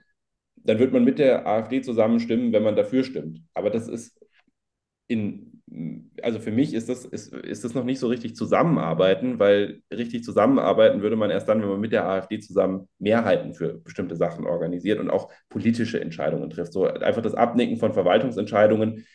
dann 0.55 0.79
wird 0.79 0.93
man 0.93 1.03
mit 1.03 1.19
der 1.19 1.45
AfD 1.47 1.81
zusammenstimmen, 1.81 2.53
wenn 2.53 2.63
man 2.63 2.75
dafür 2.75 3.03
stimmt. 3.03 3.41
Aber 3.53 3.69
das 3.69 3.87
ist 3.87 4.19
in, 5.07 5.52
also 6.21 6.39
für 6.39 6.51
mich 6.51 6.73
ist 6.73 6.89
das, 6.89 7.05
ist, 7.05 7.33
ist 7.33 7.63
das 7.63 7.73
noch 7.73 7.83
nicht 7.83 7.99
so 7.99 8.07
richtig 8.07 8.35
zusammenarbeiten, 8.35 9.39
weil 9.39 9.81
richtig 9.91 10.23
zusammenarbeiten 10.23 11.01
würde 11.01 11.15
man 11.15 11.31
erst 11.31 11.47
dann, 11.47 11.61
wenn 11.61 11.69
man 11.69 11.79
mit 11.79 11.93
der 11.93 12.07
AfD 12.07 12.39
zusammen 12.39 12.87
Mehrheiten 12.99 13.53
für 13.53 13.79
bestimmte 13.79 14.15
Sachen 14.15 14.45
organisiert 14.45 14.99
und 14.99 15.09
auch 15.09 15.31
politische 15.49 16.01
Entscheidungen 16.01 16.49
trifft. 16.49 16.73
So 16.73 16.85
einfach 16.85 17.21
das 17.21 17.33
Abnicken 17.33 17.77
von 17.77 17.93
Verwaltungsentscheidungen, 17.93 19.05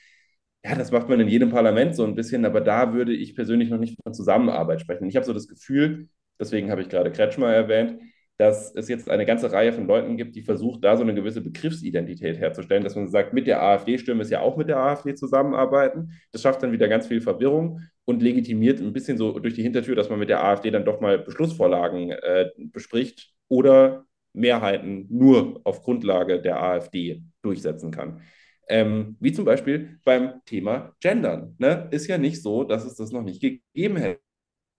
ja, 0.65 0.75
das 0.75 0.91
macht 0.91 1.09
man 1.09 1.21
in 1.21 1.29
jedem 1.29 1.51
Parlament 1.51 1.95
so 1.95 2.05
ein 2.05 2.15
bisschen, 2.15 2.45
aber 2.45 2.61
da 2.61 2.93
würde 2.93 3.13
ich 3.13 3.37
persönlich 3.37 3.71
noch 3.71 3.79
nicht 3.79 3.97
von 4.03 4.13
Zusammenarbeit 4.13 4.81
sprechen. 4.81 5.07
Ich 5.09 5.17
habe 5.17 5.27
so 5.27 5.33
das 5.33 5.49
Gefühl, 5.49 6.09
deswegen 6.41 6.71
habe 6.71 6.83
ich 6.83 6.89
gerade 6.89 7.13
Kretschmer 7.13 7.53
erwähnt, 7.53 8.01
dass 8.38 8.72
es 8.74 8.88
jetzt 8.88 9.11
eine 9.11 9.27
ganze 9.27 9.51
Reihe 9.51 9.72
von 9.72 9.88
Leuten 9.88 10.16
gibt, 10.16 10.37
die 10.37 10.42
versucht, 10.42 10.85
da 10.85 10.96
so 10.96 11.03
eine 11.03 11.14
gewisse 11.14 11.40
Begriffsidentität 11.40 12.38
herzustellen, 12.38 12.85
dass 12.85 12.94
man 12.94 13.09
sagt, 13.09 13.33
mit 13.33 13.48
der 13.48 13.61
AfD 13.61 13.98
stimmen 13.98 14.20
ist 14.20 14.31
ja 14.31 14.40
auch 14.40 14.57
mit 14.57 14.68
der 14.68 14.79
AfD 14.79 15.16
zusammenarbeiten. 15.16 16.12
Das 16.31 16.42
schafft 16.42 16.62
dann 16.62 16.70
wieder 16.70 16.87
ganz 16.87 17.09
viel 17.09 17.20
Verwirrung 17.20 17.81
und 18.05 18.22
legitimiert 18.22 18.81
ein 18.81 18.92
bisschen 18.92 19.18
so 19.18 19.40
durch 19.40 19.55
die 19.55 19.62
Hintertür, 19.62 19.96
dass 19.96 20.09
man 20.09 20.20
mit 20.20 20.29
der 20.29 20.44
AfD 20.44 20.70
dann 20.70 20.85
doch 20.85 21.01
mal 21.01 21.18
Beschlussvorlagen 21.18 22.12
äh, 22.12 22.51
bespricht 22.57 23.35
oder 23.48 24.07
Mehrheiten 24.33 25.07
nur 25.11 25.61
auf 25.64 25.83
Grundlage 25.83 26.40
der 26.40 26.62
AfD 26.62 27.24
durchsetzen 27.42 27.90
kann. 27.90 28.22
Ähm, 28.68 29.16
wie 29.18 29.33
zum 29.33 29.46
Beispiel 29.46 29.98
beim 30.05 30.42
Thema 30.44 30.94
Gendern. 31.01 31.57
Ne? 31.59 31.88
Ist 31.90 32.07
ja 32.07 32.18
nicht 32.18 32.40
so, 32.40 32.62
dass 32.62 32.85
es 32.85 32.94
das 32.94 33.11
noch 33.11 33.22
nicht 33.22 33.40
gegeben 33.40 33.96
hätte 33.96 34.20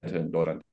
in 0.03 0.31
Deutschland 0.31 0.63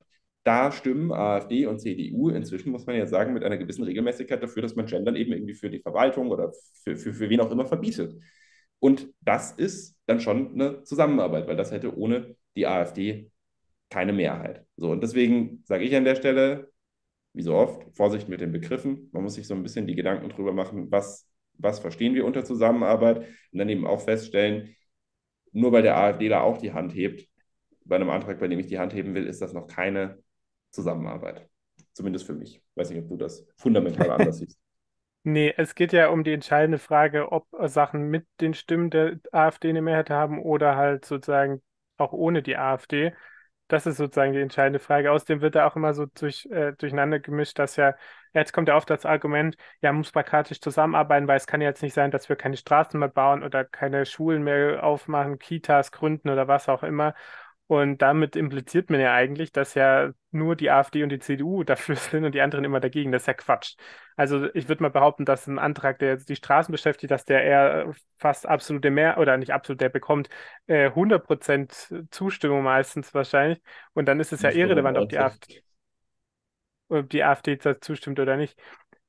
da 0.47 0.71
stimmen 0.71 1.13
AfD 1.13 1.67
und 1.67 1.81
CDU 1.81 2.29
inzwischen, 2.31 2.71
muss 2.71 2.87
man 2.87 2.97
ja 2.97 3.07
sagen, 3.07 3.35
mit 3.35 3.43
einer 3.43 3.57
gewissen 3.57 3.83
Regelmäßigkeit 3.83 4.41
dafür, 4.41 4.63
dass 4.63 4.77
man 4.77 4.87
Gendern 4.87 5.17
eben 5.17 5.33
irgendwie 5.33 5.55
für 5.55 5.69
die 5.69 5.81
Verwaltung 5.81 6.31
oder 6.31 6.53
für, 6.85 6.97
für, 6.97 7.13
für 7.13 7.29
wen 7.29 7.41
auch 7.41 7.51
immer 7.51 7.67
verbietet. 7.67 8.15
Und 8.79 9.13
das 9.21 9.53
ist 9.53 9.99
dann 10.07 10.21
schon 10.21 10.53
eine 10.55 10.85
Zusammenarbeit, 10.85 11.49
weil 11.49 11.57
das 11.57 11.73
hätte 11.73 11.97
ohne 11.99 12.37
die 12.57 12.67
AfD 12.67 13.31
keine 13.91 14.13
Mehrheit. 14.13 14.65
So, 14.77 14.91
und 14.93 15.03
deswegen 15.03 15.65
sage 15.65 15.85
ich 15.85 15.97
an 15.97 16.05
der 16.05 16.15
Stelle, 16.15 16.71
wie 17.33 17.43
so 17.43 17.55
oft, 17.55 17.83
Vorsicht 17.97 18.29
mit 18.29 18.41
den 18.41 18.53
Begriffen. 18.53 19.11
Man 19.13 19.25
muss 19.25 19.35
sich 19.35 19.47
so 19.49 19.55
ein 19.55 19.63
bisschen 19.65 19.87
die 19.89 19.97
Gedanken 19.97 20.29
drüber 20.29 20.53
machen, 20.53 20.91
was, 20.93 21.29
was 21.55 21.81
verstehen 21.81 22.15
wir 22.15 22.25
unter 22.25 22.45
Zusammenarbeit 22.45 23.19
und 23.53 23.59
dann 23.59 23.69
eben 23.69 23.87
auch 23.87 24.01
feststellen, 24.01 24.77
nur 25.53 25.73
weil 25.73 25.83
der 25.83 25.97
AfD 25.97 26.29
da 26.29 26.43
auch 26.43 26.59
die 26.59 26.73
Hand 26.73 26.95
hebt, 26.95 27.29
bei 27.85 27.97
einem 27.97 28.11
Antrag, 28.11 28.39
bei 28.39 28.49
dem 28.49 28.59
ich 28.61 28.67
die 28.67 28.79
Hand 28.79 28.95
heben 28.95 29.15
will, 29.15 29.27
ist 29.27 29.43
das 29.43 29.53
noch 29.53 29.67
keine 29.67 30.19
Zusammenarbeit. 30.77 31.49
Zumindest 31.93 32.27
für 32.27 32.35
mich. 32.35 32.57
Ich 32.57 32.77
weiß 32.77 32.91
nicht, 32.91 33.03
ob 33.03 33.09
du 33.09 33.17
das 33.17 33.47
fundamental 33.57 34.11
anders 34.11 34.39
siehst. 34.39 34.59
Nee, 35.25 35.53
es 35.57 35.75
geht 35.75 35.93
ja 35.93 36.11
um 36.11 36.23
die 36.23 36.33
entscheidende 36.33 36.79
Frage, 36.79 37.33
ob 37.33 37.49
Sachen 37.65 38.11
mit 38.11 38.29
den 38.41 38.55
Stimmen 38.55 38.91
der 38.91 39.19
AfD 39.33 39.71
eine 39.71 39.83
Mehrheit 39.83 40.09
haben 40.09 40.41
oder 40.41 40.77
halt 40.77 41.05
sozusagen 41.05 41.63
auch 41.97 42.13
ohne 42.13 42.43
die 42.43 42.57
AfD. 42.57 43.13
Das 43.67 43.87
ist 43.87 43.97
sozusagen 43.97 44.33
die 44.33 44.41
entscheidende 44.41 44.79
Frage. 44.79 45.11
Außerdem 45.11 45.41
wird 45.41 45.57
da 45.57 45.67
auch 45.67 45.75
immer 45.75 45.95
so 45.95 46.07
durch, 46.07 46.47
äh, 46.53 46.75
durcheinander 46.75 47.19
gemischt, 47.19 47.59
dass 47.59 47.75
ja, 47.75 47.97
jetzt 48.35 48.53
kommt 48.53 48.69
ja 48.69 48.77
oft 48.77 48.89
das 48.89 49.05
Argument, 49.05 49.57
ja, 49.81 49.91
man 49.91 49.99
muss 49.99 50.13
pragmatisch 50.13 50.61
zusammenarbeiten, 50.61 51.27
weil 51.27 51.39
es 51.39 51.49
kann 51.49 51.61
ja 51.61 51.69
jetzt 51.69 51.83
nicht 51.83 51.95
sein, 51.95 52.13
dass 52.13 52.29
wir 52.29 52.37
keine 52.37 52.57
Straßen 52.57 53.01
mehr 53.01 53.09
bauen 53.09 53.43
oder 53.43 53.65
keine 53.65 54.07
Schulen 54.07 54.45
mehr 54.45 54.85
aufmachen, 54.85 55.41
Kitas 55.41 55.91
gründen 55.91 56.29
oder 56.29 56.47
was 56.47 56.69
auch 56.69 56.85
immer. 56.85 57.15
Und 57.69 58.01
damit 58.01 58.37
impliziert 58.37 58.91
man 58.91 59.01
ja 59.01 59.13
eigentlich, 59.13 59.51
dass 59.51 59.75
ja 59.75 60.13
nur 60.31 60.55
die 60.55 60.71
AfD 60.71 61.03
und 61.03 61.09
die 61.09 61.19
CDU 61.19 61.65
dafür 61.65 61.97
sind 61.97 62.25
und 62.25 62.35
die 62.35 62.41
anderen 62.41 62.65
immer 62.65 62.79
dagegen. 62.81 63.11
Das 63.11 63.23
ist 63.23 63.27
ja 63.27 63.35
Quatsch. 63.35 63.77
Also 64.15 64.53
ich 64.55 64.69
würde 64.69 64.83
mal 64.83 64.91
behaupten, 64.91 65.25
dass 65.25 65.47
ein 65.47 65.59
Antrag, 65.59 65.99
der 65.99 66.11
jetzt 66.11 66.29
die 66.29 66.37
Straßen 66.37 66.71
beschäftigt, 66.71 67.11
dass 67.11 67.25
der 67.25 67.43
eher 67.43 67.93
fast 68.19 68.47
absolute 68.47 68.91
mehr 68.91 69.19
oder 69.19 69.37
nicht 69.37 69.53
absolut, 69.53 69.81
der 69.81 69.89
bekommt 69.89 70.29
äh, 70.67 70.91
100% 70.91 72.09
Zustimmung 72.11 72.63
meistens 72.63 73.13
wahrscheinlich. 73.15 73.61
Und 73.95 74.07
dann 74.07 74.21
ist 74.21 74.33
es 74.33 74.43
ja 74.43 74.51
irrelevant, 74.51 74.97
ob 74.99 75.09
die 75.09 75.19
AfD, 75.19 75.63
ob 76.89 77.11
die 77.11 77.25
AfD 77.25 77.59
zustimmt 77.81 78.21
oder 78.21 78.37
nicht 78.37 78.57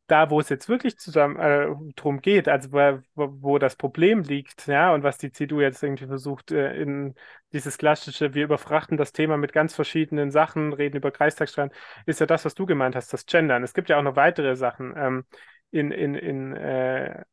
da, 0.07 0.29
wo 0.29 0.39
es 0.39 0.49
jetzt 0.49 0.69
wirklich 0.69 0.97
zusammen 0.97 1.37
äh, 1.37 1.67
drum 1.95 2.21
geht, 2.21 2.47
also 2.47 2.71
wo, 2.71 3.01
wo, 3.15 3.57
das 3.59 3.75
Problem 3.75 4.23
liegt, 4.23 4.67
ja, 4.67 4.93
und 4.93 5.03
was 5.03 5.17
die 5.17 5.31
CDU 5.31 5.61
jetzt 5.61 5.83
irgendwie 5.83 6.07
versucht, 6.07 6.51
äh, 6.51 6.73
in 6.81 7.15
dieses 7.53 7.77
klassische, 7.77 8.33
wir 8.33 8.45
überfrachten 8.45 8.97
das 8.97 9.11
Thema 9.11 9.37
mit 9.37 9.53
ganz 9.53 9.75
verschiedenen 9.75 10.31
Sachen, 10.31 10.73
reden 10.73 10.97
über 10.97 11.11
Kreistagsstrahlen, 11.11 11.71
ist 12.05 12.19
ja 12.19 12.25
das, 12.25 12.45
was 12.45 12.55
du 12.55 12.65
gemeint 12.65 12.95
hast, 12.95 13.11
das 13.13 13.25
Gendern. 13.25 13.63
Es 13.63 13.73
gibt 13.73 13.89
ja 13.89 13.97
auch 13.97 14.03
noch 14.03 14.15
weitere 14.15 14.55
Sachen. 14.55 14.93
Ähm, 14.97 15.25
in, 15.71 15.91
in, 15.91 16.15
in 16.15 16.55
äh, 16.55 17.23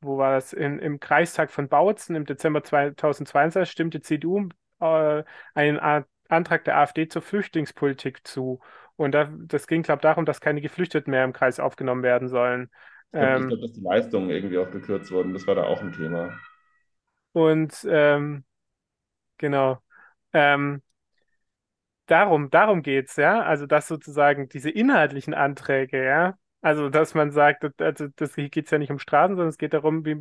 wo 0.00 0.18
war 0.18 0.34
das? 0.34 0.52
In, 0.52 0.78
Im 0.78 1.00
Kreistag 1.00 1.50
von 1.50 1.68
Bautzen 1.68 2.14
im 2.16 2.24
Dezember 2.24 2.62
2022 2.62 3.70
stimmte 3.70 4.00
CDU 4.00 4.48
äh, 4.80 5.24
einen 5.54 6.04
Antrag 6.28 6.64
der 6.64 6.78
AfD 6.78 7.08
zur 7.08 7.22
Flüchtlingspolitik 7.22 8.26
zu. 8.26 8.60
Und 8.98 9.12
da, 9.12 9.30
das 9.32 9.68
ging, 9.68 9.82
glaube 9.82 10.00
ich, 10.00 10.02
darum, 10.02 10.26
dass 10.26 10.40
keine 10.40 10.60
Geflüchteten 10.60 11.12
mehr 11.12 11.22
im 11.22 11.32
Kreis 11.32 11.60
aufgenommen 11.60 12.02
werden 12.02 12.28
sollen. 12.28 12.68
Ich 13.12 13.12
glaube, 13.12 13.36
ähm, 13.36 13.48
glaub, 13.48 13.60
dass 13.60 13.72
die 13.72 13.80
Leistungen 13.80 14.30
irgendwie 14.30 14.58
auch 14.58 14.70
gekürzt 14.72 15.12
wurden. 15.12 15.32
Das 15.32 15.46
war 15.46 15.54
da 15.54 15.62
auch 15.62 15.80
ein 15.80 15.92
Thema. 15.92 16.36
Und 17.32 17.86
ähm, 17.88 18.44
genau. 19.38 19.78
Ähm, 20.32 20.82
darum, 22.06 22.50
darum 22.50 22.82
geht 22.82 23.08
es, 23.08 23.14
ja. 23.14 23.40
Also, 23.40 23.66
dass 23.66 23.86
sozusagen 23.86 24.48
diese 24.48 24.68
inhaltlichen 24.68 25.32
Anträge, 25.32 26.04
ja, 26.04 26.36
also, 26.60 26.88
dass 26.88 27.14
man 27.14 27.30
sagt, 27.30 27.80
also 27.80 28.08
das 28.16 28.34
geht 28.34 28.56
es 28.56 28.70
ja 28.72 28.78
nicht 28.78 28.90
um 28.90 28.98
Straßen, 28.98 29.36
sondern 29.36 29.50
es 29.50 29.58
geht 29.58 29.74
darum, 29.74 30.04
wie, 30.04 30.18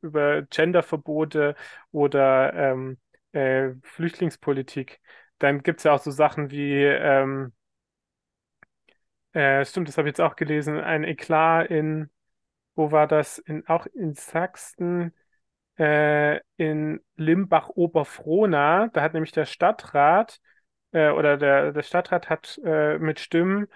über 0.00 0.42
Genderverbote 0.48 1.56
oder 1.90 2.54
ähm, 2.54 2.96
äh, 3.32 3.72
Flüchtlingspolitik. 3.82 5.00
Dann 5.38 5.62
gibt 5.62 5.80
es 5.80 5.84
ja 5.84 5.92
auch 5.92 6.00
so 6.00 6.10
Sachen 6.10 6.50
wie, 6.50 6.82
ähm, 6.84 7.52
äh, 9.32 9.64
stimmt, 9.64 9.88
das 9.88 9.98
habe 9.98 10.08
ich 10.08 10.12
jetzt 10.12 10.20
auch 10.20 10.36
gelesen, 10.36 10.78
ein 10.80 11.04
Eklat 11.04 11.70
in, 11.70 12.10
wo 12.74 12.90
war 12.92 13.06
das? 13.06 13.38
In, 13.38 13.66
auch 13.68 13.86
in 13.86 14.14
Sachsen, 14.14 15.12
äh, 15.78 16.40
in 16.56 17.00
Limbach-Oberfrohna. 17.16 18.88
Da 18.92 19.02
hat 19.02 19.14
nämlich 19.14 19.32
der 19.32 19.46
Stadtrat 19.46 20.40
äh, 20.92 21.10
oder 21.10 21.36
der, 21.36 21.72
der 21.72 21.82
Stadtrat 21.82 22.28
hat 22.30 22.60
äh, 22.64 22.98
mit 22.98 23.20
Stimmen 23.20 23.68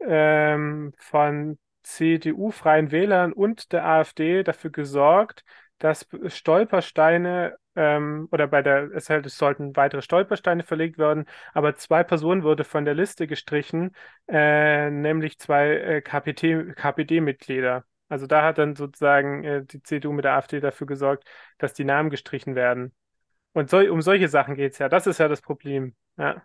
ähm, 0.00 0.92
von 0.98 1.58
CDU, 1.82 2.50
Freien 2.50 2.90
Wählern 2.90 3.32
und 3.32 3.72
der 3.72 3.86
AfD 3.86 4.42
dafür 4.42 4.70
gesorgt, 4.70 5.44
dass 5.80 6.06
Stolpersteine 6.26 7.56
ähm, 7.76 8.28
oder 8.32 8.46
bei 8.46 8.62
der, 8.62 8.90
es, 8.94 9.10
halt, 9.10 9.26
es 9.26 9.36
sollten 9.38 9.76
weitere 9.76 10.02
Stolpersteine 10.02 10.62
verlegt 10.62 10.98
werden, 10.98 11.26
aber 11.52 11.76
zwei 11.76 12.04
Personen 12.04 12.42
wurde 12.44 12.64
von 12.64 12.84
der 12.84 12.94
Liste 12.94 13.26
gestrichen, 13.26 13.96
äh, 14.28 14.90
nämlich 14.90 15.38
zwei 15.38 15.70
äh, 15.76 16.02
KPD-Mitglieder. 16.02 17.84
Also 18.08 18.26
da 18.26 18.42
hat 18.44 18.58
dann 18.58 18.76
sozusagen 18.76 19.44
äh, 19.44 19.64
die 19.64 19.82
CDU 19.82 20.12
mit 20.12 20.24
der 20.24 20.34
AfD 20.34 20.60
dafür 20.60 20.86
gesorgt, 20.86 21.24
dass 21.58 21.74
die 21.74 21.84
Namen 21.84 22.10
gestrichen 22.10 22.54
werden. 22.54 22.94
Und 23.52 23.70
so, 23.70 23.78
um 23.78 24.02
solche 24.02 24.28
Sachen 24.28 24.56
geht 24.56 24.72
es 24.74 24.78
ja. 24.78 24.88
Das 24.88 25.06
ist 25.06 25.18
ja 25.18 25.28
das 25.28 25.42
Problem. 25.42 25.94
Ja 26.18 26.42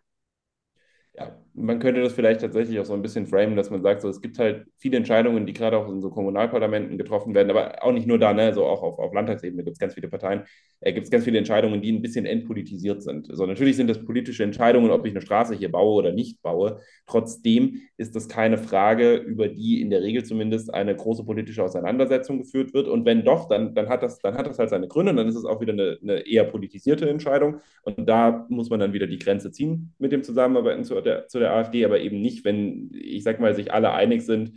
ja, 1.13 1.44
man 1.57 1.79
könnte 1.79 2.01
das 2.01 2.13
vielleicht 2.13 2.41
tatsächlich 2.41 2.79
auch 2.79 2.85
so 2.85 2.93
ein 2.93 3.01
bisschen 3.01 3.27
framen, 3.27 3.55
dass 3.55 3.69
man 3.69 3.81
sagt, 3.81 4.01
so, 4.01 4.09
es 4.09 4.21
gibt 4.21 4.37
halt 4.39 4.65
viele 4.77 4.97
Entscheidungen, 4.97 5.45
die 5.45 5.53
gerade 5.53 5.77
auch 5.77 5.87
in 5.89 6.01
so 6.01 6.09
Kommunalparlamenten 6.09 6.97
getroffen 6.97 7.33
werden, 7.33 7.49
aber 7.49 7.81
auch 7.83 7.93
nicht 7.93 8.07
nur 8.07 8.19
da, 8.19 8.33
ne, 8.33 8.53
so 8.53 8.65
auch 8.65 8.83
auf, 8.83 8.99
auf 8.99 9.13
Landtagsebene 9.13 9.63
gibt 9.63 9.75
es 9.75 9.79
ganz 9.79 9.93
viele 9.93 10.09
Parteien, 10.09 10.43
äh, 10.81 10.91
gibt 10.91 11.05
es 11.05 11.11
ganz 11.11 11.23
viele 11.23 11.37
Entscheidungen, 11.37 11.81
die 11.81 11.91
ein 11.91 12.01
bisschen 12.01 12.25
entpolitisiert 12.25 13.03
sind. 13.03 13.29
Also 13.29 13.45
natürlich 13.45 13.77
sind 13.77 13.89
das 13.89 14.03
politische 14.03 14.43
Entscheidungen, 14.43 14.91
ob 14.91 15.05
ich 15.05 15.13
eine 15.13 15.21
Straße 15.21 15.55
hier 15.55 15.71
baue 15.71 15.95
oder 15.95 16.11
nicht 16.11 16.41
baue. 16.41 16.81
Trotzdem 17.07 17.81
ist 17.97 18.15
das 18.15 18.27
keine 18.27 18.57
Frage, 18.57 19.15
über 19.15 19.47
die 19.47 19.81
in 19.81 19.89
der 19.89 20.01
Regel 20.01 20.25
zumindest 20.25 20.73
eine 20.73 20.95
große 20.95 21.23
politische 21.23 21.63
Auseinandersetzung 21.63 22.39
geführt 22.39 22.73
wird. 22.73 22.87
Und 22.89 23.05
wenn 23.05 23.23
doch, 23.23 23.47
dann, 23.47 23.73
dann, 23.73 23.87
hat, 23.87 24.03
das, 24.03 24.19
dann 24.19 24.35
hat 24.35 24.45
das 24.47 24.59
halt 24.59 24.69
seine 24.69 24.87
Gründe, 24.87 25.11
und 25.11 25.17
dann 25.17 25.27
ist 25.27 25.35
es 25.35 25.45
auch 25.45 25.61
wieder 25.61 25.73
eine, 25.73 25.97
eine 26.01 26.27
eher 26.27 26.43
politisierte 26.43 27.09
Entscheidung. 27.09 27.61
Und 27.83 28.07
da 28.09 28.45
muss 28.49 28.69
man 28.69 28.79
dann 28.79 28.93
wieder 28.93 29.07
die 29.07 29.19
Grenze 29.19 29.51
ziehen 29.51 29.93
mit 29.99 30.11
dem 30.11 30.23
Zusammenarbeiten 30.23 30.83
zu 30.83 30.99
der, 30.99 31.27
zu 31.27 31.39
der 31.39 31.44
AfD, 31.51 31.85
aber 31.85 31.99
eben 31.99 32.21
nicht, 32.21 32.45
wenn, 32.45 32.91
ich 32.93 33.23
sag 33.23 33.39
mal, 33.39 33.55
sich 33.55 33.73
alle 33.73 33.91
einig 33.93 34.23
sind, 34.23 34.53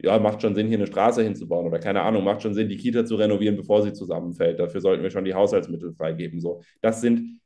ja, 0.00 0.18
macht 0.18 0.42
schon 0.42 0.54
Sinn, 0.54 0.68
hier 0.68 0.78
eine 0.78 0.86
Straße 0.86 1.22
hinzubauen 1.22 1.66
oder 1.66 1.80
keine 1.80 2.02
Ahnung, 2.02 2.22
macht 2.22 2.42
schon 2.42 2.54
Sinn, 2.54 2.68
die 2.68 2.76
Kita 2.76 3.04
zu 3.04 3.16
renovieren, 3.16 3.56
bevor 3.56 3.82
sie 3.82 3.92
zusammenfällt. 3.92 4.60
Dafür 4.60 4.80
sollten 4.80 5.02
wir 5.02 5.10
schon 5.10 5.24
die 5.24 5.34
Haushaltsmittel 5.34 5.92
freigeben. 5.92 6.40
So, 6.40 6.62
das 6.80 7.00
sind 7.00 7.40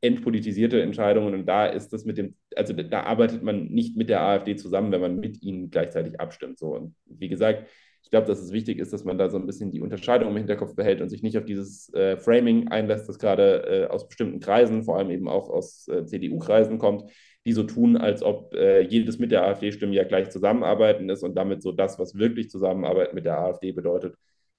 entpolitisierte 0.00 0.80
Entscheidungen 0.80 1.34
und 1.34 1.46
da 1.46 1.66
ist 1.66 1.92
das 1.92 2.04
mit 2.04 2.18
dem, 2.18 2.36
also 2.54 2.72
da 2.74 3.02
arbeitet 3.02 3.42
man 3.42 3.66
nicht 3.66 3.96
mit 3.96 4.10
der 4.10 4.22
AfD 4.22 4.54
zusammen, 4.56 4.92
wenn 4.92 5.00
man 5.00 5.18
mit 5.18 5.42
ihnen 5.42 5.70
gleichzeitig 5.70 6.20
abstimmt. 6.20 6.58
So 6.58 6.76
und 6.76 6.94
wie 7.06 7.28
gesagt, 7.28 7.66
ich 8.02 8.10
glaube, 8.10 8.26
dass 8.26 8.40
es 8.40 8.52
wichtig 8.52 8.78
ist, 8.78 8.92
dass 8.92 9.04
man 9.04 9.18
da 9.18 9.28
so 9.28 9.36
ein 9.36 9.46
bisschen 9.46 9.70
die 9.70 9.80
Unterscheidung 9.80 10.30
im 10.30 10.36
Hinterkopf 10.36 10.74
behält 10.74 11.00
und 11.00 11.08
sich 11.08 11.22
nicht 11.22 11.36
auf 11.36 11.44
dieses 11.44 11.92
äh, 11.94 12.16
Framing 12.16 12.68
einlässt, 12.68 13.08
das 13.08 13.18
gerade 13.18 13.64
äh, 13.66 13.86
aus 13.86 14.06
bestimmten 14.08 14.40
Kreisen, 14.40 14.84
vor 14.84 14.98
allem 14.98 15.10
eben 15.10 15.28
auch 15.28 15.50
aus 15.50 15.88
äh, 15.88 16.06
CDU-Kreisen 16.06 16.78
kommt, 16.78 17.10
die 17.46 17.52
so 17.52 17.62
tun, 17.62 17.96
als 17.96 18.22
ob 18.22 18.54
äh, 18.54 18.80
jedes 18.82 19.18
mit 19.18 19.30
der 19.30 19.44
AfD-Stimme 19.44 19.94
ja 19.94 20.04
gleich 20.04 20.30
zusammenarbeiten 20.30 21.08
ist 21.08 21.22
und 21.22 21.34
damit 21.34 21.62
so 21.62 21.72
das, 21.72 21.98
was 21.98 22.16
wirklich 22.16 22.50
Zusammenarbeit 22.50 23.14
mit 23.14 23.24
der 23.24 23.38
AfD 23.38 23.72
bedeutet, 23.72 24.16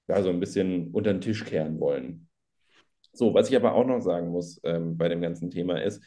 ja, 0.08 0.22
so 0.24 0.30
ein 0.30 0.40
bisschen 0.40 0.92
unter 0.92 1.14
den 1.14 1.22
Tisch 1.22 1.46
kehren 1.46 1.80
wollen. 1.80 2.28
So, 3.14 3.34
was 3.34 3.50
ich 3.50 3.56
aber 3.56 3.74
auch 3.74 3.86
noch 3.86 4.02
sagen 4.02 4.30
muss 4.30 4.60
ähm, 4.64 4.98
bei 4.98 5.10
dem 5.10 5.22
ganzen 5.22 5.52
Thema 5.52 5.82
ist, 5.82 6.04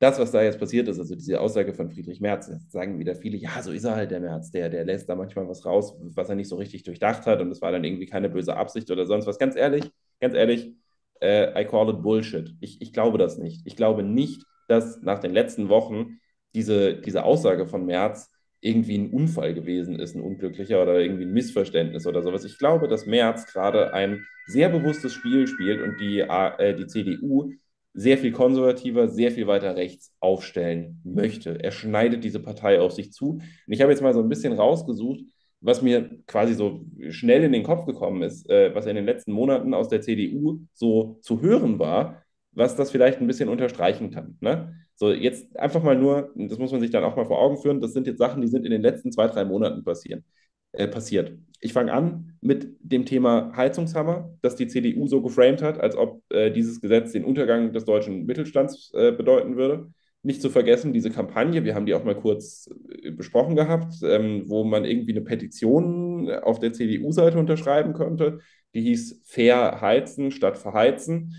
das, 0.00 0.18
was 0.18 0.30
da 0.30 0.42
jetzt 0.42 0.60
passiert 0.60 0.86
ist, 0.88 0.98
also 0.98 1.14
diese 1.16 1.40
Aussage 1.40 1.74
von 1.74 1.90
Friedrich 1.90 2.20
Merz, 2.20 2.48
sagen 2.68 2.98
wieder 3.00 3.16
viele, 3.16 3.36
ja, 3.36 3.60
so 3.62 3.72
ist 3.72 3.84
er 3.84 3.96
halt 3.96 4.10
der 4.12 4.20
Merz, 4.20 4.50
der, 4.50 4.68
der 4.68 4.84
lässt 4.84 5.08
da 5.08 5.16
manchmal 5.16 5.48
was 5.48 5.66
raus, 5.66 5.96
was 6.00 6.28
er 6.28 6.36
nicht 6.36 6.48
so 6.48 6.56
richtig 6.56 6.84
durchdacht 6.84 7.26
hat 7.26 7.40
und 7.40 7.50
es 7.50 7.60
war 7.60 7.72
dann 7.72 7.82
irgendwie 7.82 8.06
keine 8.06 8.28
böse 8.28 8.56
Absicht 8.56 8.90
oder 8.90 9.06
sonst 9.06 9.26
was. 9.26 9.38
Ganz 9.38 9.56
ehrlich, 9.56 9.90
ganz 10.20 10.34
ehrlich, 10.34 10.72
äh, 11.20 11.60
I 11.60 11.66
call 11.66 11.90
it 11.90 12.02
Bullshit. 12.02 12.54
Ich, 12.60 12.80
ich 12.80 12.92
glaube 12.92 13.18
das 13.18 13.38
nicht. 13.38 13.62
Ich 13.66 13.74
glaube 13.74 14.04
nicht, 14.04 14.44
dass 14.68 15.02
nach 15.02 15.18
den 15.18 15.32
letzten 15.32 15.68
Wochen 15.68 16.20
diese, 16.54 16.94
diese 16.94 17.24
Aussage 17.24 17.66
von 17.66 17.84
Merz 17.84 18.30
irgendwie 18.60 18.98
ein 18.98 19.10
Unfall 19.10 19.54
gewesen 19.54 19.98
ist, 19.98 20.14
ein 20.14 20.22
unglücklicher 20.22 20.82
oder 20.82 21.00
irgendwie 21.00 21.24
ein 21.24 21.32
Missverständnis 21.32 22.06
oder 22.06 22.22
sowas. 22.22 22.44
Ich 22.44 22.58
glaube, 22.58 22.88
dass 22.88 23.06
Merz 23.06 23.46
gerade 23.46 23.92
ein 23.92 24.24
sehr 24.46 24.68
bewusstes 24.68 25.12
Spiel 25.12 25.46
spielt 25.46 25.80
und 25.80 26.00
die, 26.00 26.20
äh, 26.20 26.74
die 26.74 26.86
CDU 26.86 27.52
sehr 27.94 28.18
viel 28.18 28.32
konservativer, 28.32 29.08
sehr 29.08 29.30
viel 29.30 29.46
weiter 29.46 29.76
rechts 29.76 30.14
aufstellen 30.20 31.00
möchte. 31.04 31.62
Er 31.62 31.70
schneidet 31.70 32.24
diese 32.24 32.40
Partei 32.40 32.80
auf 32.80 32.92
sich 32.92 33.12
zu. 33.12 33.32
Und 33.32 33.42
ich 33.66 33.80
habe 33.80 33.92
jetzt 33.92 34.02
mal 34.02 34.14
so 34.14 34.20
ein 34.20 34.28
bisschen 34.28 34.52
rausgesucht, 34.52 35.20
was 35.60 35.82
mir 35.82 36.08
quasi 36.26 36.54
so 36.54 36.84
schnell 37.10 37.42
in 37.42 37.52
den 37.52 37.64
Kopf 37.64 37.86
gekommen 37.86 38.22
ist, 38.22 38.48
äh, 38.48 38.74
was 38.74 38.86
in 38.86 38.96
den 38.96 39.04
letzten 39.04 39.32
Monaten 39.32 39.74
aus 39.74 39.88
der 39.88 40.00
CDU 40.00 40.60
so 40.74 41.18
zu 41.22 41.40
hören 41.40 41.78
war, 41.78 42.22
was 42.52 42.76
das 42.76 42.90
vielleicht 42.90 43.20
ein 43.20 43.26
bisschen 43.26 43.48
unterstreichen 43.48 44.10
kann. 44.10 44.36
Ne? 44.40 44.74
So, 44.94 45.12
jetzt 45.12 45.56
einfach 45.56 45.82
mal 45.82 45.96
nur, 45.96 46.32
das 46.34 46.58
muss 46.58 46.72
man 46.72 46.80
sich 46.80 46.90
dann 46.90 47.04
auch 47.04 47.16
mal 47.16 47.24
vor 47.24 47.40
Augen 47.40 47.58
führen, 47.58 47.80
das 47.80 47.92
sind 47.92 48.06
jetzt 48.06 48.18
Sachen, 48.18 48.42
die 48.42 48.48
sind 48.48 48.64
in 48.64 48.72
den 48.72 48.82
letzten 48.82 49.12
zwei, 49.12 49.28
drei 49.28 49.44
Monaten 49.44 49.84
passieren, 49.84 50.24
äh, 50.72 50.88
passiert. 50.88 51.38
Ich 51.60 51.72
fange 51.72 51.92
an 51.92 52.36
mit 52.40 52.76
dem 52.80 53.04
Thema 53.04 53.52
Heizungshammer, 53.56 54.36
das 54.42 54.56
die 54.56 54.66
CDU 54.66 55.06
so 55.06 55.22
geframed 55.22 55.62
hat, 55.62 55.80
als 55.80 55.96
ob 55.96 56.22
äh, 56.30 56.50
dieses 56.50 56.80
Gesetz 56.80 57.12
den 57.12 57.24
Untergang 57.24 57.72
des 57.72 57.84
deutschen 57.84 58.26
Mittelstands 58.26 58.92
äh, 58.94 59.12
bedeuten 59.12 59.56
würde. 59.56 59.92
Nicht 60.22 60.42
zu 60.42 60.50
vergessen, 60.50 60.92
diese 60.92 61.10
Kampagne, 61.10 61.64
wir 61.64 61.76
haben 61.76 61.86
die 61.86 61.94
auch 61.94 62.04
mal 62.04 62.16
kurz 62.16 62.68
äh, 63.02 63.12
besprochen 63.12 63.54
gehabt, 63.54 63.94
ähm, 64.02 64.44
wo 64.46 64.64
man 64.64 64.84
irgendwie 64.84 65.12
eine 65.12 65.20
Petition 65.20 66.28
auf 66.30 66.58
der 66.58 66.72
CDU-Seite 66.72 67.38
unterschreiben 67.38 67.92
könnte, 67.92 68.40
die 68.74 68.82
hieß 68.82 69.22
Fair 69.24 69.80
heizen 69.80 70.32
statt 70.32 70.58
verheizen 70.58 71.34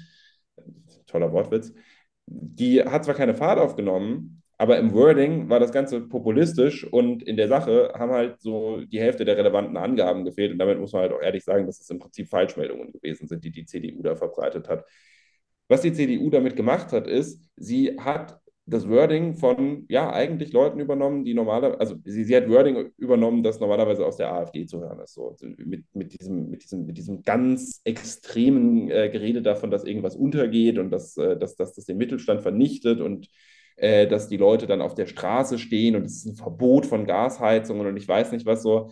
toller 1.09 1.31
Wortwitz, 1.31 1.73
die 2.25 2.83
hat 2.83 3.05
zwar 3.05 3.15
keine 3.15 3.35
Fahrt 3.35 3.59
aufgenommen, 3.59 4.39
aber 4.57 4.77
im 4.77 4.93
Wording 4.93 5.49
war 5.49 5.61
das 5.61 5.71
Ganze 5.71 6.01
populistisch 6.01 6.83
und 6.85 7.23
in 7.23 7.37
der 7.37 7.47
Sache 7.47 7.93
haben 7.95 8.11
halt 8.11 8.41
so 8.41 8.81
die 8.81 8.99
Hälfte 8.99 9.23
der 9.23 9.37
relevanten 9.37 9.77
Angaben 9.77 10.25
gefehlt. 10.25 10.51
Und 10.51 10.59
damit 10.59 10.79
muss 10.79 10.91
man 10.91 11.03
halt 11.03 11.13
auch 11.13 11.21
ehrlich 11.21 11.45
sagen, 11.45 11.65
dass 11.65 11.79
es 11.79 11.89
im 11.89 11.99
Prinzip 11.99 12.27
Falschmeldungen 12.27 12.91
gewesen 12.91 13.27
sind, 13.29 13.45
die 13.45 13.51
die 13.51 13.65
CDU 13.65 14.01
da 14.01 14.17
verbreitet 14.17 14.67
hat. 14.67 14.85
Was 15.69 15.81
die 15.81 15.93
CDU 15.93 16.29
damit 16.29 16.57
gemacht 16.57 16.91
hat, 16.91 17.07
ist, 17.07 17.49
sie 17.55 17.97
hat 17.99 18.38
das 18.69 18.87
Wording 18.87 19.35
von, 19.35 19.85
ja, 19.89 20.11
eigentlich 20.11 20.53
Leuten 20.53 20.79
übernommen, 20.79 21.25
die 21.25 21.33
normalerweise, 21.33 21.79
also 21.79 21.95
sie, 22.05 22.23
sie 22.23 22.35
hat 22.35 22.49
Wording 22.49 22.91
übernommen, 22.97 23.43
das 23.43 23.59
normalerweise 23.59 24.05
aus 24.05 24.17
der 24.17 24.31
AfD 24.31 24.65
zu 24.65 24.79
hören 24.79 24.99
ist. 24.99 25.13
So, 25.13 25.35
mit, 25.57 25.85
mit, 25.93 26.19
diesem, 26.19 26.49
mit, 26.49 26.63
diesem, 26.63 26.85
mit 26.85 26.97
diesem 26.97 27.23
ganz 27.23 27.81
extremen 27.83 28.89
äh, 28.89 29.09
Gerede 29.09 29.41
davon, 29.41 29.71
dass 29.71 29.83
irgendwas 29.85 30.15
untergeht 30.15 30.77
und 30.77 30.91
dass, 30.91 31.17
äh, 31.17 31.37
dass, 31.37 31.55
dass 31.55 31.73
das 31.73 31.85
den 31.85 31.97
Mittelstand 31.97 32.41
vernichtet 32.41 33.01
und 33.01 33.27
äh, 33.77 34.07
dass 34.07 34.27
die 34.27 34.37
Leute 34.37 34.67
dann 34.67 34.81
auf 34.81 34.93
der 34.93 35.07
Straße 35.07 35.57
stehen 35.59 35.95
und 35.95 36.05
es 36.05 36.17
ist 36.17 36.25
ein 36.25 36.35
Verbot 36.35 36.85
von 36.85 37.05
Gasheizungen 37.05 37.87
und 37.87 37.97
ich 37.97 38.07
weiß 38.07 38.31
nicht 38.31 38.45
was 38.45 38.61
so. 38.63 38.91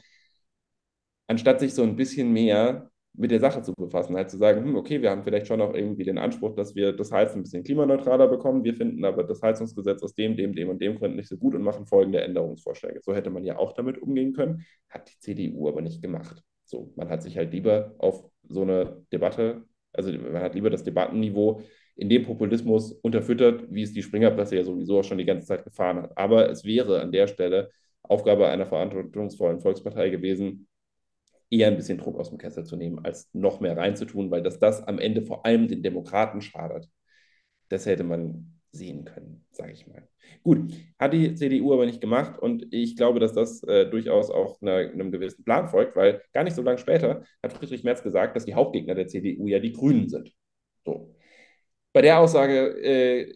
Anstatt 1.28 1.60
sich 1.60 1.74
so 1.74 1.84
ein 1.84 1.96
bisschen 1.96 2.32
mehr 2.32 2.90
mit 3.18 3.32
der 3.32 3.40
Sache 3.40 3.64
zu 3.64 3.74
befassen, 3.74 4.16
halt 4.16 4.30
zu 4.30 4.38
sagen, 4.38 4.64
hm, 4.64 4.76
okay, 4.76 5.02
wir 5.02 5.10
haben 5.10 5.24
vielleicht 5.24 5.48
schon 5.48 5.60
auch 5.60 5.74
irgendwie 5.74 6.04
den 6.04 6.20
Anspruch, 6.20 6.54
dass 6.56 6.76
wir 6.76 6.94
das 6.94 7.12
Heizen 7.12 7.40
ein 7.40 7.44
bisschen 7.44 7.64
klimaneutraler 7.64 8.28
bekommen. 8.28 8.64
Wir 8.64 8.76
finden 8.76 9.04
aber 9.04 9.24
das 9.24 9.42
Heizungsgesetz 9.42 10.04
aus 10.04 10.14
dem, 10.14 10.38
dem, 10.38 10.54
dem 10.54 10.70
und 10.70 10.80
dem 10.82 10.96
Gründen 10.96 11.18
nicht 11.18 11.28
so 11.28 11.36
gut 11.36 11.56
und 11.56 11.64
machen 11.64 11.88
folgende 11.88 12.22
Änderungsvorschläge. 12.22 13.02
So 13.02 13.16
hätte 13.16 13.32
man 13.32 13.44
ja 13.44 13.58
auch 13.58 13.74
damit 13.74 14.00
umgehen 14.02 14.34
können, 14.34 14.66
hat 14.90 15.10
die 15.10 15.20
CDU 15.20 15.68
aber 15.68 15.82
nicht 15.82 16.02
gemacht. 16.02 16.44
So, 16.64 16.94
man 16.96 17.10
hat 17.10 17.24
sich 17.24 17.38
halt 17.38 17.52
lieber 17.52 17.96
auf 17.98 18.30
so 18.48 18.62
eine 18.62 19.02
Debatte, 19.12 19.64
also 19.94 20.12
man 20.12 20.42
hat 20.42 20.54
lieber 20.54 20.70
das 20.70 20.84
Debattenniveau 20.84 21.62
in 21.96 22.10
dem 22.10 22.24
Populismus 22.24 22.92
unterfüttert, 22.92 23.64
wie 23.72 23.82
es 23.82 23.94
die 23.94 24.04
Springerpresse 24.04 24.58
ja 24.58 24.64
sowieso 24.64 25.00
auch 25.00 25.04
schon 25.04 25.18
die 25.18 25.26
ganze 25.26 25.48
Zeit 25.48 25.64
gefahren 25.64 26.04
hat. 26.04 26.18
Aber 26.18 26.50
es 26.50 26.64
wäre 26.64 27.02
an 27.02 27.12
der 27.12 27.26
Stelle 27.26 27.72
Aufgabe 28.04 28.48
einer 28.48 28.68
verantwortungsvollen 28.68 29.60
Volkspartei 29.60 30.10
gewesen, 30.10 30.68
eher 31.50 31.68
ein 31.68 31.78
bisschen 31.78 31.98
Druck 31.98 32.18
aus 32.20 32.30
dem 32.30 32.38
Kessel 32.38 32.66
zu 32.66 32.76
nehmen, 32.76 33.04
als 33.06 33.30
noch 33.34 33.60
mehr 33.60 33.78
reinzutun, 33.78 34.32
weil 34.32 34.44
dass 34.44 34.60
das 34.60 34.84
am 34.84 35.00
Ende 35.00 35.22
vor 35.22 35.46
allem 35.46 35.68
den 35.68 35.84
Demokraten 35.84 36.42
schadet. 36.42 36.90
Das 37.70 37.86
hätte 37.86 38.04
man 38.04 38.60
sehen 38.72 39.06
können, 39.06 39.46
sage 39.52 39.74
ich 39.74 39.88
mal. 39.88 40.08
Gut, 40.44 40.74
hat 41.00 41.14
die 41.14 41.36
CDU 41.36 41.74
aber 41.74 41.86
nicht 41.86 42.02
gemacht 42.02 42.38
und 42.40 42.68
ich 42.72 42.96
glaube, 42.96 43.20
dass 43.20 43.34
das 43.34 43.64
äh, 43.64 43.90
durchaus 43.90 44.30
auch 44.30 44.62
einer, 44.62 44.76
einem 44.76 45.12
gewissen 45.12 45.44
Plan 45.44 45.68
folgt, 45.68 45.96
weil 45.96 46.22
gar 46.34 46.44
nicht 46.44 46.56
so 46.56 46.62
lange 46.62 46.78
später 46.78 47.24
hat 47.42 47.54
Friedrich 47.54 47.84
Merz 47.84 48.04
gesagt, 48.04 48.36
dass 48.36 48.46
die 48.46 48.54
Hauptgegner 48.54 48.96
der 48.96 49.08
CDU 49.08 49.48
ja 49.48 49.60
die 49.60 49.72
Grünen 49.72 50.10
sind. 50.10 50.32
So. 50.86 51.16
Bei 51.94 52.02
der 52.02 52.20
Aussage 52.20 52.78
äh, 52.82 53.34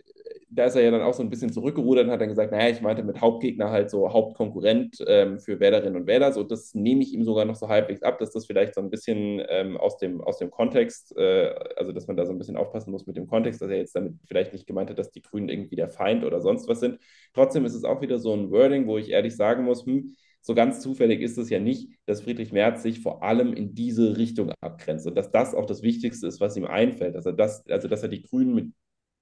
da 0.54 0.66
ist 0.66 0.76
er 0.76 0.84
ja 0.84 0.91
dann 0.91 1.02
auch 1.02 1.14
so 1.14 1.24
ein 1.24 1.30
bisschen 1.30 1.52
zurückgerudert 1.52 2.06
und 2.06 2.12
hat 2.12 2.20
dann 2.20 2.28
gesagt, 2.28 2.52
naja, 2.52 2.70
ich 2.70 2.82
meinte 2.82 3.04
mit 3.04 3.22
Hauptgegner 3.22 3.70
halt 3.70 3.89
so 3.89 4.12
Hauptkonkurrent 4.12 4.97
ähm, 5.08 5.39
für 5.39 5.60
Wählerinnen 5.62 5.95
und 5.95 6.08
Wähler. 6.08 6.34
So, 6.34 6.43
das 6.43 6.76
nehme 6.76 7.04
ich 7.04 7.14
ihm 7.14 7.24
sogar 7.24 7.45
noch 7.45 7.56
so 7.56 7.70
halbwegs 7.70 8.04
ab, 8.04 8.20
dass 8.20 8.32
das 8.32 8.45
vielleicht 8.45 8.76
so 8.76 8.82
ein 8.82 8.89
bisschen 8.89 9.41
ähm, 9.47 9.78
aus, 9.78 9.97
dem, 9.97 10.20
aus 10.22 10.39
dem 10.39 10.52
Kontext, 10.52 11.16
äh, 11.18 11.56
also 11.78 11.93
dass 11.93 12.08
man 12.08 12.18
da 12.18 12.26
so 12.26 12.34
ein 12.34 12.38
bisschen 12.38 12.58
aufpassen 12.58 12.91
muss 12.91 13.08
mit 13.08 13.16
dem 13.16 13.28
Kontext, 13.28 13.62
dass 13.62 13.70
er 13.70 13.78
jetzt 13.78 13.95
damit 13.95 14.16
vielleicht 14.26 14.52
nicht 14.52 14.68
gemeint 14.68 14.89
hat, 14.89 14.99
dass 14.99 15.12
die 15.12 15.22
Grünen 15.22 15.47
irgendwie 15.47 15.78
der 15.78 15.89
Feind 15.89 16.26
oder 16.26 16.41
sonst 16.41 16.68
was 16.68 16.82
sind. 16.82 16.99
Trotzdem 17.34 17.64
ist 17.64 17.76
es 17.76 17.86
auch 17.86 18.02
wieder 18.02 18.20
so 18.20 18.34
ein 18.34 18.52
Wording, 18.52 18.88
wo 18.88 18.97
ich 18.97 19.10
ehrlich 19.10 19.36
sagen 19.36 19.64
muss, 19.64 19.86
hm, 19.86 20.16
so 20.41 20.56
ganz 20.56 20.82
zufällig 20.82 21.22
ist 21.22 21.38
es 21.38 21.49
ja 21.49 21.60
nicht, 21.60 21.89
dass 22.06 22.22
Friedrich 22.22 22.52
Merz 22.52 22.82
sich 22.82 22.99
vor 22.99 23.24
allem 23.24 23.54
in 23.54 23.76
diese 23.76 24.18
Richtung 24.18 24.52
abgrenzt 24.60 25.06
und 25.08 25.16
dass 25.16 25.32
das 25.32 25.54
auch 25.54 25.66
das 25.66 25.84
Wichtigste 25.84 26.28
ist, 26.28 26.41
was 26.41 26.58
ihm 26.58 26.66
einfällt. 26.66 27.16
Dass 27.16 27.28
er 27.28 27.34
das, 27.34 27.66
also 27.70 27.88
dass 27.88 28.02
er 28.02 28.10
die 28.10 28.24
Grünen 28.24 28.56
mit 28.56 28.74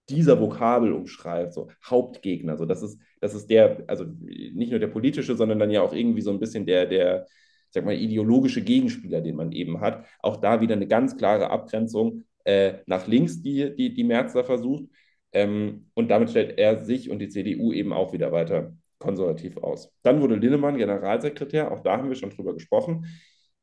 dieser 0.09 0.39
Vokabel 0.39 0.93
umschreibt, 0.93 1.53
so 1.53 1.69
Hauptgegner. 1.85 2.57
So, 2.57 2.65
das 2.65 2.83
ist, 2.83 2.99
das 3.19 3.33
ist 3.33 3.49
der, 3.49 3.83
also 3.87 4.05
nicht 4.05 4.71
nur 4.71 4.79
der 4.79 4.87
politische, 4.87 5.35
sondern 5.35 5.59
dann 5.59 5.71
ja 5.71 5.81
auch 5.81 5.93
irgendwie 5.93 6.21
so 6.21 6.31
ein 6.31 6.39
bisschen 6.39 6.65
der, 6.65 6.85
der, 6.85 7.27
sag 7.69 7.85
mal, 7.85 7.95
ideologische 7.95 8.61
Gegenspieler, 8.61 9.21
den 9.21 9.35
man 9.35 9.51
eben 9.51 9.81
hat. 9.81 10.05
Auch 10.21 10.37
da 10.37 10.61
wieder 10.61 10.75
eine 10.75 10.87
ganz 10.87 11.17
klare 11.17 11.49
Abgrenzung 11.49 12.23
äh, 12.43 12.79
nach 12.85 13.07
links, 13.07 13.41
die, 13.41 13.75
die, 13.75 13.93
die 13.93 14.03
Merz 14.03 14.33
da 14.33 14.43
versucht. 14.43 14.85
Ähm, 15.31 15.89
und 15.93 16.09
damit 16.09 16.31
stellt 16.31 16.57
er 16.57 16.83
sich 16.83 17.09
und 17.09 17.19
die 17.19 17.29
CDU 17.29 17.71
eben 17.71 17.93
auch 17.93 18.13
wieder 18.13 18.31
weiter 18.31 18.73
konservativ 18.97 19.57
aus. 19.57 19.91
Dann 20.03 20.21
wurde 20.21 20.35
Linnemann 20.35 20.77
Generalsekretär, 20.77 21.71
auch 21.71 21.81
da 21.81 21.97
haben 21.97 22.09
wir 22.09 22.15
schon 22.15 22.31
drüber 22.31 22.53
gesprochen. 22.53 23.05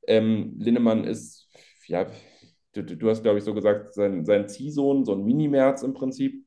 Ähm, 0.06 0.54
Linnemann 0.58 1.04
ist, 1.04 1.48
ja, 1.86 2.06
du, 2.82 2.96
du 2.96 3.10
hast, 3.10 3.22
glaube 3.22 3.38
ich, 3.38 3.44
so 3.44 3.54
gesagt, 3.54 3.94
sein, 3.94 4.24
sein 4.24 4.48
Ziehsohn, 4.48 5.04
so 5.04 5.12
ein 5.14 5.24
Mini-Merz 5.24 5.82
im 5.82 5.94
Prinzip. 5.94 6.44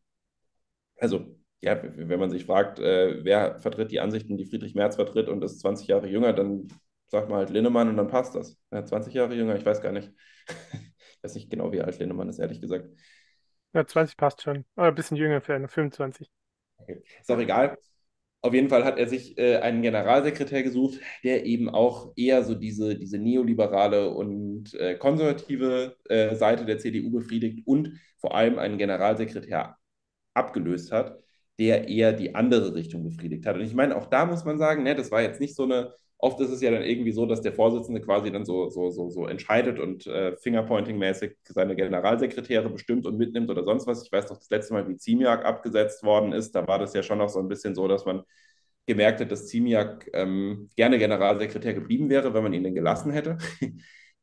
Also, 0.98 1.36
ja, 1.62 1.82
wenn 1.84 2.20
man 2.20 2.30
sich 2.30 2.46
fragt, 2.46 2.80
äh, 2.80 3.24
wer 3.24 3.60
vertritt 3.60 3.92
die 3.92 4.00
Ansichten, 4.00 4.38
die 4.38 4.46
Friedrich 4.46 4.76
Merz 4.76 4.96
vertritt 4.96 5.28
und 5.30 5.44
ist 5.44 5.60
20 5.60 5.88
Jahre 5.88 6.08
jünger, 6.08 6.34
dann 6.34 6.68
sagt 7.08 7.30
man 7.30 7.40
halt 7.40 7.50
Linnemann 7.50 7.90
und 7.90 7.98
dann 7.98 8.08
passt 8.08 8.36
das. 8.36 8.58
Ja, 8.72 8.86
20 8.86 9.14
Jahre 9.14 9.36
jünger, 9.36 9.56
ich 9.56 9.66
weiß 9.66 9.82
gar 9.82 9.92
nicht. 9.92 10.12
ich 10.48 10.56
weiß 11.24 11.36
nicht 11.36 11.50
genau, 11.50 11.72
wie 11.72 11.82
alt 11.82 12.00
Linnemann 12.00 12.30
ist, 12.30 12.40
ehrlich 12.40 12.62
gesagt. 12.62 12.88
Ja, 13.74 13.86
20 13.86 14.18
passt 14.18 14.42
schon. 14.42 14.66
Oder 14.76 14.88
ein 14.88 14.96
bisschen 14.96 15.18
jünger 15.18 15.42
für 15.42 15.54
eine 15.54 15.68
25. 15.68 16.32
Okay. 16.78 17.02
Ist 17.22 17.32
auch 17.32 17.38
egal. 17.40 17.78
Auf 18.42 18.54
jeden 18.54 18.70
Fall 18.70 18.86
hat 18.86 18.98
er 18.98 19.08
sich 19.10 19.38
äh, 19.38 19.58
einen 19.58 19.82
Generalsekretär 19.82 20.64
gesucht, 20.64 21.00
der 21.24 21.46
eben 21.46 21.70
auch 21.70 22.14
eher 22.16 22.44
so 22.44 22.56
diese, 22.56 22.96
diese 22.98 23.18
neoliberale 23.18 24.12
und 24.12 24.74
äh, 24.76 24.96
konservative 24.96 25.98
äh, 26.06 26.36
Seite 26.36 26.66
der 26.66 26.80
CDU 26.80 27.12
befriedigt 27.12 27.68
und 27.68 28.00
vor 28.18 28.36
allem 28.36 28.58
einen 28.58 28.78
Generalsekretär 28.78 29.76
abgelöst 30.34 30.92
hat, 30.92 31.20
der 31.60 31.90
eher 31.90 32.14
die 32.14 32.36
andere 32.36 32.74
Richtung 32.76 33.04
befriedigt 33.04 33.46
hat. 33.46 33.56
Und 33.58 33.64
ich 33.64 33.74
meine, 33.76 33.96
auch 33.98 34.06
da 34.06 34.26
muss 34.26 34.46
man 34.46 34.58
sagen, 34.58 34.84
ne, 34.84 34.96
das 34.96 35.12
war 35.12 35.22
jetzt 35.22 35.42
nicht 35.42 35.56
so 35.56 35.64
eine, 35.64 35.94
oft 36.20 36.40
ist 36.42 36.52
es 36.52 36.62
ja 36.62 36.70
dann 36.70 36.84
irgendwie 36.84 37.14
so, 37.14 37.26
dass 37.26 37.42
der 37.42 37.54
Vorsitzende 37.54 38.02
quasi 38.02 38.32
dann 38.32 38.46
so, 38.46 38.70
so, 38.70 38.92
so, 38.92 39.10
so 39.10 39.26
entscheidet 39.26 39.80
und 39.80 40.06
äh, 40.06 40.36
Fingerpointing-mäßig 40.36 41.38
seine 41.46 41.76
Generalsekretäre 41.76 42.70
bestimmt 42.70 43.06
und 43.08 43.18
mitnimmt 43.18 43.50
oder 43.50 43.64
sonst 43.64 43.88
was. 43.88 44.04
Ich 44.04 44.12
weiß 44.12 44.30
noch, 44.30 44.38
das 44.38 44.50
letzte 44.50 44.74
Mal, 44.74 44.88
wie 44.88 44.98
Ziemiak 44.98 45.46
abgesetzt 45.46 46.04
worden 46.04 46.34
ist, 46.34 46.54
da 46.54 46.68
war 46.68 46.78
das 46.78 46.94
ja 46.94 47.04
schon 47.04 47.20
noch 47.20 47.30
so 47.30 47.40
ein 47.40 47.48
bisschen 47.48 47.74
so, 47.74 47.88
dass 47.88 48.06
man 48.06 48.24
gemerkt 48.86 49.22
hat, 49.22 49.32
dass 49.32 49.48
Ziemiak 49.48 50.10
ähm, 50.14 50.70
gerne 50.76 51.00
Generalsekretär 51.00 51.74
geblieben 51.74 52.10
wäre, 52.10 52.34
wenn 52.34 52.44
man 52.44 52.54
ihn 52.54 52.64
denn 52.64 52.76
gelassen 52.76 53.12
hätte. 53.12 53.38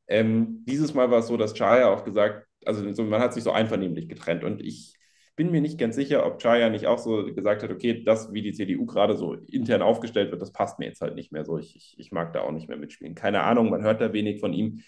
ähm, 0.06 0.64
dieses 0.66 0.92
Mal 0.92 1.10
war 1.10 1.20
es 1.20 1.28
so, 1.28 1.36
dass 1.38 1.54
Chaya 1.54 1.88
auch 1.88 2.04
gesagt, 2.04 2.46
also 2.66 2.82
man 3.04 3.20
hat 3.20 3.32
sich 3.32 3.44
so 3.44 3.52
einvernehmlich 3.52 4.08
getrennt 4.08 4.44
und 4.44 4.60
ich 4.62 4.94
bin 5.36 5.50
mir 5.50 5.60
nicht 5.60 5.78
ganz 5.78 5.94
sicher, 5.94 6.26
ob 6.26 6.40
Chaya 6.40 6.70
nicht 6.70 6.86
auch 6.86 6.98
so 6.98 7.26
gesagt 7.34 7.62
hat, 7.62 7.70
okay, 7.70 8.02
das, 8.02 8.32
wie 8.32 8.42
die 8.42 8.52
CDU 8.52 8.86
gerade 8.86 9.16
so 9.16 9.34
intern 9.34 9.82
aufgestellt 9.82 10.30
wird, 10.30 10.40
das 10.40 10.52
passt 10.52 10.78
mir 10.78 10.86
jetzt 10.86 11.02
halt 11.02 11.14
nicht 11.14 11.30
mehr 11.30 11.44
so. 11.44 11.58
Ich, 11.58 11.76
ich, 11.76 11.94
ich 11.98 12.10
mag 12.10 12.32
da 12.32 12.40
auch 12.40 12.52
nicht 12.52 12.68
mehr 12.68 12.78
mitspielen. 12.78 13.14
Keine 13.14 13.42
Ahnung, 13.42 13.70
man 13.70 13.82
hört 13.82 14.00
da 14.00 14.14
wenig 14.14 14.40
von 14.40 14.54
ihm, 14.54 14.82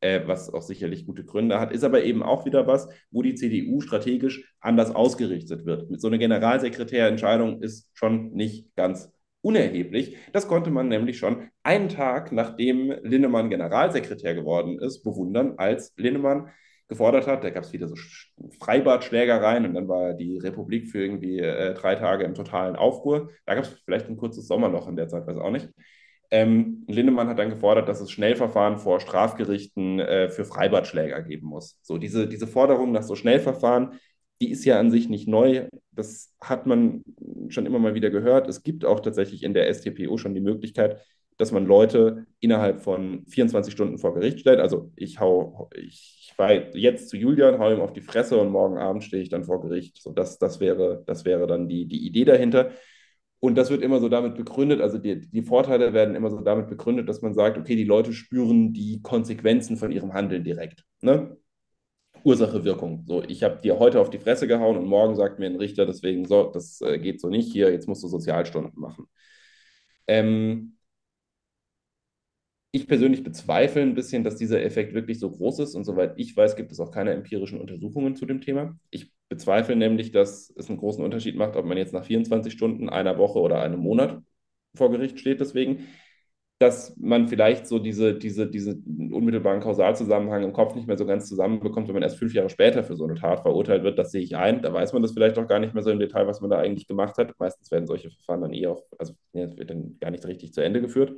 äh, 0.00 0.20
was 0.26 0.54
auch 0.54 0.62
sicherlich 0.62 1.04
gute 1.04 1.24
Gründe 1.24 1.58
hat. 1.58 1.72
Ist 1.72 1.82
aber 1.82 2.04
eben 2.04 2.22
auch 2.22 2.46
wieder 2.46 2.68
was, 2.68 2.88
wo 3.10 3.22
die 3.22 3.34
CDU 3.34 3.80
strategisch 3.80 4.54
anders 4.60 4.94
ausgerichtet 4.94 5.66
wird. 5.66 5.90
Mit 5.90 6.00
so 6.00 6.06
einer 6.06 6.18
Generalsekretärentscheidung 6.18 7.60
ist 7.62 7.90
schon 7.94 8.32
nicht 8.32 8.74
ganz 8.76 9.10
unerheblich. 9.40 10.16
Das 10.32 10.46
konnte 10.46 10.70
man 10.70 10.88
nämlich 10.88 11.18
schon 11.18 11.48
einen 11.64 11.88
Tag 11.88 12.30
nachdem 12.30 12.94
Linnemann 13.02 13.50
Generalsekretär 13.50 14.34
geworden 14.34 14.78
ist, 14.78 15.02
bewundern, 15.02 15.54
als 15.56 15.92
Linnemann 15.96 16.50
gefordert 16.88 17.26
hat. 17.26 17.44
Da 17.44 17.50
gab 17.50 17.64
es 17.64 17.72
wieder 17.72 17.86
so 17.88 17.94
Freibadschlägereien 18.60 19.66
und 19.66 19.74
dann 19.74 19.88
war 19.88 20.14
die 20.14 20.38
Republik 20.38 20.88
für 20.88 21.02
irgendwie 21.02 21.38
äh, 21.38 21.74
drei 21.74 21.94
Tage 21.94 22.24
im 22.24 22.34
totalen 22.34 22.76
Aufruhr. 22.76 23.30
Da 23.46 23.54
gab 23.54 23.64
es 23.64 23.70
vielleicht 23.84 24.08
ein 24.08 24.16
kurzes 24.16 24.48
Sommerloch 24.48 24.88
in 24.88 24.96
der 24.96 25.08
Zeit, 25.08 25.26
weiß 25.26 25.36
auch 25.36 25.50
nicht. 25.50 25.68
Ähm, 26.30 26.84
Lindemann 26.88 27.28
hat 27.28 27.38
dann 27.38 27.50
gefordert, 27.50 27.88
dass 27.88 28.00
es 28.00 28.10
Schnellverfahren 28.10 28.78
vor 28.78 29.00
Strafgerichten 29.00 29.98
äh, 30.00 30.28
für 30.28 30.44
Freibadschläger 30.44 31.22
geben 31.22 31.46
muss. 31.46 31.78
So 31.82 31.96
diese, 31.96 32.26
diese 32.28 32.46
Forderung 32.46 32.92
nach 32.92 33.02
so 33.02 33.14
Schnellverfahren, 33.14 33.98
die 34.40 34.50
ist 34.50 34.64
ja 34.64 34.78
an 34.78 34.90
sich 34.90 35.08
nicht 35.08 35.26
neu. 35.26 35.68
Das 35.92 36.34
hat 36.40 36.66
man 36.66 37.02
schon 37.48 37.66
immer 37.66 37.78
mal 37.78 37.94
wieder 37.94 38.10
gehört. 38.10 38.48
Es 38.48 38.62
gibt 38.62 38.84
auch 38.84 39.00
tatsächlich 39.00 39.42
in 39.42 39.54
der 39.54 39.72
STPO 39.72 40.18
schon 40.18 40.34
die 40.34 40.40
Möglichkeit, 40.40 41.00
dass 41.38 41.52
man 41.52 41.66
Leute 41.66 42.26
innerhalb 42.40 42.82
von 42.82 43.24
24 43.26 43.72
Stunden 43.72 43.98
vor 43.98 44.14
Gericht 44.14 44.40
stellt. 44.40 44.60
Also 44.60 44.92
ich 44.96 45.20
hau, 45.20 45.70
ich 45.74 46.34
war 46.36 46.52
jetzt 46.76 47.08
zu 47.08 47.16
Julian, 47.16 47.58
hau 47.58 47.72
ihm 47.72 47.80
auf 47.80 47.92
die 47.92 48.00
Fresse 48.00 48.36
und 48.36 48.50
morgen 48.50 48.76
Abend 48.76 49.04
stehe 49.04 49.22
ich 49.22 49.28
dann 49.28 49.44
vor 49.44 49.62
Gericht. 49.62 50.02
So, 50.02 50.12
das, 50.12 50.38
das, 50.38 50.60
wäre, 50.60 51.04
das 51.06 51.24
wäre 51.24 51.46
dann 51.46 51.68
die, 51.68 51.86
die 51.86 52.06
Idee 52.06 52.24
dahinter. 52.24 52.72
Und 53.40 53.56
das 53.56 53.70
wird 53.70 53.82
immer 53.82 54.00
so 54.00 54.08
damit 54.08 54.34
begründet, 54.34 54.80
also 54.80 54.98
die, 54.98 55.20
die 55.30 55.42
Vorteile 55.42 55.92
werden 55.92 56.16
immer 56.16 56.30
so 56.30 56.40
damit 56.40 56.68
begründet, 56.68 57.08
dass 57.08 57.22
man 57.22 57.34
sagt, 57.34 57.56
okay, 57.56 57.76
die 57.76 57.84
Leute 57.84 58.12
spüren 58.12 58.72
die 58.72 59.00
Konsequenzen 59.00 59.76
von 59.76 59.92
ihrem 59.92 60.12
Handeln 60.12 60.42
direkt. 60.42 60.84
Ne? 61.02 61.36
Ursache, 62.24 62.64
Wirkung. 62.64 63.04
So, 63.06 63.22
ich 63.22 63.44
habe 63.44 63.60
dir 63.62 63.78
heute 63.78 64.00
auf 64.00 64.10
die 64.10 64.18
Fresse 64.18 64.48
gehauen 64.48 64.76
und 64.76 64.86
morgen 64.86 65.14
sagt 65.14 65.38
mir 65.38 65.46
ein 65.46 65.56
Richter, 65.56 65.86
deswegen 65.86 66.26
so, 66.26 66.50
das 66.52 66.80
äh, 66.80 66.98
geht 66.98 67.20
so 67.20 67.28
nicht 67.28 67.52
hier, 67.52 67.70
jetzt 67.70 67.86
musst 67.86 68.02
du 68.02 68.08
Sozialstunden 68.08 68.72
machen. 68.80 69.06
Ähm, 70.08 70.77
ich 72.70 72.86
persönlich 72.86 73.22
bezweifle 73.22 73.82
ein 73.82 73.94
bisschen, 73.94 74.24
dass 74.24 74.36
dieser 74.36 74.62
Effekt 74.62 74.92
wirklich 74.92 75.18
so 75.18 75.30
groß 75.30 75.60
ist. 75.60 75.74
Und 75.74 75.84
soweit 75.84 76.14
ich 76.18 76.36
weiß, 76.36 76.56
gibt 76.56 76.70
es 76.70 76.80
auch 76.80 76.90
keine 76.90 77.12
empirischen 77.12 77.60
Untersuchungen 77.60 78.14
zu 78.14 78.26
dem 78.26 78.40
Thema. 78.40 78.78
Ich 78.90 79.10
bezweifle 79.28 79.76
nämlich, 79.76 80.12
dass 80.12 80.52
es 80.56 80.68
einen 80.68 80.78
großen 80.78 81.02
Unterschied 81.04 81.36
macht, 81.36 81.56
ob 81.56 81.64
man 81.64 81.78
jetzt 81.78 81.94
nach 81.94 82.04
24 82.04 82.52
Stunden, 82.52 82.88
einer 82.88 83.18
Woche 83.18 83.38
oder 83.38 83.62
einem 83.62 83.80
Monat 83.80 84.22
vor 84.76 84.90
Gericht 84.90 85.18
steht. 85.18 85.40
Deswegen, 85.40 85.86
dass 86.58 86.94
man 86.98 87.28
vielleicht 87.28 87.66
so 87.66 87.78
diese, 87.78 88.14
diese, 88.18 88.46
diese 88.50 88.74
unmittelbaren 88.74 89.60
Kausalzusammenhang 89.60 90.42
im 90.42 90.52
Kopf 90.52 90.74
nicht 90.74 90.88
mehr 90.88 90.98
so 90.98 91.06
ganz 91.06 91.26
zusammenbekommt, 91.26 91.88
wenn 91.88 91.94
man 91.94 92.02
erst 92.02 92.18
fünf 92.18 92.34
Jahre 92.34 92.50
später 92.50 92.84
für 92.84 92.96
so 92.96 93.04
eine 93.04 93.14
Tat 93.14 93.40
verurteilt 93.40 93.82
wird. 93.82 93.98
Das 93.98 94.10
sehe 94.10 94.22
ich 94.22 94.36
ein. 94.36 94.60
Da 94.60 94.72
weiß 94.74 94.92
man 94.92 95.00
das 95.00 95.12
vielleicht 95.12 95.38
auch 95.38 95.46
gar 95.46 95.60
nicht 95.60 95.72
mehr 95.72 95.82
so 95.82 95.90
im 95.90 96.00
Detail, 96.00 96.26
was 96.26 96.42
man 96.42 96.50
da 96.50 96.58
eigentlich 96.58 96.86
gemacht 96.86 97.16
hat. 97.16 97.32
Meistens 97.38 97.70
werden 97.70 97.86
solche 97.86 98.10
Verfahren 98.10 98.42
dann 98.42 98.52
eh 98.52 98.66
auch, 98.66 98.82
also 98.98 99.14
ja, 99.32 99.56
wird 99.56 99.70
dann 99.70 99.96
gar 100.00 100.10
nicht 100.10 100.26
richtig 100.26 100.52
zu 100.52 100.62
Ende 100.62 100.82
geführt. 100.82 101.12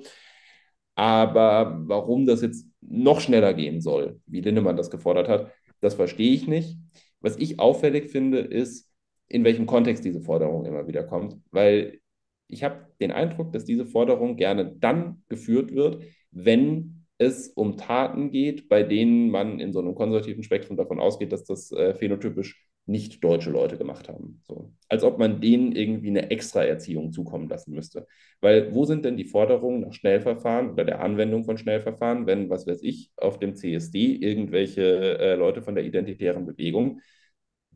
Aber 0.94 1.80
warum 1.86 2.26
das 2.26 2.42
jetzt 2.42 2.66
noch 2.80 3.20
schneller 3.20 3.54
gehen 3.54 3.80
soll, 3.80 4.20
wie 4.26 4.40
Lindemann 4.40 4.76
das 4.76 4.90
gefordert 4.90 5.28
hat, 5.28 5.52
das 5.80 5.94
verstehe 5.94 6.32
ich 6.32 6.46
nicht. 6.46 6.78
Was 7.20 7.36
ich 7.36 7.58
auffällig 7.58 8.10
finde, 8.10 8.38
ist, 8.38 8.90
in 9.28 9.44
welchem 9.44 9.66
Kontext 9.66 10.04
diese 10.04 10.20
Forderung 10.20 10.66
immer 10.66 10.86
wieder 10.86 11.04
kommt. 11.04 11.38
Weil 11.50 12.00
ich 12.48 12.64
habe 12.64 12.88
den 13.00 13.12
Eindruck, 13.12 13.52
dass 13.52 13.64
diese 13.64 13.86
Forderung 13.86 14.36
gerne 14.36 14.74
dann 14.78 15.22
geführt 15.28 15.72
wird, 15.72 16.02
wenn 16.32 17.06
es 17.18 17.48
um 17.48 17.76
Taten 17.76 18.30
geht, 18.30 18.68
bei 18.68 18.82
denen 18.82 19.30
man 19.30 19.60
in 19.60 19.72
so 19.72 19.80
einem 19.80 19.94
konservativen 19.94 20.42
Spektrum 20.42 20.76
davon 20.76 20.98
ausgeht, 21.00 21.32
dass 21.32 21.44
das 21.44 21.70
äh, 21.70 21.94
phänotypisch 21.94 22.66
nicht 22.90 23.22
deutsche 23.22 23.50
Leute 23.50 23.78
gemacht 23.78 24.08
haben. 24.08 24.42
So. 24.46 24.72
Als 24.88 25.04
ob 25.04 25.18
man 25.18 25.40
denen 25.40 25.72
irgendwie 25.72 26.08
eine 26.08 26.30
Extraerziehung 26.30 27.12
zukommen 27.12 27.48
lassen 27.48 27.72
müsste. 27.72 28.06
Weil 28.40 28.74
wo 28.74 28.84
sind 28.84 29.04
denn 29.04 29.16
die 29.16 29.24
Forderungen 29.24 29.80
nach 29.80 29.92
Schnellverfahren 29.92 30.70
oder 30.70 30.84
der 30.84 31.00
Anwendung 31.00 31.44
von 31.44 31.56
Schnellverfahren, 31.56 32.26
wenn, 32.26 32.50
was 32.50 32.66
weiß 32.66 32.82
ich, 32.82 33.12
auf 33.16 33.38
dem 33.38 33.54
CSD 33.54 34.16
irgendwelche 34.16 35.18
äh, 35.18 35.34
Leute 35.36 35.62
von 35.62 35.74
der 35.76 35.84
identitären 35.84 36.46
Bewegung 36.46 37.00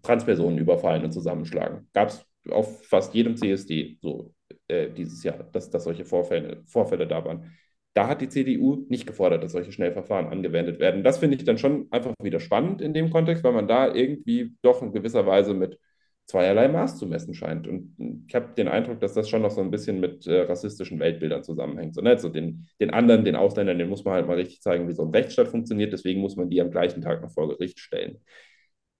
Transpersonen 0.02 0.58
überfallen 0.58 1.04
und 1.04 1.12
zusammenschlagen? 1.12 1.88
Gab 1.92 2.08
es 2.08 2.26
auf 2.50 2.84
fast 2.84 3.14
jedem 3.14 3.36
CSD 3.36 3.98
so 4.02 4.34
äh, 4.66 4.90
dieses 4.90 5.22
Jahr, 5.22 5.44
dass, 5.52 5.70
dass 5.70 5.84
solche 5.84 6.04
Vorfälle, 6.04 6.62
Vorfälle 6.66 7.06
da 7.06 7.24
waren. 7.24 7.52
Da 7.94 8.08
hat 8.08 8.20
die 8.20 8.28
CDU 8.28 8.84
nicht 8.88 9.06
gefordert, 9.06 9.42
dass 9.44 9.52
solche 9.52 9.72
Schnellverfahren 9.72 10.26
angewendet 10.26 10.80
werden. 10.80 11.04
Das 11.04 11.18
finde 11.18 11.36
ich 11.36 11.44
dann 11.44 11.58
schon 11.58 11.86
einfach 11.92 12.12
wieder 12.22 12.40
spannend 12.40 12.82
in 12.82 12.92
dem 12.92 13.10
Kontext, 13.10 13.44
weil 13.44 13.52
man 13.52 13.68
da 13.68 13.94
irgendwie 13.94 14.56
doch 14.62 14.82
in 14.82 14.92
gewisser 14.92 15.26
Weise 15.26 15.54
mit 15.54 15.78
zweierlei 16.26 16.68
Maß 16.68 16.98
zu 16.98 17.06
messen 17.06 17.34
scheint. 17.34 17.68
Und 17.68 17.94
ich 18.26 18.34
habe 18.34 18.54
den 18.54 18.68
Eindruck, 18.68 19.00
dass 19.00 19.14
das 19.14 19.28
schon 19.28 19.42
noch 19.42 19.50
so 19.50 19.60
ein 19.60 19.70
bisschen 19.70 20.00
mit 20.00 20.26
äh, 20.26 20.42
rassistischen 20.42 20.98
Weltbildern 20.98 21.44
zusammenhängt. 21.44 21.94
So, 21.94 22.00
ne? 22.00 22.18
so 22.18 22.28
den, 22.30 22.66
den 22.80 22.90
anderen, 22.90 23.24
den 23.24 23.36
Ausländern, 23.36 23.78
den 23.78 23.88
muss 23.88 24.04
man 24.04 24.14
halt 24.14 24.26
mal 24.26 24.36
richtig 24.36 24.60
zeigen, 24.62 24.88
wie 24.88 24.92
so 24.92 25.02
ein 25.04 25.10
Rechtsstaat 25.10 25.48
funktioniert. 25.48 25.92
Deswegen 25.92 26.20
muss 26.20 26.36
man 26.36 26.48
die 26.50 26.60
am 26.60 26.70
gleichen 26.70 27.02
Tag 27.02 27.22
noch 27.22 27.30
vor 27.30 27.48
Gericht 27.48 27.78
stellen. 27.78 28.18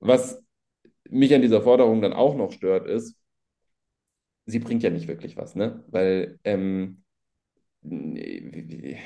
Was 0.00 0.42
mich 1.10 1.34
an 1.34 1.42
dieser 1.42 1.62
Forderung 1.62 2.02
dann 2.02 2.12
auch 2.12 2.36
noch 2.36 2.52
stört, 2.52 2.86
ist, 2.88 3.16
sie 4.46 4.58
bringt 4.58 4.82
ja 4.82 4.90
nicht 4.90 5.08
wirklich 5.08 5.36
was, 5.36 5.54
ne? 5.54 5.84
Weil 5.88 6.38
ähm, 6.44 7.03
die, 7.84 8.96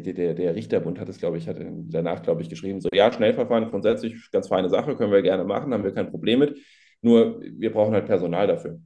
die, 0.00 0.14
der, 0.14 0.34
der 0.34 0.54
Richterbund 0.54 1.00
hat 1.00 1.08
es, 1.08 1.18
glaube 1.18 1.38
ich, 1.38 1.48
hat 1.48 1.58
danach, 1.60 2.22
glaube 2.22 2.42
ich, 2.42 2.48
geschrieben, 2.48 2.80
so, 2.80 2.88
ja, 2.92 3.12
Schnellverfahren 3.12 3.68
grundsätzlich 3.68 4.30
ganz 4.30 4.48
feine 4.48 4.68
Sache, 4.68 4.94
können 4.96 5.12
wir 5.12 5.22
gerne 5.22 5.44
machen, 5.44 5.74
haben 5.74 5.82
wir 5.82 5.92
kein 5.92 6.10
Problem 6.10 6.38
mit, 6.38 6.56
nur 7.02 7.40
wir 7.40 7.72
brauchen 7.72 7.94
halt 7.94 8.06
Personal 8.06 8.46
dafür. 8.46 8.80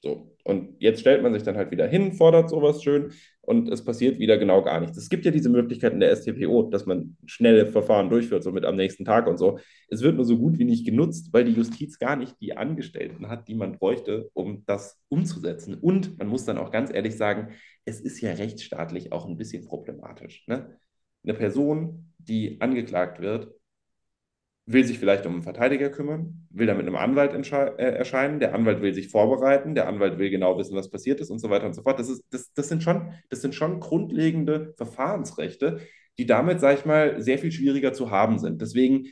So. 0.00 0.34
Und 0.44 0.80
jetzt 0.80 1.00
stellt 1.00 1.22
man 1.22 1.34
sich 1.34 1.42
dann 1.42 1.56
halt 1.56 1.70
wieder 1.70 1.86
hin, 1.86 2.14
fordert 2.14 2.48
sowas 2.48 2.82
schön 2.82 3.12
und 3.50 3.68
es 3.68 3.84
passiert 3.84 4.20
wieder 4.20 4.38
genau 4.38 4.62
gar 4.62 4.78
nichts. 4.78 4.96
Es 4.96 5.08
gibt 5.08 5.24
ja 5.24 5.32
diese 5.32 5.48
Möglichkeit 5.48 5.92
in 5.92 5.98
der 5.98 6.14
STPO, 6.14 6.70
dass 6.70 6.86
man 6.86 7.16
schnelle 7.26 7.66
Verfahren 7.66 8.08
durchführt, 8.08 8.44
so 8.44 8.52
mit 8.52 8.64
am 8.64 8.76
nächsten 8.76 9.04
Tag 9.04 9.26
und 9.26 9.38
so. 9.38 9.58
Es 9.88 10.02
wird 10.02 10.14
nur 10.14 10.24
so 10.24 10.38
gut 10.38 10.60
wie 10.60 10.64
nicht 10.64 10.86
genutzt, 10.86 11.32
weil 11.32 11.44
die 11.44 11.54
Justiz 11.54 11.98
gar 11.98 12.14
nicht 12.14 12.40
die 12.40 12.56
Angestellten 12.56 13.28
hat, 13.28 13.48
die 13.48 13.56
man 13.56 13.76
bräuchte, 13.76 14.30
um 14.34 14.62
das 14.66 15.00
umzusetzen. 15.08 15.74
Und 15.74 16.16
man 16.16 16.28
muss 16.28 16.44
dann 16.44 16.58
auch 16.58 16.70
ganz 16.70 16.94
ehrlich 16.94 17.16
sagen, 17.16 17.48
es 17.84 18.00
ist 18.00 18.20
ja 18.20 18.30
rechtsstaatlich 18.30 19.10
auch 19.10 19.26
ein 19.26 19.36
bisschen 19.36 19.64
problematisch. 19.64 20.46
Ne? 20.46 20.78
Eine 21.24 21.34
Person, 21.34 22.12
die 22.18 22.60
angeklagt 22.60 23.20
wird, 23.20 23.52
will 24.66 24.84
sich 24.84 24.98
vielleicht 24.98 25.26
um 25.26 25.32
einen 25.32 25.42
Verteidiger 25.42 25.90
kümmern, 25.90 26.46
will 26.50 26.66
dann 26.66 26.76
mit 26.76 26.86
einem 26.86 26.96
Anwalt 26.96 27.32
äh, 27.32 27.76
erscheinen, 27.78 28.38
der 28.38 28.54
Anwalt 28.54 28.82
will 28.82 28.94
sich 28.94 29.08
vorbereiten, 29.08 29.74
der 29.74 29.88
Anwalt 29.88 30.18
will 30.18 30.30
genau 30.30 30.58
wissen, 30.58 30.76
was 30.76 30.90
passiert 30.90 31.20
ist 31.20 31.30
und 31.30 31.40
so 31.40 31.50
weiter 31.50 31.66
und 31.66 31.74
so 31.74 31.82
fort. 31.82 31.98
Das, 31.98 32.08
ist, 32.08 32.22
das, 32.30 32.52
das, 32.52 32.68
sind, 32.68 32.82
schon, 32.82 33.12
das 33.30 33.40
sind 33.40 33.54
schon 33.54 33.80
grundlegende 33.80 34.74
Verfahrensrechte, 34.76 35.80
die 36.18 36.26
damit, 36.26 36.60
sage 36.60 36.78
ich 36.78 36.84
mal, 36.84 37.20
sehr 37.20 37.38
viel 37.38 37.50
schwieriger 37.50 37.92
zu 37.92 38.10
haben 38.10 38.38
sind. 38.38 38.60
Deswegen 38.60 39.06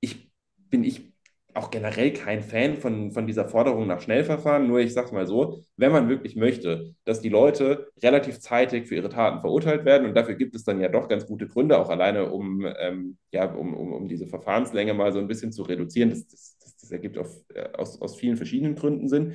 ich, 0.00 0.30
bin 0.68 0.84
ich 0.84 1.13
auch 1.54 1.70
generell 1.70 2.12
kein 2.12 2.42
Fan 2.42 2.76
von, 2.76 3.12
von 3.12 3.26
dieser 3.26 3.48
Forderung 3.48 3.86
nach 3.86 4.00
Schnellverfahren. 4.00 4.66
Nur 4.66 4.80
ich 4.80 4.92
sage 4.92 5.06
es 5.06 5.12
mal 5.12 5.26
so, 5.26 5.62
wenn 5.76 5.92
man 5.92 6.08
wirklich 6.08 6.36
möchte, 6.36 6.94
dass 7.04 7.20
die 7.20 7.28
Leute 7.28 7.88
relativ 8.02 8.40
zeitig 8.40 8.88
für 8.88 8.96
ihre 8.96 9.08
Taten 9.08 9.40
verurteilt 9.40 9.84
werden, 9.84 10.06
und 10.06 10.14
dafür 10.14 10.34
gibt 10.34 10.56
es 10.56 10.64
dann 10.64 10.80
ja 10.80 10.88
doch 10.88 11.08
ganz 11.08 11.26
gute 11.26 11.46
Gründe, 11.46 11.78
auch 11.78 11.90
alleine 11.90 12.30
um, 12.30 12.66
ähm, 12.78 13.18
ja, 13.30 13.52
um, 13.54 13.74
um, 13.74 13.92
um 13.92 14.08
diese 14.08 14.26
Verfahrenslänge 14.26 14.94
mal 14.94 15.12
so 15.12 15.20
ein 15.20 15.28
bisschen 15.28 15.52
zu 15.52 15.62
reduzieren, 15.62 16.10
das, 16.10 16.26
das, 16.26 16.58
das, 16.58 16.76
das 16.76 16.90
ergibt 16.90 17.18
auf, 17.18 17.32
äh, 17.54 17.68
aus, 17.74 18.00
aus 18.02 18.16
vielen 18.16 18.36
verschiedenen 18.36 18.74
Gründen 18.74 19.08
Sinn, 19.08 19.34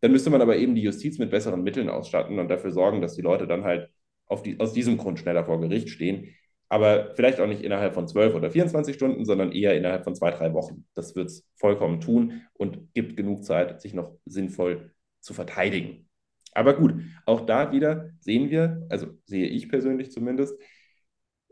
dann 0.00 0.10
müsste 0.10 0.30
man 0.30 0.42
aber 0.42 0.56
eben 0.56 0.74
die 0.74 0.82
Justiz 0.82 1.18
mit 1.18 1.30
besseren 1.30 1.62
Mitteln 1.62 1.88
ausstatten 1.88 2.40
und 2.40 2.48
dafür 2.48 2.72
sorgen, 2.72 3.00
dass 3.00 3.14
die 3.14 3.22
Leute 3.22 3.46
dann 3.46 3.62
halt 3.62 3.88
auf 4.26 4.42
die, 4.42 4.58
aus 4.58 4.72
diesem 4.72 4.96
Grund 4.96 5.20
schneller 5.20 5.44
vor 5.44 5.60
Gericht 5.60 5.90
stehen 5.90 6.34
aber 6.72 7.14
vielleicht 7.16 7.38
auch 7.38 7.46
nicht 7.46 7.60
innerhalb 7.60 7.92
von 7.92 8.08
12 8.08 8.34
oder 8.34 8.50
24 8.50 8.94
Stunden, 8.94 9.26
sondern 9.26 9.52
eher 9.52 9.76
innerhalb 9.76 10.04
von 10.04 10.14
zwei, 10.14 10.30
drei 10.30 10.54
Wochen. 10.54 10.86
Das 10.94 11.14
wird 11.14 11.26
es 11.26 11.46
vollkommen 11.56 12.00
tun 12.00 12.46
und 12.54 12.94
gibt 12.94 13.14
genug 13.14 13.44
Zeit, 13.44 13.82
sich 13.82 13.92
noch 13.92 14.16
sinnvoll 14.24 14.90
zu 15.20 15.34
verteidigen. 15.34 16.08
Aber 16.54 16.72
gut, 16.72 16.94
auch 17.26 17.42
da 17.42 17.72
wieder 17.72 18.08
sehen 18.20 18.48
wir, 18.48 18.86
also 18.88 19.08
sehe 19.26 19.48
ich 19.48 19.68
persönlich 19.68 20.12
zumindest, 20.12 20.58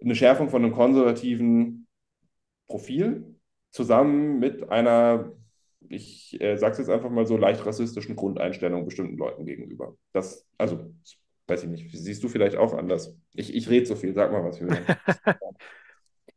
eine 0.01 0.15
Schärfung 0.15 0.49
von 0.49 0.65
einem 0.65 0.73
konservativen 0.73 1.87
Profil 2.67 3.37
zusammen 3.73 4.39
mit 4.39 4.71
einer, 4.71 5.33
ich 5.91 6.41
äh, 6.41 6.57
sage 6.57 6.73
es 6.73 6.79
jetzt 6.79 6.89
einfach 6.89 7.11
mal 7.11 7.27
so, 7.27 7.37
leicht 7.37 7.67
rassistischen 7.67 8.17
Grundeinstellung 8.17 8.87
bestimmten 8.87 9.19
Leuten 9.19 9.45
gegenüber. 9.45 9.95
Das, 10.15 10.47
also 10.57 10.95
weiß 11.47 11.65
ich 11.65 11.69
nicht, 11.69 11.91
siehst 11.95 12.25
du 12.25 12.29
vielleicht 12.31 12.57
auch 12.57 12.73
anders? 12.73 13.20
Ich, 13.33 13.55
ich 13.55 13.69
rede 13.69 13.87
so 13.87 13.97
viel, 13.97 14.13
sag 14.15 14.33
mal 14.33 14.45
was. 14.45 14.61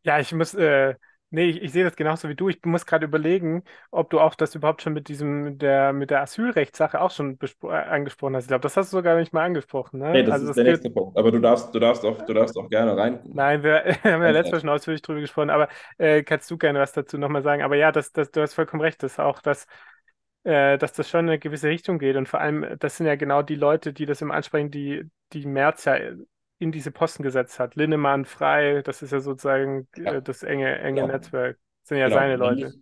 ja, 0.03 0.19
ich 0.19 0.31
muss, 0.33 0.53
äh, 0.53 0.95
nee, 1.31 1.45
ich, 1.45 1.61
ich 1.61 1.71
sehe 1.71 1.83
das 1.83 1.95
genauso 1.95 2.29
wie 2.29 2.35
du. 2.35 2.49
Ich 2.49 2.63
muss 2.65 2.85
gerade 2.85 3.05
überlegen, 3.05 3.63
ob 3.89 4.09
du 4.11 4.19
auch 4.19 4.35
das 4.35 4.53
überhaupt 4.53 4.83
schon 4.83 4.93
mit 4.93 5.07
diesem, 5.07 5.57
der, 5.57 5.91
mit 5.91 6.11
der 6.11 6.21
Asylrechtssache 6.21 7.01
auch 7.01 7.11
schon 7.11 7.39
äh, 7.63 7.67
angesprochen 7.67 8.35
hast. 8.35 8.43
Ich 8.43 8.47
glaube, 8.49 8.61
das 8.61 8.77
hast 8.77 8.93
du 8.93 8.97
sogar 8.97 9.17
nicht 9.17 9.33
mal 9.33 9.43
angesprochen, 9.43 9.99
ne? 9.99 10.11
Nee, 10.11 10.23
das 10.23 10.33
also, 10.33 10.45
ist 10.45 10.49
das 10.49 10.55
der 10.55 10.65
nächste 10.65 10.89
Punkt. 10.91 11.17
Aber 11.17 11.31
du 11.31 11.39
darfst, 11.39 11.73
du 11.73 11.79
darfst 11.79 12.05
auch, 12.05 12.21
du 12.21 12.33
darfst 12.33 12.55
auch 12.57 12.69
gerne 12.69 12.95
rein. 12.95 13.19
Nein, 13.25 13.63
wir 13.63 13.83
haben 14.03 14.21
ja 14.21 14.29
letztes 14.29 14.51
Mal 14.51 14.59
schon 14.61 14.69
ausführlich 14.69 15.01
drüber 15.01 15.21
gesprochen, 15.21 15.49
aber 15.49 15.67
äh, 15.97 16.21
kannst 16.23 16.49
du 16.51 16.57
gerne 16.57 16.79
was 16.79 16.91
dazu 16.91 17.17
nochmal 17.17 17.41
sagen? 17.41 17.63
Aber 17.63 17.75
ja, 17.75 17.91
das, 17.91 18.11
das, 18.11 18.29
du 18.29 18.41
hast 18.41 18.53
vollkommen 18.53 18.81
recht, 18.81 19.01
dass 19.01 19.19
auch 19.19 19.41
das 19.41 19.65
äh, 20.43 20.77
dass 20.77 20.93
das 20.93 21.09
schon 21.09 21.21
in 21.21 21.29
eine 21.29 21.39
gewisse 21.39 21.69
Richtung 21.69 21.99
geht. 21.99 22.15
Und 22.15 22.27
vor 22.27 22.41
allem, 22.41 22.77
das 22.79 22.97
sind 22.97 23.07
ja 23.07 23.15
genau 23.15 23.41
die 23.41 23.55
Leute, 23.55 23.93
die 23.93 24.05
das 24.05 24.21
immer 24.21 24.33
ansprechen, 24.33 24.71
die, 24.71 25.09
die 25.31 25.45
Merz 25.45 25.85
ja 25.85 25.97
in 26.63 26.71
diese 26.71 26.91
Posten 26.91 27.23
gesetzt 27.23 27.59
hat. 27.59 27.75
Linnemann, 27.75 28.25
Frei, 28.25 28.81
das 28.81 29.01
ist 29.01 29.11
ja 29.11 29.19
sozusagen 29.19 29.87
ja. 29.97 30.13
Äh, 30.13 30.21
das 30.21 30.43
enge, 30.43 30.79
enge 30.79 31.01
ja. 31.01 31.07
Netzwerk. 31.07 31.57
Das 31.81 31.89
sind 31.89 31.97
ja 31.97 32.07
genau. 32.07 32.17
seine 32.17 32.35
Leute. 32.37 32.73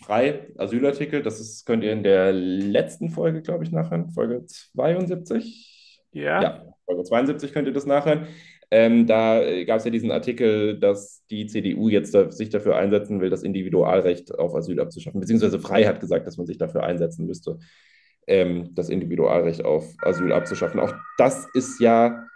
Frei, 0.00 0.48
Asylartikel, 0.56 1.22
das 1.22 1.40
ist, 1.40 1.66
könnt 1.66 1.82
ihr 1.82 1.92
in 1.92 2.04
der 2.04 2.32
letzten 2.32 3.10
Folge, 3.10 3.42
glaube 3.42 3.64
ich, 3.64 3.72
nachhören. 3.72 4.10
Folge 4.10 4.46
72. 4.46 6.00
Ja. 6.12 6.42
Ja, 6.42 6.64
Folge 6.86 7.02
72 7.02 7.52
könnt 7.52 7.66
ihr 7.66 7.74
das 7.74 7.86
nachhören. 7.86 8.28
Ähm, 8.70 9.06
da 9.06 9.42
äh, 9.42 9.64
gab 9.64 9.78
es 9.78 9.84
ja 9.84 9.90
diesen 9.90 10.10
Artikel, 10.10 10.78
dass 10.78 11.24
die 11.30 11.46
CDU 11.46 11.88
jetzt 11.88 12.14
da, 12.14 12.30
sich 12.30 12.50
dafür 12.50 12.76
einsetzen 12.76 13.20
will, 13.20 13.30
das 13.30 13.42
Individualrecht 13.42 14.38
auf 14.38 14.54
Asyl 14.54 14.78
abzuschaffen. 14.78 15.20
Beziehungsweise 15.20 15.58
Frei 15.58 15.84
hat 15.84 16.00
gesagt, 16.00 16.26
dass 16.26 16.36
man 16.36 16.46
sich 16.46 16.58
dafür 16.58 16.82
einsetzen 16.82 17.26
müsste, 17.26 17.58
ähm, 18.26 18.70
das 18.74 18.90
Individualrecht 18.90 19.64
auf 19.64 19.86
Asyl 20.02 20.32
abzuschaffen. 20.32 20.80
Auch 20.80 20.94
das 21.16 21.48
ist 21.54 21.80
ja 21.80 22.26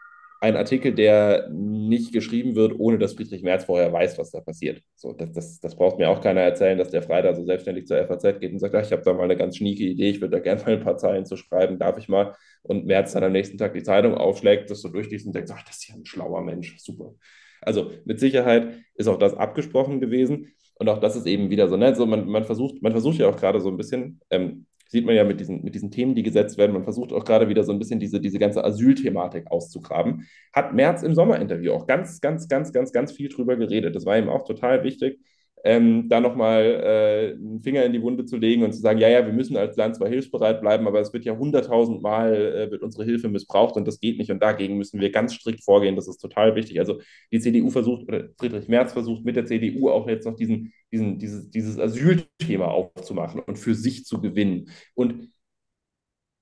ein 0.42 0.56
Artikel, 0.56 0.92
der 0.92 1.48
nicht 1.52 2.12
geschrieben 2.12 2.56
wird, 2.56 2.74
ohne 2.76 2.98
dass 2.98 3.12
Friedrich 3.12 3.44
Merz 3.44 3.64
vorher 3.64 3.92
weiß, 3.92 4.18
was 4.18 4.32
da 4.32 4.40
passiert. 4.40 4.82
So, 4.96 5.12
das, 5.12 5.30
das, 5.30 5.60
das 5.60 5.76
braucht 5.76 5.98
mir 5.98 6.10
auch 6.10 6.20
keiner 6.20 6.40
erzählen, 6.40 6.76
dass 6.76 6.90
der 6.90 7.02
Freitag 7.02 7.36
so 7.36 7.44
selbstständig 7.44 7.86
zur 7.86 8.04
FAZ 8.04 8.40
geht 8.40 8.52
und 8.52 8.58
sagt, 8.58 8.74
ach, 8.74 8.84
ich 8.84 8.90
habe 8.90 9.02
da 9.02 9.12
mal 9.12 9.22
eine 9.22 9.36
ganz 9.36 9.58
schnieke 9.58 9.84
Idee, 9.84 10.10
ich 10.10 10.20
würde 10.20 10.38
da 10.38 10.38
gerne 10.40 10.60
mal 10.62 10.72
ein 10.72 10.82
paar 10.82 10.96
Zeilen 10.96 11.26
zu 11.26 11.36
schreiben, 11.36 11.78
darf 11.78 11.96
ich 11.96 12.08
mal? 12.08 12.34
Und 12.62 12.86
Merz 12.86 13.12
dann 13.12 13.22
am 13.22 13.30
nächsten 13.30 13.56
Tag 13.56 13.72
die 13.74 13.84
Zeitung 13.84 14.16
aufschlägt, 14.16 14.68
das 14.68 14.80
so 14.80 14.88
durchliest 14.88 15.26
und 15.26 15.34
denkt, 15.36 15.52
ach, 15.54 15.62
das 15.62 15.76
ist 15.76 15.88
ja 15.88 15.94
ein 15.94 16.06
schlauer 16.06 16.42
Mensch, 16.42 16.76
super. 16.78 17.14
Also 17.60 17.92
mit 18.04 18.18
Sicherheit 18.18 18.74
ist 18.96 19.06
auch 19.06 19.18
das 19.18 19.34
abgesprochen 19.34 20.00
gewesen. 20.00 20.48
Und 20.74 20.88
auch 20.88 20.98
das 20.98 21.14
ist 21.14 21.26
eben 21.26 21.50
wieder 21.50 21.68
so, 21.68 21.76
ne? 21.76 21.94
so 21.94 22.04
man, 22.04 22.26
man, 22.26 22.42
versucht, 22.42 22.82
man 22.82 22.90
versucht 22.90 23.18
ja 23.18 23.28
auch 23.28 23.36
gerade 23.36 23.60
so 23.60 23.68
ein 23.68 23.76
bisschen 23.76 24.20
ähm, 24.30 24.66
sieht 24.92 25.06
man 25.06 25.14
ja 25.14 25.24
mit 25.24 25.40
diesen, 25.40 25.64
mit 25.64 25.74
diesen 25.74 25.90
Themen, 25.90 26.14
die 26.14 26.22
gesetzt 26.22 26.58
werden. 26.58 26.72
Man 26.74 26.84
versucht 26.84 27.14
auch 27.14 27.24
gerade 27.24 27.48
wieder 27.48 27.64
so 27.64 27.72
ein 27.72 27.78
bisschen 27.78 27.98
diese, 27.98 28.20
diese 28.20 28.38
ganze 28.38 28.62
Asylthematik 28.62 29.50
auszugraben. 29.50 30.28
Hat 30.52 30.74
Merz 30.74 31.02
im 31.02 31.14
Sommerinterview 31.14 31.72
auch 31.72 31.86
ganz, 31.86 32.20
ganz, 32.20 32.46
ganz, 32.46 32.74
ganz, 32.74 32.92
ganz 32.92 33.10
viel 33.10 33.30
drüber 33.30 33.56
geredet. 33.56 33.96
Das 33.96 34.04
war 34.04 34.18
ihm 34.18 34.28
auch 34.28 34.44
total 34.44 34.84
wichtig, 34.84 35.18
ähm, 35.64 36.08
da 36.08 36.20
nochmal 36.20 36.62
äh, 36.64 37.32
einen 37.34 37.62
Finger 37.62 37.84
in 37.84 37.92
die 37.92 38.02
Wunde 38.02 38.24
zu 38.24 38.36
legen 38.36 38.64
und 38.64 38.72
zu 38.72 38.80
sagen, 38.80 38.98
ja, 38.98 39.08
ja, 39.08 39.24
wir 39.24 39.32
müssen 39.32 39.56
als 39.56 39.76
Land 39.76 39.96
zwar 39.96 40.08
hilfsbereit 40.08 40.60
bleiben, 40.60 40.86
aber 40.88 41.00
es 41.00 41.12
wird 41.12 41.24
ja 41.24 41.36
hunderttausendmal 41.36 42.34
äh, 42.34 42.70
wird 42.70 42.82
unsere 42.82 43.04
Hilfe 43.04 43.28
missbraucht 43.28 43.76
und 43.76 43.86
das 43.86 44.00
geht 44.00 44.18
nicht 44.18 44.30
und 44.30 44.42
dagegen 44.42 44.76
müssen 44.76 45.00
wir 45.00 45.10
ganz 45.10 45.34
strikt 45.34 45.62
vorgehen. 45.64 45.94
Das 45.94 46.08
ist 46.08 46.18
total 46.18 46.56
wichtig. 46.56 46.80
Also 46.80 47.00
die 47.30 47.40
CDU 47.40 47.70
versucht, 47.70 48.08
oder 48.08 48.28
Friedrich 48.38 48.68
Merz 48.68 48.92
versucht 48.92 49.24
mit 49.24 49.36
der 49.36 49.46
CDU 49.46 49.88
auch 49.90 50.08
jetzt 50.08 50.26
noch 50.26 50.34
diesen, 50.34 50.72
diesen, 50.90 51.18
dieses, 51.18 51.50
dieses 51.50 51.78
Asylthema 51.78 52.66
aufzumachen 52.66 53.40
und 53.40 53.58
für 53.58 53.74
sich 53.74 54.04
zu 54.04 54.20
gewinnen. 54.20 54.68
Und 54.94 55.28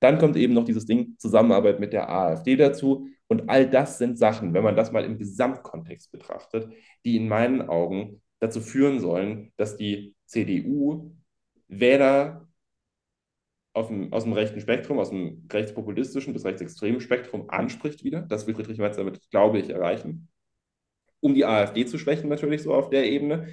dann 0.01 0.19
kommt 0.19 0.37
eben 0.37 0.55
noch 0.55 0.65
dieses 0.65 0.87
Ding 0.87 1.17
Zusammenarbeit 1.19 1.79
mit 1.79 1.93
der 1.93 2.11
AfD 2.11 2.57
dazu. 2.57 3.09
Und 3.29 3.51
all 3.51 3.69
das 3.69 3.99
sind 3.99 4.19
Sachen, 4.19 4.55
wenn 4.55 4.65
man 4.65 4.77
das 4.77 4.93
mal 4.93 5.05
im 5.05 5.19
Gesamtkontext 5.19 6.11
betrachtet, 6.11 6.73
die 7.05 7.17
in 7.17 7.29
meinen 7.29 7.61
Augen 7.69 8.23
dazu 8.41 8.61
führen 8.61 9.01
sollen, 9.01 9.53
dass 9.57 9.77
die 9.77 10.15
CDU 10.27 11.13
Wähler 11.69 12.49
aus 13.73 13.89
dem, 13.89 14.13
aus 14.13 14.25
dem 14.25 14.33
rechten 14.33 14.61
Spektrum, 14.61 14.99
aus 14.99 15.11
dem 15.11 15.47
rechtspopulistischen 15.51 16.33
bis 16.33 16.45
rechtsextremen 16.45 17.01
Spektrum 17.01 17.49
anspricht 17.49 18.03
wieder. 18.03 18.23
Das 18.23 18.47
will 18.47 18.55
Friedrich 18.55 18.79
Merz 18.79 18.97
damit, 18.97 19.21
glaube 19.31 19.59
ich, 19.59 19.71
erreichen. 19.71 20.29
Um 21.21 21.35
die 21.35 21.45
AfD 21.45 21.87
zu 21.87 21.99
schwächen, 21.99 22.29
natürlich 22.29 22.63
so 22.63 22.75
auf 22.75 22.91
der 22.91 23.07
Ebene. 23.07 23.49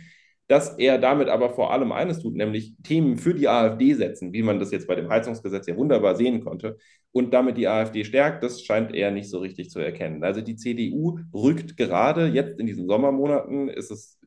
Dass 0.47 0.77
er 0.77 0.97
damit 0.97 1.27
aber 1.27 1.49
vor 1.49 1.73
allem 1.73 1.91
eines 1.91 2.21
tut, 2.21 2.33
nämlich 2.33 2.73
Themen 2.81 3.17
für 3.17 3.33
die 3.33 3.49
AfD 3.49 3.93
setzen, 3.93 4.31
wie 4.31 4.43
man 4.43 4.59
das 4.59 4.71
jetzt 4.71 4.87
bei 4.87 4.95
dem 4.95 5.09
Heizungsgesetz 5.09 5.67
ja 5.67 5.75
wunderbar 5.75 6.15
sehen 6.15 6.41
konnte, 6.41 6.77
und 7.11 7.33
damit 7.33 7.57
die 7.57 7.67
AfD 7.67 8.05
stärkt, 8.05 8.43
das 8.43 8.63
scheint 8.63 8.93
er 8.95 9.11
nicht 9.11 9.29
so 9.29 9.39
richtig 9.39 9.69
zu 9.69 9.79
erkennen. 9.79 10.23
Also 10.23 10.39
die 10.39 10.55
CDU 10.55 11.19
rückt 11.33 11.75
gerade 11.75 12.27
jetzt 12.27 12.59
in 12.59 12.65
diesen 12.65 12.87
Sommermonaten, 12.87 13.67
ist 13.67 13.91
es 13.91 14.17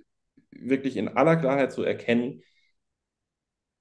wirklich 0.60 0.96
in 0.96 1.08
aller 1.08 1.36
Klarheit 1.36 1.72
zu 1.72 1.82
erkennen, 1.82 2.42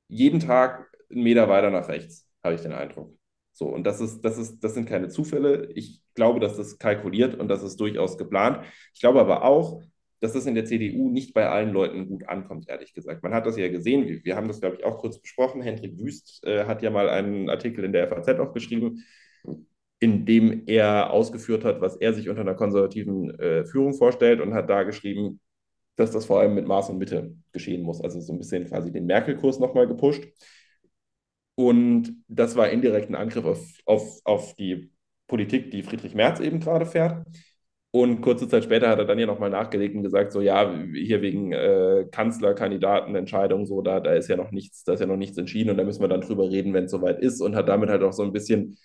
jeden 0.08 0.40
Tag 0.40 0.90
einen 1.12 1.24
Meter 1.24 1.50
weiter 1.50 1.70
nach 1.70 1.88
rechts, 1.88 2.28
habe 2.44 2.56
ich 2.56 2.62
den 2.62 2.74
Eindruck. 2.74 3.16
So, 3.54 3.68
und 3.68 3.84
das 3.86 4.00
ist, 4.00 4.22
das 4.22 4.38
ist, 4.38 4.64
das 4.64 4.74
sind 4.74 4.88
keine 4.88 5.10
Zufälle. 5.10 5.70
Ich 5.76 6.02
glaube, 6.16 6.40
dass 6.40 6.58
das 6.58 6.78
kalkuliert 6.78 7.36
und 7.36 7.50
das 7.50 7.64
ist 7.64 7.80
durchaus 7.80 8.18
geplant. 8.18 8.66
Ich 8.94 9.02
glaube 9.02 9.20
aber 9.20 9.44
auch, 9.44 9.82
dass 10.22 10.34
das 10.34 10.46
in 10.46 10.56
der 10.56 10.66
CDU 10.66 11.10
nicht 11.10 11.34
bei 11.34 11.48
allen 11.50 11.72
Leuten 11.72 12.08
gut 12.08 12.28
ankommt, 12.28 12.68
ehrlich 12.70 12.94
gesagt. 12.94 13.24
Man 13.24 13.34
hat 13.34 13.46
das 13.46 13.58
ja 13.58 13.70
gesehen, 13.70 14.08
wir, 14.08 14.24
wir 14.24 14.36
haben 14.36 14.48
das, 14.48 14.60
glaube 14.60 14.78
ich, 14.78 14.86
auch 14.86 14.98
kurz 14.98 15.20
besprochen. 15.20 15.62
Hendrik 15.62 15.98
Wüst 16.00 16.44
äh, 16.46 16.66
hat 16.66 16.82
ja 16.82 16.90
mal 16.90 17.10
einen 17.10 17.50
Artikel 17.50 17.84
in 17.84 17.94
der 17.94 18.08
FAZ 18.08 18.40
auch 18.40 18.54
geschrieben, 18.54 19.04
in 20.00 20.26
dem 20.26 20.64
er 20.68 21.12
ausgeführt 21.12 21.66
hat, 21.66 21.82
was 21.82 21.98
er 21.98 22.14
sich 22.14 22.30
unter 22.30 22.42
einer 22.42 22.56
konservativen 22.56 23.38
äh, 23.40 23.66
Führung 23.66 23.94
vorstellt 23.94 24.40
und 24.42 24.54
hat 24.54 24.70
da 24.70 24.84
geschrieben, 24.84 25.42
dass 26.00 26.12
das 26.12 26.26
vor 26.26 26.40
allem 26.40 26.56
mit 26.56 26.68
Maß 26.68 26.90
und 26.90 26.98
Mitte 26.98 27.36
geschehen 27.52 27.84
muss. 27.84 28.02
Also 28.02 28.20
so 28.22 28.34
ein 28.34 28.40
bisschen 28.40 28.66
quasi 28.66 28.92
den 28.92 29.06
Merkel-Kurs 29.06 29.60
nochmal 29.60 29.88
gepusht. 29.88 30.24
Und 31.56 32.24
das 32.28 32.56
war 32.56 32.70
indirekt 32.70 33.10
ein 33.10 33.16
Angriff 33.16 33.46
auf, 33.46 33.66
auf, 33.86 34.20
auf 34.24 34.56
die 34.56 34.92
Politik, 35.28 35.72
die 35.72 35.84
Friedrich 35.84 36.16
Merz 36.16 36.40
eben 36.40 36.60
gerade 36.60 36.86
fährt. 36.86 37.26
Und 37.92 38.22
kurze 38.22 38.48
Zeit 38.48 38.64
später 38.64 38.88
hat 38.90 39.00
er 39.00 39.06
dann 39.06 39.18
ja 39.18 39.26
nochmal 39.26 39.50
nachgelegt 39.50 39.96
und 39.96 40.04
gesagt, 40.04 40.32
so 40.32 40.42
ja, 40.42 40.72
hier 40.94 41.22
wegen 41.22 41.52
äh, 41.54 42.06
Kanzlerkandidatenentscheidung, 42.12 43.66
so 43.66 43.82
da, 43.82 44.00
da 44.00 44.14
ist 44.14 44.30
ja 44.30 44.38
noch 44.38 44.52
nichts, 44.52 44.84
da 44.84 44.94
ist 44.94 45.00
ja 45.00 45.08
noch 45.08 45.18
nichts 45.18 45.38
entschieden 45.40 45.72
und 45.72 45.78
da 45.78 45.84
müssen 45.84 46.02
wir 46.02 46.08
dann 46.08 46.22
drüber 46.22 46.52
reden, 46.52 46.74
wenn 46.74 46.86
es 46.86 46.92
soweit 46.92 47.20
ist 47.20 47.42
und 47.42 47.56
hat 47.56 47.68
damit 47.68 47.90
halt 47.90 48.04
auch 48.04 48.14
so 48.14 48.22
ein 48.22 48.32
bisschen 48.32 48.78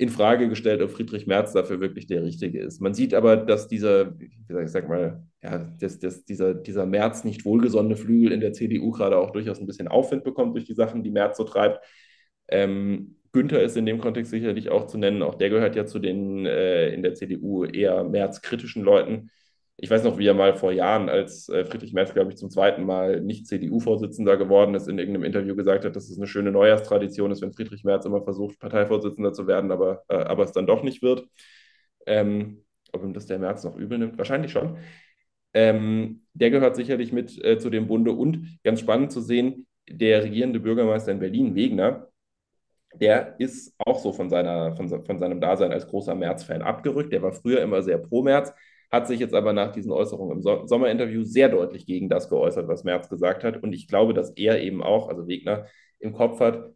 in 0.00 0.08
Frage 0.08 0.48
gestellt, 0.48 0.80
ob 0.80 0.92
Friedrich 0.92 1.26
Merz 1.26 1.52
dafür 1.52 1.78
wirklich 1.78 2.06
der 2.06 2.24
Richtige 2.24 2.58
ist. 2.58 2.80
Man 2.80 2.94
sieht 2.94 3.12
aber, 3.12 3.36
dass 3.36 3.68
dieser, 3.68 4.14
ich 4.18 4.70
sag 4.70 4.88
mal, 4.88 5.22
ja, 5.42 5.58
dass, 5.78 5.98
dass 5.98 6.24
dieser, 6.24 6.54
dieser 6.54 6.86
Merz 6.86 7.22
nicht 7.22 7.44
wohlgesonnene 7.44 7.96
Flügel 7.96 8.32
in 8.32 8.40
der 8.40 8.54
CDU 8.54 8.92
gerade 8.92 9.18
auch 9.18 9.30
durchaus 9.30 9.60
ein 9.60 9.66
bisschen 9.66 9.88
Aufwind 9.88 10.24
bekommt 10.24 10.54
durch 10.54 10.64
die 10.64 10.72
Sachen, 10.72 11.02
die 11.02 11.10
Merz 11.10 11.36
so 11.36 11.44
treibt. 11.44 11.84
Ähm, 12.48 13.16
Günther 13.32 13.62
ist 13.62 13.76
in 13.76 13.84
dem 13.84 13.98
Kontext 13.98 14.30
sicherlich 14.30 14.70
auch 14.70 14.86
zu 14.86 14.96
nennen. 14.96 15.20
Auch 15.20 15.34
der 15.34 15.50
gehört 15.50 15.76
ja 15.76 15.84
zu 15.84 15.98
den 15.98 16.46
äh, 16.46 16.94
in 16.94 17.02
der 17.02 17.12
CDU 17.12 17.66
eher 17.66 18.02
Merz-kritischen 18.02 18.82
Leuten 18.82 19.28
ich 19.82 19.90
weiß 19.90 20.04
noch, 20.04 20.18
wie 20.18 20.26
er 20.26 20.34
mal 20.34 20.54
vor 20.54 20.72
Jahren, 20.72 21.08
als 21.08 21.48
äh, 21.48 21.64
Friedrich 21.64 21.94
Merz, 21.94 22.12
glaube 22.12 22.30
ich, 22.30 22.36
zum 22.36 22.50
zweiten 22.50 22.84
Mal 22.84 23.22
nicht 23.22 23.46
CDU-Vorsitzender 23.46 24.36
geworden 24.36 24.74
ist, 24.74 24.88
in 24.88 24.98
irgendeinem 24.98 25.24
Interview 25.24 25.56
gesagt 25.56 25.86
hat, 25.86 25.96
dass 25.96 26.10
es 26.10 26.18
eine 26.18 26.26
schöne 26.26 26.52
Neujahrstradition 26.52 27.30
ist, 27.30 27.40
wenn 27.40 27.54
Friedrich 27.54 27.82
Merz 27.82 28.04
immer 28.04 28.22
versucht, 28.22 28.58
Parteivorsitzender 28.58 29.32
zu 29.32 29.46
werden, 29.46 29.72
aber, 29.72 30.02
äh, 30.08 30.16
aber 30.16 30.44
es 30.44 30.52
dann 30.52 30.66
doch 30.66 30.82
nicht 30.82 31.00
wird. 31.00 31.26
Ähm, 32.06 32.64
ob 32.92 33.02
ihm 33.02 33.14
das 33.14 33.24
der 33.24 33.38
Merz 33.38 33.64
noch 33.64 33.76
übel 33.76 33.96
nimmt? 33.96 34.18
Wahrscheinlich 34.18 34.52
schon. 34.52 34.76
Ähm, 35.54 36.26
der 36.34 36.50
gehört 36.50 36.76
sicherlich 36.76 37.10
mit 37.12 37.42
äh, 37.42 37.58
zu 37.58 37.70
dem 37.70 37.86
Bunde 37.86 38.12
und 38.12 38.58
ganz 38.62 38.80
spannend 38.80 39.12
zu 39.12 39.22
sehen, 39.22 39.66
der 39.88 40.22
regierende 40.22 40.60
Bürgermeister 40.60 41.10
in 41.10 41.20
Berlin, 41.20 41.54
Wegner, 41.54 42.08
der 42.94 43.36
ist 43.38 43.74
auch 43.78 43.98
so 43.98 44.12
von, 44.12 44.28
seiner, 44.28 44.76
von, 44.76 44.88
von 44.88 45.18
seinem 45.18 45.40
Dasein 45.40 45.72
als 45.72 45.86
großer 45.86 46.14
Merz-Fan 46.14 46.60
abgerückt. 46.60 47.12
Der 47.12 47.22
war 47.22 47.32
früher 47.32 47.62
immer 47.62 47.82
sehr 47.82 47.98
pro 47.98 48.22
Merz, 48.22 48.52
hat 48.90 49.06
sich 49.06 49.20
jetzt 49.20 49.34
aber 49.34 49.52
nach 49.52 49.72
diesen 49.72 49.92
Äußerungen 49.92 50.38
im 50.38 50.42
so 50.42 50.66
Sommerinterview 50.66 51.22
sehr 51.24 51.48
deutlich 51.48 51.86
gegen 51.86 52.08
das 52.08 52.28
geäußert, 52.28 52.68
was 52.68 52.84
Merz 52.84 53.08
gesagt 53.08 53.44
hat. 53.44 53.62
Und 53.62 53.72
ich 53.72 53.86
glaube, 53.88 54.14
dass 54.14 54.30
er 54.30 54.60
eben 54.60 54.82
auch, 54.82 55.08
also 55.08 55.28
Wegner, 55.28 55.66
im 56.00 56.12
Kopf 56.12 56.40
hat, 56.40 56.72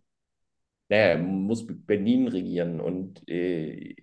naja, 0.89 1.19
muss 1.19 1.67
Berlin 1.67 2.29
regieren 2.29 2.81
und 2.81 3.27
äh, 3.29 3.95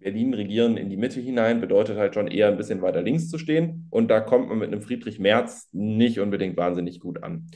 Berlin 0.00 0.34
regieren 0.34 0.76
in 0.76 0.90
die 0.90 0.96
Mitte 0.96 1.20
hinein 1.20 1.60
bedeutet 1.60 1.96
halt 1.96 2.14
schon 2.14 2.26
eher 2.26 2.48
ein 2.48 2.56
bisschen 2.56 2.82
weiter 2.82 3.02
links 3.02 3.28
zu 3.28 3.38
stehen. 3.38 3.86
Und 3.90 4.08
da 4.08 4.20
kommt 4.20 4.48
man 4.48 4.58
mit 4.58 4.68
einem 4.68 4.82
Friedrich 4.82 5.18
Merz 5.18 5.68
nicht 5.72 6.18
unbedingt 6.18 6.56
wahnsinnig 6.56 7.00
gut 7.00 7.22
an. 7.22 7.46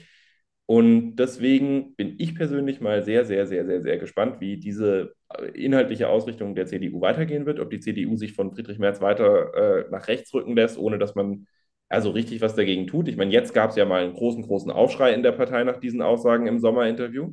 Und 0.66 1.14
deswegen 1.16 1.94
bin 1.94 2.16
ich 2.18 2.34
persönlich 2.34 2.80
mal 2.80 3.04
sehr, 3.04 3.24
sehr, 3.24 3.46
sehr, 3.46 3.64
sehr, 3.66 3.82
sehr 3.82 3.98
gespannt, 3.98 4.40
wie 4.40 4.56
diese 4.58 5.14
äh, 5.38 5.46
inhaltliche 5.64 6.08
Ausrichtung 6.08 6.56
der 6.56 6.66
CDU 6.66 7.00
weitergehen 7.00 7.46
wird, 7.46 7.60
ob 7.60 7.70
die 7.70 7.78
CDU 7.80 8.16
sich 8.16 8.32
von 8.32 8.52
Friedrich 8.52 8.78
Merz 8.80 9.00
weiter 9.00 9.54
äh, 9.86 9.90
nach 9.90 10.08
rechts 10.08 10.34
rücken 10.34 10.56
lässt, 10.56 10.76
ohne 10.78 10.98
dass 10.98 11.14
man 11.14 11.46
also 11.88 12.10
richtig 12.10 12.40
was 12.40 12.56
dagegen 12.56 12.88
tut. 12.88 13.06
Ich 13.08 13.16
meine, 13.16 13.30
jetzt 13.32 13.54
gab 13.54 13.70
es 13.70 13.76
ja 13.76 13.84
mal 13.84 14.02
einen 14.02 14.14
großen, 14.14 14.42
großen 14.42 14.72
Aufschrei 14.72 15.12
in 15.14 15.22
der 15.22 15.32
Partei 15.32 15.62
nach 15.62 15.78
diesen 15.78 16.02
Aussagen 16.02 16.48
im 16.48 16.58
Sommerinterview. 16.58 17.32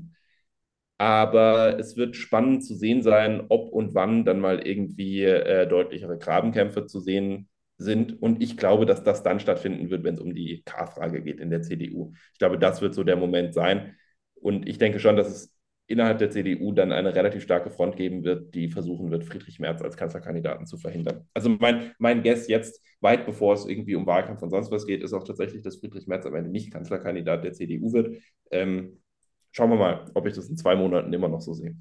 Aber 0.98 1.78
es 1.80 1.98
wird 1.98 2.16
spannend 2.16 2.64
zu 2.66 2.76
sehen 2.76 3.02
sein, 3.02 3.46
ob 3.50 3.72
und 3.74 3.94
wann 3.96 4.26
dann 4.26 4.40
mal 4.40 4.66
irgendwie 4.66 5.24
äh, 5.24 5.68
deutlichere 5.68 6.18
Grabenkämpfe 6.18 6.86
zu 6.86 7.00
sehen 7.00 7.50
sind. 7.84 8.22
Und 8.22 8.42
ich 8.42 8.58
glaube, 8.58 8.86
dass 8.86 9.04
das 9.04 9.24
dann 9.24 9.40
stattfinden 9.40 9.90
wird, 9.90 10.04
wenn 10.04 10.16
es 10.16 10.22
um 10.22 10.34
die 10.34 10.64
K-Frage 10.66 11.22
geht 11.22 11.40
in 11.40 11.50
der 11.50 11.62
CDU. 11.62 12.14
Ich 12.34 12.40
glaube, 12.40 12.58
das 12.58 12.82
wird 12.82 12.94
so 12.94 13.04
der 13.04 13.16
Moment 13.16 13.54
sein. 13.54 13.96
Und 14.36 14.68
ich 14.68 14.78
denke 14.78 15.00
schon, 15.00 15.16
dass 15.16 15.28
es 15.30 15.54
innerhalb 15.88 16.18
der 16.18 16.30
CDU 16.30 16.72
dann 16.72 16.92
eine 16.92 17.14
relativ 17.14 17.44
starke 17.44 17.70
Front 17.70 17.98
geben 17.98 18.24
wird, 18.24 18.56
die 18.56 18.70
versuchen 18.70 19.12
wird, 19.12 19.26
Friedrich 19.26 19.60
Merz 19.60 19.82
als 19.82 19.98
Kanzlerkandidaten 19.98 20.66
zu 20.66 20.78
verhindern. 20.78 21.28
Also 21.34 21.50
mein, 21.50 21.92
mein 21.98 22.24
Guess 22.24 22.48
jetzt, 22.48 22.82
weit 23.02 23.26
bevor 23.26 23.54
es 23.54 23.66
irgendwie 23.66 23.96
um 23.96 24.06
Wahlkampf 24.06 24.42
und 24.42 24.50
sonst 24.50 24.72
was 24.72 24.88
geht, 24.88 25.04
ist 25.04 25.14
auch 25.14 25.24
tatsächlich, 25.24 25.62
dass 25.62 25.78
Friedrich 25.78 26.08
Merz 26.08 26.26
am 26.26 26.36
Ende 26.36 26.50
nicht 26.50 26.72
Kanzlerkandidat 26.72 27.44
der 27.44 27.54
CDU 27.54 27.92
wird. 27.94 28.18
Ähm, 28.50 29.02
schauen 29.52 29.70
wir 29.70 29.78
mal, 29.78 30.10
ob 30.14 30.26
ich 30.26 30.34
das 30.34 30.50
in 30.50 30.58
zwei 30.58 30.76
Monaten 30.76 31.12
immer 31.12 31.28
noch 31.28 31.42
so 31.42 31.54
sehe. 31.54 31.76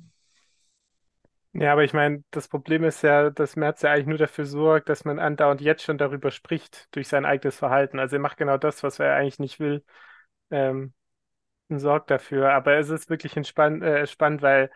Ja, 1.55 1.73
aber 1.73 1.85
ich 1.85 1.93
meine, 1.93 2.25
das 2.31 2.49
Problem 2.49 2.83
ist 2.85 3.03
ja, 3.03 3.29
dass 3.29 3.57
Merz 3.57 3.83
ja 3.83 3.91
eigentlich 3.93 4.07
nur 4.07 4.17
dafür 4.17 4.47
sorgt, 4.47 4.89
dass 4.89 5.05
man 5.05 5.19
andauernd 5.19 5.61
jetzt 5.61 5.83
schon 5.83 5.99
darüber 5.99 6.31
spricht, 6.31 6.89
durch 6.95 7.09
sein 7.09 7.27
eigenes 7.27 7.57
Verhalten. 7.59 7.99
Also 7.99 8.17
er 8.17 8.21
macht 8.21 8.39
genau 8.39 8.57
das, 8.57 8.83
was 8.83 8.99
er 8.99 9.15
eigentlich 9.17 9.39
nicht 9.39 9.61
will, 9.61 9.85
ähm, 10.51 10.95
und 11.69 11.81
sorgt 11.81 12.11
dafür. 12.11 12.53
Aber 12.55 12.77
es 12.79 12.91
ist 12.91 13.11
wirklich 13.11 13.37
entspann 13.37 13.83
äh, 13.83 14.07
spannend, 14.07 14.43
weil 14.43 14.71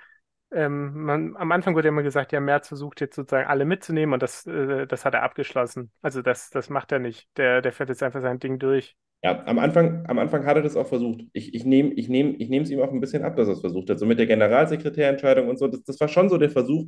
ähm, 0.52 0.94
man, 1.04 1.36
am 1.36 1.52
Anfang 1.52 1.74
wurde 1.76 1.88
ja 1.88 1.92
immer 1.92 2.02
gesagt, 2.04 2.32
ja, 2.32 2.40
Merz 2.40 2.68
versucht 2.68 3.00
jetzt 3.00 3.16
sozusagen 3.16 3.48
alle 3.48 3.64
mitzunehmen 3.66 4.14
und 4.14 4.22
das, 4.22 4.46
äh, 4.46 4.86
das 4.86 5.04
hat 5.06 5.14
er 5.14 5.22
abgeschlossen. 5.24 5.92
Also 6.02 6.22
das, 6.22 6.50
das 6.50 6.70
macht 6.70 6.92
er 6.92 7.00
nicht. 7.00 7.28
Der, 7.38 7.62
der 7.62 7.72
fährt 7.72 7.90
jetzt 7.90 8.02
einfach 8.04 8.22
sein 8.22 8.40
Ding 8.40 8.58
durch. 8.60 8.96
Ja, 9.22 9.44
am 9.46 9.58
Anfang, 9.58 10.04
am 10.06 10.18
Anfang 10.18 10.44
hat 10.46 10.56
er 10.56 10.62
das 10.62 10.76
auch 10.76 10.86
versucht. 10.86 11.22
Ich, 11.32 11.54
ich 11.54 11.64
nehme 11.64 11.92
ich 11.94 12.08
nehm, 12.08 12.36
ich 12.38 12.50
es 12.50 12.70
ihm 12.70 12.80
auch 12.80 12.92
ein 12.92 13.00
bisschen 13.00 13.24
ab, 13.24 13.34
dass 13.36 13.48
er 13.48 13.54
es 13.54 13.60
versucht 13.60 13.90
hat. 13.90 13.98
So 13.98 14.06
mit 14.06 14.18
der 14.18 14.26
Generalsekretärentscheidung 14.26 15.48
und 15.48 15.58
so. 15.58 15.66
Das, 15.68 15.82
das 15.82 15.98
war 16.00 16.08
schon 16.08 16.28
so 16.28 16.38
der 16.38 16.50
Versuch, 16.50 16.84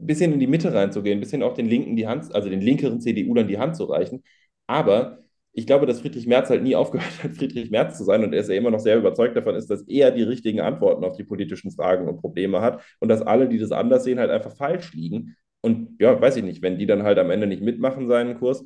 ein 0.00 0.06
bisschen 0.06 0.32
in 0.32 0.40
die 0.40 0.46
Mitte 0.46 0.72
reinzugehen, 0.72 1.18
ein 1.18 1.20
bisschen 1.20 1.42
auch 1.42 1.54
den 1.54 1.66
Linken 1.66 1.96
die 1.96 2.06
Hand, 2.06 2.34
also 2.34 2.48
den 2.48 2.60
linkeren 2.60 3.00
CDU 3.00 3.34
dann 3.34 3.48
die 3.48 3.58
Hand 3.58 3.76
zu 3.76 3.84
reichen. 3.84 4.22
Aber 4.66 5.18
ich 5.52 5.66
glaube, 5.66 5.86
dass 5.86 6.00
Friedrich 6.00 6.26
Merz 6.26 6.48
halt 6.50 6.62
nie 6.62 6.76
aufgehört 6.76 7.22
hat, 7.24 7.34
Friedrich 7.36 7.70
Merz 7.70 7.98
zu 7.98 8.04
sein 8.04 8.24
und 8.24 8.32
er 8.32 8.40
ist 8.40 8.48
ja 8.48 8.54
immer 8.56 8.70
noch 8.70 8.80
sehr 8.80 8.96
überzeugt 8.96 9.36
davon 9.36 9.54
ist, 9.56 9.68
dass 9.70 9.82
er 9.82 10.10
die 10.12 10.22
richtigen 10.22 10.60
Antworten 10.60 11.04
auf 11.04 11.16
die 11.16 11.24
politischen 11.24 11.70
Fragen 11.72 12.08
und 12.08 12.20
Probleme 12.20 12.60
hat 12.62 12.82
und 13.00 13.08
dass 13.08 13.22
alle, 13.22 13.48
die 13.48 13.58
das 13.58 13.72
anders 13.72 14.04
sehen, 14.04 14.18
halt 14.20 14.30
einfach 14.30 14.56
falsch 14.56 14.92
liegen. 14.94 15.36
Und 15.60 15.96
ja, 16.00 16.20
weiß 16.20 16.36
ich 16.36 16.44
nicht, 16.44 16.62
wenn 16.62 16.78
die 16.78 16.86
dann 16.86 17.02
halt 17.02 17.18
am 17.18 17.30
Ende 17.30 17.46
nicht 17.48 17.62
mitmachen 17.62 18.08
seinen 18.08 18.38
Kurs, 18.38 18.64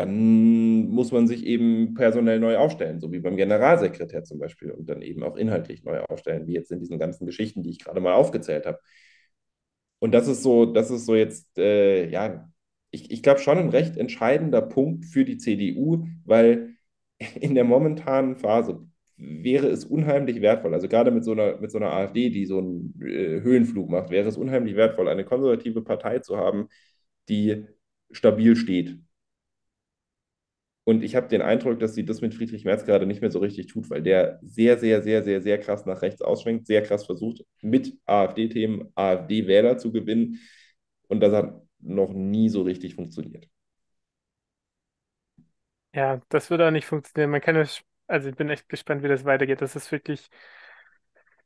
dann 0.00 0.88
muss 0.88 1.12
man 1.12 1.26
sich 1.28 1.44
eben 1.46 1.94
personell 1.94 2.40
neu 2.40 2.56
aufstellen, 2.58 3.00
so 3.00 3.12
wie 3.12 3.20
beim 3.20 3.36
Generalsekretär 3.36 4.24
zum 4.24 4.38
Beispiel 4.38 4.70
und 4.70 4.88
dann 4.88 5.02
eben 5.02 5.22
auch 5.22 5.36
inhaltlich 5.36 5.84
neu 5.84 6.00
aufstellen, 6.00 6.46
wie 6.46 6.54
jetzt 6.54 6.72
in 6.72 6.80
diesen 6.80 6.98
ganzen 6.98 7.26
Geschichten, 7.26 7.62
die 7.62 7.70
ich 7.70 7.78
gerade 7.80 8.00
mal 8.00 8.14
aufgezählt 8.14 8.66
habe. 8.66 8.78
Und 9.98 10.12
das 10.12 10.28
ist 10.28 10.42
so, 10.42 10.66
das 10.66 10.90
ist 10.90 11.06
so 11.06 11.14
jetzt, 11.14 11.58
äh, 11.58 12.08
ja, 12.10 12.50
ich, 12.90 13.10
ich 13.10 13.22
glaube 13.22 13.40
schon 13.40 13.58
ein 13.58 13.68
recht 13.70 13.96
entscheidender 13.96 14.62
Punkt 14.62 15.04
für 15.06 15.24
die 15.24 15.36
CDU, 15.38 16.06
weil 16.24 16.76
in 17.40 17.54
der 17.54 17.64
momentanen 17.64 18.36
Phase 18.36 18.86
wäre 19.16 19.68
es 19.68 19.84
unheimlich 19.84 20.40
wertvoll, 20.40 20.72
also 20.74 20.88
gerade 20.88 21.10
mit 21.10 21.24
so 21.24 21.32
einer, 21.32 21.58
mit 21.60 21.70
so 21.70 21.78
einer 21.78 21.92
AfD, 21.92 22.30
die 22.30 22.46
so 22.46 22.58
einen 22.58 22.94
äh, 23.02 23.42
Höhenflug 23.42 23.90
macht, 23.90 24.10
wäre 24.10 24.28
es 24.28 24.38
unheimlich 24.38 24.76
wertvoll, 24.76 25.08
eine 25.08 25.24
konservative 25.24 25.82
Partei 25.82 26.20
zu 26.20 26.38
haben, 26.38 26.68
die 27.28 27.66
stabil 28.12 28.56
steht. 28.56 28.98
Und 30.84 31.02
ich 31.04 31.14
habe 31.14 31.28
den 31.28 31.42
Eindruck, 31.42 31.78
dass 31.78 31.94
sie 31.94 32.04
das 32.04 32.20
mit 32.20 32.34
Friedrich 32.34 32.64
Merz 32.64 32.84
gerade 32.84 33.06
nicht 33.06 33.20
mehr 33.20 33.30
so 33.30 33.38
richtig 33.38 33.68
tut, 33.68 33.90
weil 33.90 34.02
der 34.02 34.40
sehr, 34.42 34.78
sehr, 34.78 35.02
sehr, 35.02 35.22
sehr, 35.22 35.42
sehr 35.42 35.58
krass 35.58 35.86
nach 35.86 36.02
rechts 36.02 36.22
ausschwenkt, 36.22 36.66
sehr 36.66 36.82
krass 36.82 37.06
versucht, 37.06 37.44
mit 37.62 37.98
AfD-Themen 38.06 38.90
AfD-Wähler 38.94 39.78
zu 39.78 39.92
gewinnen. 39.92 40.40
Und 41.08 41.20
das 41.20 41.32
hat 41.34 41.62
noch 41.80 42.12
nie 42.12 42.48
so 42.48 42.62
richtig 42.62 42.94
funktioniert. 42.94 43.48
Ja, 45.94 46.20
das 46.28 46.50
wird 46.50 46.60
auch 46.62 46.70
nicht 46.70 46.86
funktionieren. 46.86 47.30
Man 47.30 47.40
kann 47.40 47.56
es, 47.56 47.82
also 48.06 48.28
ich 48.28 48.36
bin 48.36 48.48
echt 48.48 48.68
gespannt, 48.68 49.02
wie 49.02 49.08
das 49.08 49.24
weitergeht. 49.24 49.60
Das 49.60 49.74
ist 49.76 49.90
wirklich, 49.90 50.30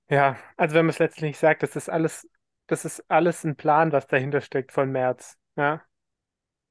ja, 0.08 0.36
also 0.56 0.74
wenn 0.74 0.86
man 0.86 0.90
es 0.92 0.98
letztlich 0.98 1.38
sagt, 1.38 1.62
das 1.62 1.76
ist 1.76 1.88
alles, 1.88 2.28
das 2.66 2.84
ist 2.84 3.04
alles 3.10 3.44
ein 3.44 3.56
Plan, 3.56 3.92
was 3.92 4.06
dahinter 4.06 4.40
steckt 4.40 4.72
von 4.72 4.90
Merz. 4.92 5.36
Ja. 5.56 5.82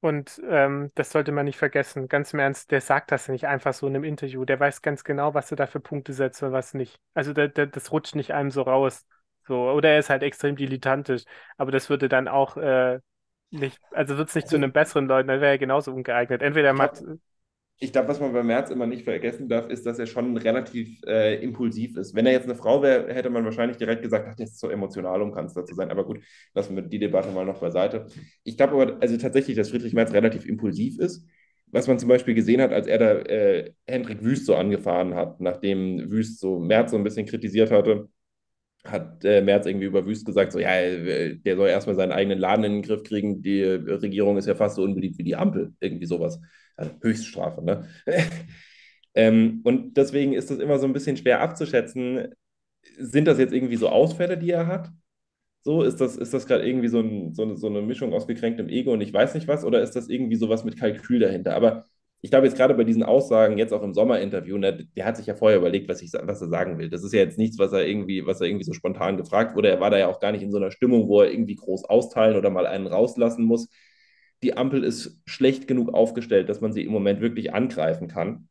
Und 0.04 0.38
ähm, 0.50 0.90
das 0.96 1.10
sollte 1.12 1.32
man 1.32 1.46
nicht 1.46 1.56
vergessen. 1.56 2.08
Ganz 2.08 2.34
im 2.34 2.38
Ernst, 2.38 2.70
der 2.70 2.82
sagt 2.82 3.10
das 3.10 3.28
nicht 3.28 3.46
einfach 3.46 3.72
so 3.72 3.86
in 3.86 3.94
einem 3.94 4.04
Interview. 4.04 4.44
Der 4.44 4.60
weiß 4.60 4.82
ganz 4.82 5.02
genau, 5.02 5.32
was 5.32 5.50
er 5.50 5.56
da 5.56 5.66
für 5.66 5.80
Punkte 5.80 6.12
setzt 6.12 6.42
und 6.42 6.52
was 6.52 6.74
nicht. 6.74 7.00
Also 7.14 7.32
der, 7.32 7.48
der, 7.48 7.68
das 7.68 7.90
rutscht 7.90 8.14
nicht 8.14 8.34
einem 8.34 8.50
so 8.50 8.60
raus. 8.60 9.06
So, 9.46 9.70
oder 9.70 9.88
er 9.88 10.00
ist 10.00 10.10
halt 10.10 10.22
extrem 10.22 10.56
dilettantisch. 10.56 11.24
Aber 11.56 11.70
das 11.72 11.88
würde 11.88 12.10
dann 12.10 12.28
auch 12.28 12.58
äh, 12.58 12.98
nicht, 13.48 13.80
also 13.92 14.18
wird 14.18 14.28
es 14.28 14.34
nicht 14.34 14.46
zu 14.48 14.56
Also 14.56 14.64
einem 14.64 14.72
besseren 14.72 15.06
Leuten, 15.06 15.28
dann 15.28 15.40
wäre 15.40 15.52
er 15.52 15.58
genauso 15.58 15.90
ungeeignet. 15.94 16.42
Entweder 16.42 16.68
er 16.68 16.74
ich 16.74 16.74
macht, 16.74 17.02
glaube, 17.02 17.18
ich 17.78 17.92
glaube, 17.92 18.08
was 18.08 18.20
man 18.20 18.32
bei 18.32 18.42
Merz 18.42 18.70
immer 18.70 18.86
nicht 18.86 19.04
vergessen 19.04 19.48
darf, 19.48 19.68
ist, 19.68 19.84
dass 19.84 19.98
er 19.98 20.06
schon 20.06 20.36
relativ 20.36 21.00
äh, 21.06 21.42
impulsiv 21.42 21.96
ist. 21.96 22.14
Wenn 22.14 22.24
er 22.26 22.32
jetzt 22.32 22.44
eine 22.44 22.54
Frau 22.54 22.82
wäre, 22.82 23.12
hätte 23.12 23.30
man 23.30 23.44
wahrscheinlich 23.44 23.76
direkt 23.76 24.02
gesagt, 24.02 24.26
ach, 24.30 24.34
der 24.36 24.46
ist 24.46 24.60
so 24.60 24.70
emotional, 24.70 25.20
um 25.22 25.32
Kanzler 25.32 25.64
zu 25.66 25.74
sein. 25.74 25.90
Aber 25.90 26.04
gut, 26.04 26.20
lassen 26.54 26.76
wir 26.76 26.82
die 26.82 26.98
Debatte 26.98 27.30
mal 27.30 27.44
noch 27.44 27.60
beiseite. 27.60 28.06
Ich 28.44 28.56
glaube 28.56 28.74
aber 28.80 29.02
also 29.02 29.16
tatsächlich, 29.16 29.56
dass 29.56 29.70
Friedrich 29.70 29.92
Merz 29.92 30.12
relativ 30.12 30.46
impulsiv 30.46 30.98
ist. 30.98 31.26
Was 31.66 31.88
man 31.88 31.98
zum 31.98 32.08
Beispiel 32.08 32.34
gesehen 32.34 32.60
hat, 32.60 32.72
als 32.72 32.86
er 32.86 32.98
da 32.98 33.12
äh, 33.22 33.72
Hendrik 33.86 34.22
Wüst 34.22 34.46
so 34.46 34.54
angefahren 34.54 35.14
hat, 35.14 35.40
nachdem 35.40 36.10
Wüst 36.10 36.38
so 36.38 36.60
Merz 36.60 36.92
so 36.92 36.96
ein 36.96 37.02
bisschen 37.04 37.26
kritisiert 37.26 37.72
hatte, 37.72 38.08
hat 38.84 39.24
äh, 39.24 39.40
Merz 39.42 39.66
irgendwie 39.66 39.86
über 39.86 40.06
Wüst 40.06 40.26
gesagt, 40.26 40.52
so, 40.52 40.58
ja, 40.58 40.70
äh, 40.80 41.36
der 41.36 41.56
soll 41.56 41.68
erstmal 41.68 41.96
seinen 41.96 42.12
eigenen 42.12 42.38
Laden 42.38 42.64
in 42.64 42.72
den 42.74 42.82
Griff 42.82 43.02
kriegen. 43.02 43.42
Die 43.42 43.62
Regierung 43.62 44.36
ist 44.36 44.46
ja 44.46 44.54
fast 44.54 44.76
so 44.76 44.82
unbeliebt 44.82 45.18
wie 45.18 45.24
die 45.24 45.36
Ampel. 45.36 45.72
Irgendwie 45.80 46.06
sowas. 46.06 46.40
Also 46.76 46.92
Höchststrafe, 47.02 47.62
ne? 47.64 47.88
ähm, 49.14 49.60
und 49.64 49.96
deswegen 49.96 50.32
ist 50.32 50.50
das 50.50 50.58
immer 50.58 50.78
so 50.78 50.86
ein 50.86 50.92
bisschen 50.92 51.16
schwer 51.16 51.40
abzuschätzen. 51.40 52.28
Sind 52.98 53.26
das 53.26 53.38
jetzt 53.38 53.52
irgendwie 53.54 53.76
so 53.76 53.88
Ausfälle, 53.88 54.38
die 54.38 54.50
er 54.50 54.66
hat? 54.66 54.90
So, 55.62 55.82
ist 55.82 56.00
das, 56.00 56.16
ist 56.16 56.34
das 56.34 56.46
gerade 56.46 56.66
irgendwie 56.68 56.88
so, 56.88 57.00
ein, 57.00 57.34
so, 57.34 57.42
eine, 57.42 57.56
so 57.56 57.68
eine 57.68 57.82
Mischung 57.82 58.12
aus 58.14 58.26
gekränktem 58.26 58.68
Ego 58.68 58.92
und 58.92 59.00
ich 59.00 59.12
weiß 59.12 59.34
nicht 59.34 59.48
was, 59.48 59.64
oder 59.64 59.82
ist 59.82 59.96
das 59.96 60.08
irgendwie 60.10 60.36
sowas 60.36 60.64
mit 60.64 60.78
Kalkül 60.78 61.20
dahinter? 61.20 61.54
Aber 61.56 61.86
ich 62.24 62.30
glaube 62.30 62.46
jetzt 62.46 62.56
gerade 62.56 62.72
bei 62.72 62.84
diesen 62.84 63.02
Aussagen, 63.02 63.58
jetzt 63.58 63.74
auch 63.74 63.82
im 63.82 63.92
Sommerinterview, 63.92 64.56
ne, 64.56 64.88
der 64.96 65.04
hat 65.04 65.18
sich 65.18 65.26
ja 65.26 65.34
vorher 65.34 65.58
überlegt, 65.58 65.90
was, 65.90 66.00
ich, 66.00 66.10
was 66.14 66.40
er 66.40 66.48
sagen 66.48 66.78
will. 66.78 66.88
Das 66.88 67.04
ist 67.04 67.12
ja 67.12 67.20
jetzt 67.20 67.36
nichts, 67.36 67.58
was 67.58 67.74
er 67.74 67.86
irgendwie, 67.86 68.24
was 68.24 68.40
er 68.40 68.46
irgendwie 68.46 68.64
so 68.64 68.72
spontan 68.72 69.18
gefragt 69.18 69.54
wurde. 69.54 69.68
Er 69.68 69.78
war 69.78 69.90
da 69.90 69.98
ja 69.98 70.08
auch 70.08 70.20
gar 70.20 70.32
nicht 70.32 70.40
in 70.42 70.50
so 70.50 70.56
einer 70.56 70.70
Stimmung, 70.70 71.06
wo 71.06 71.20
er 71.20 71.30
irgendwie 71.30 71.54
groß 71.54 71.84
austeilen 71.84 72.38
oder 72.38 72.48
mal 72.48 72.64
einen 72.66 72.86
rauslassen 72.86 73.44
muss. 73.44 73.68
Die 74.42 74.56
Ampel 74.56 74.84
ist 74.84 75.20
schlecht 75.26 75.68
genug 75.68 75.92
aufgestellt, 75.92 76.48
dass 76.48 76.62
man 76.62 76.72
sie 76.72 76.84
im 76.84 76.92
Moment 76.92 77.20
wirklich 77.20 77.52
angreifen 77.52 78.08
kann. 78.08 78.48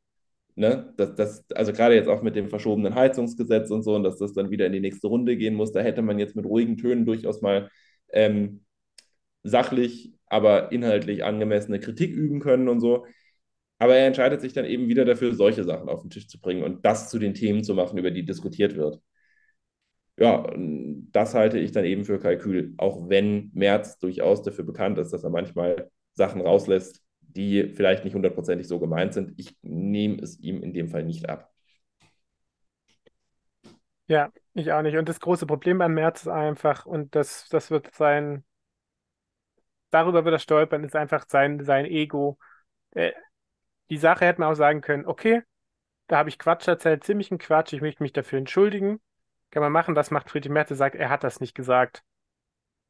Ne? 0.53 0.93
Das, 0.97 1.15
das, 1.15 1.45
also 1.55 1.73
gerade 1.73 1.95
jetzt 1.95 2.09
auch 2.09 2.21
mit 2.21 2.35
dem 2.35 2.49
verschobenen 2.49 2.93
Heizungsgesetz 2.93 3.71
und 3.71 3.81
so, 3.81 3.95
und 3.95 4.03
dass 4.03 4.19
das 4.19 4.33
dann 4.33 4.51
wieder 4.51 4.67
in 4.67 4.73
die 4.73 4.81
nächste 4.81 5.07
Runde 5.07 5.35
gehen 5.35 5.55
muss, 5.55 5.71
da 5.71 5.79
hätte 5.79 6.03
man 6.03 6.19
jetzt 6.19 6.35
mit 6.35 6.45
ruhigen 6.45 6.77
Tönen 6.77 7.07
durchaus 7.07 7.41
mal 7.41 7.71
ähm, 8.11 8.65
sachlich, 9.41 10.13
aber 10.27 10.71
inhaltlich 10.71 11.23
angemessene 11.23 11.79
Kritik 11.79 12.13
üben 12.13 12.39
können 12.39 12.69
und 12.69 12.79
so. 12.79 13.07
Aber 13.83 13.95
er 13.97 14.07
entscheidet 14.07 14.39
sich 14.39 14.53
dann 14.53 14.63
eben 14.63 14.87
wieder 14.87 15.03
dafür, 15.03 15.35
solche 15.35 15.65
Sachen 15.65 15.89
auf 15.89 15.99
den 16.01 16.09
Tisch 16.09 16.29
zu 16.29 16.39
bringen 16.39 16.63
und 16.63 16.85
das 16.85 17.09
zu 17.09 17.19
den 17.19 17.33
Themen 17.33 17.65
zu 17.65 17.73
machen, 17.75 17.97
über 17.97 18.11
die 18.11 18.23
diskutiert 18.23 18.77
wird. 18.77 19.01
Ja, 20.17 20.49
das 21.11 21.33
halte 21.33 21.59
ich 21.59 21.73
dann 21.73 21.83
eben 21.83 22.05
für 22.05 22.17
Kalkül, 22.17 22.73
auch 22.77 23.09
wenn 23.09 23.51
Merz 23.53 23.97
durchaus 23.99 24.41
dafür 24.41 24.63
bekannt 24.63 24.97
ist, 24.99 25.11
dass 25.11 25.25
er 25.25 25.31
manchmal 25.31 25.91
Sachen 26.13 26.39
rauslässt, 26.39 27.03
die 27.19 27.67
vielleicht 27.67 28.05
nicht 28.05 28.13
hundertprozentig 28.15 28.69
so 28.69 28.79
gemeint 28.79 29.13
sind. 29.13 29.33
Ich 29.37 29.57
nehme 29.63 30.21
es 30.21 30.39
ihm 30.39 30.63
in 30.63 30.73
dem 30.73 30.87
Fall 30.87 31.03
nicht 31.03 31.27
ab. 31.27 31.51
ja, 34.07 34.31
ich 34.53 34.71
auch 34.71 34.81
nicht. 34.81 34.97
Und 34.97 35.09
das 35.09 35.19
große 35.19 35.45
Problem 35.45 35.77
beim 35.79 35.93
Merz 35.93 36.21
ist 36.21 36.27
einfach, 36.29 36.85
und 36.85 37.15
das, 37.15 37.47
das 37.49 37.71
wird 37.71 37.93
sein, 37.95 38.45
darüber 39.91 40.25
wird 40.25 40.35
er 40.35 40.39
stolpern, 40.39 40.83
ist 40.83 40.95
einfach 40.95 41.25
sein, 41.29 41.63
sein 41.63 41.85
Ego. 41.85 42.37
Äh, 42.91 43.13
die 43.89 43.97
Sache 43.97 44.25
hätte 44.25 44.41
man 44.41 44.51
auch 44.51 44.55
sagen 44.55 44.81
können, 44.81 45.05
okay, 45.05 45.43
da 46.07 46.17
habe 46.19 46.29
ich 46.29 46.39
Quatsch 46.39 46.67
erzählt, 46.67 47.03
ziemlichen 47.03 47.37
Quatsch, 47.39 47.73
ich 47.73 47.81
möchte 47.81 48.03
mich 48.03 48.13
dafür 48.13 48.39
entschuldigen. 48.39 49.01
Kann 49.51 49.63
man 49.63 49.71
machen, 49.71 49.95
das 49.95 50.11
macht 50.11 50.29
Friedrich 50.29 50.51
Merz, 50.51 50.71
er 50.71 50.77
sagt, 50.77 50.95
er 50.95 51.09
hat 51.09 51.23
das 51.23 51.39
nicht 51.41 51.55
gesagt. 51.55 52.03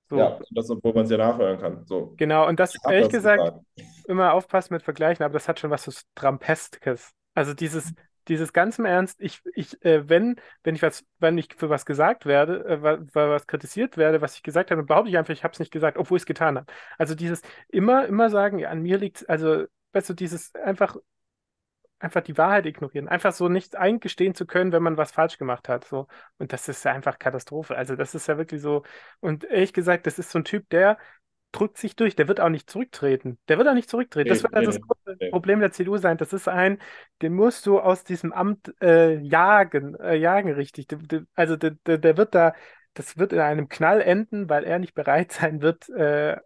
So, 0.09 0.17
Ja, 0.19 0.39
das, 0.51 0.69
obwohl 0.69 0.93
man 0.93 1.05
es 1.05 1.11
ja 1.11 1.17
nachhören 1.17 1.59
kann. 1.59 1.85
So, 1.85 2.17
genau. 2.17 2.47
Und 2.47 2.59
das, 2.59 2.77
ehrlich 2.87 3.09
das 3.09 3.09
gesagt, 3.09 3.49
gesagt. 3.55 3.59
immer 4.07 4.33
aufpassen 4.33 4.73
mit 4.73 4.83
Vergleichen, 4.83 5.23
aber 5.25 5.33
das 5.33 5.47
hat 5.47 5.59
schon 5.59 5.71
was 5.71 5.83
so 5.85 5.91
Trumpeskes. 6.15 7.13
Also 7.35 7.53
dieses, 7.53 7.93
dieses 8.29 8.53
ganz 8.53 8.79
im 8.79 8.85
Ernst, 8.85 9.21
ich, 9.21 9.41
ich, 9.55 9.83
äh, 9.85 10.09
wenn, 10.09 10.37
wenn 10.63 10.75
ich 10.75 10.81
was, 10.83 11.05
wenn 11.19 11.37
ich 11.37 11.49
für 11.57 11.69
was 11.69 11.85
gesagt 11.85 12.25
werde, 12.25 12.65
äh, 12.65 12.81
wa- 12.83 12.99
wa- 13.13 13.29
was 13.31 13.47
kritisiert 13.47 13.97
werde, 13.97 14.21
was 14.21 14.35
ich 14.37 14.43
gesagt 14.43 14.71
habe, 14.71 14.81
dann 14.81 14.87
behaupte 14.87 15.09
ich 15.11 15.17
einfach, 15.17 15.33
ich 15.33 15.43
habe 15.43 15.53
es 15.53 15.59
nicht 15.59 15.71
gesagt, 15.71 15.97
obwohl 15.97 16.17
ich 16.17 16.23
es 16.23 16.27
getan 16.27 16.57
habe. 16.57 16.71
Also 16.97 17.15
dieses 17.15 17.41
immer, 17.69 18.07
immer 18.07 18.29
sagen, 18.29 18.59
ja, 18.59 18.69
an 18.69 18.81
mir 18.83 18.97
liegt, 18.97 19.29
also, 19.29 19.65
weißt 19.93 20.09
du, 20.09 20.13
dieses 20.13 20.53
einfach 20.55 20.97
einfach 22.03 22.21
die 22.21 22.37
Wahrheit 22.37 22.65
ignorieren, 22.65 23.07
einfach 23.07 23.31
so 23.31 23.47
nicht 23.47 23.77
eingestehen 23.77 24.35
zu 24.35 24.45
können, 24.45 24.73
wenn 24.73 24.83
man 24.83 24.97
was 24.97 25.13
falsch 25.13 25.37
gemacht 25.37 25.69
hat. 25.69 25.85
So. 25.85 26.07
Und 26.37 26.51
das 26.51 26.67
ist 26.67 26.83
ja 26.83 26.91
einfach 26.91 27.17
Katastrophe. 27.17 27.77
Also 27.77 27.95
das 27.95 28.13
ist 28.13 28.27
ja 28.27 28.37
wirklich 28.37 28.61
so. 28.61 28.83
Und 29.21 29.45
ehrlich 29.45 29.71
gesagt, 29.73 30.05
das 30.05 30.19
ist 30.19 30.29
so 30.29 30.39
ein 30.39 30.43
Typ, 30.43 30.69
der 30.69 30.97
drückt 31.53 31.77
sich 31.77 31.95
durch, 31.95 32.15
der 32.15 32.27
wird 32.27 32.41
auch 32.41 32.49
nicht 32.49 32.69
zurücktreten. 32.69 33.39
Der 33.47 33.57
wird 33.57 33.69
auch 33.69 33.73
nicht 33.73 33.89
zurücktreten. 33.89 34.27
Das 34.27 34.43
wird 34.43 34.53
also 34.53 34.71
das 34.71 34.81
große. 34.81 35.29
Problem 35.29 35.59
der 35.61 35.71
CDU 35.71 35.97
sein. 35.97 36.17
Das 36.17 36.33
ist 36.33 36.49
ein, 36.49 36.79
den 37.21 37.33
musst 37.33 37.65
du 37.65 37.79
aus 37.79 38.03
diesem 38.03 38.33
Amt 38.33 38.73
äh, 38.81 39.17
jagen, 39.19 39.95
äh, 39.95 40.15
jagen 40.15 40.51
richtig. 40.51 40.87
Also 41.35 41.55
der, 41.55 41.71
der, 41.85 41.99
der 41.99 42.17
wird 42.17 42.35
da, 42.35 42.53
das 42.95 43.17
wird 43.17 43.31
in 43.33 43.39
einem 43.39 43.69
Knall 43.69 44.01
enden, 44.01 44.49
weil 44.49 44.63
er 44.65 44.79
nicht 44.79 44.93
bereit 44.93 45.31
sein 45.31 45.61
wird, 45.61 45.87
äh, 45.89 46.37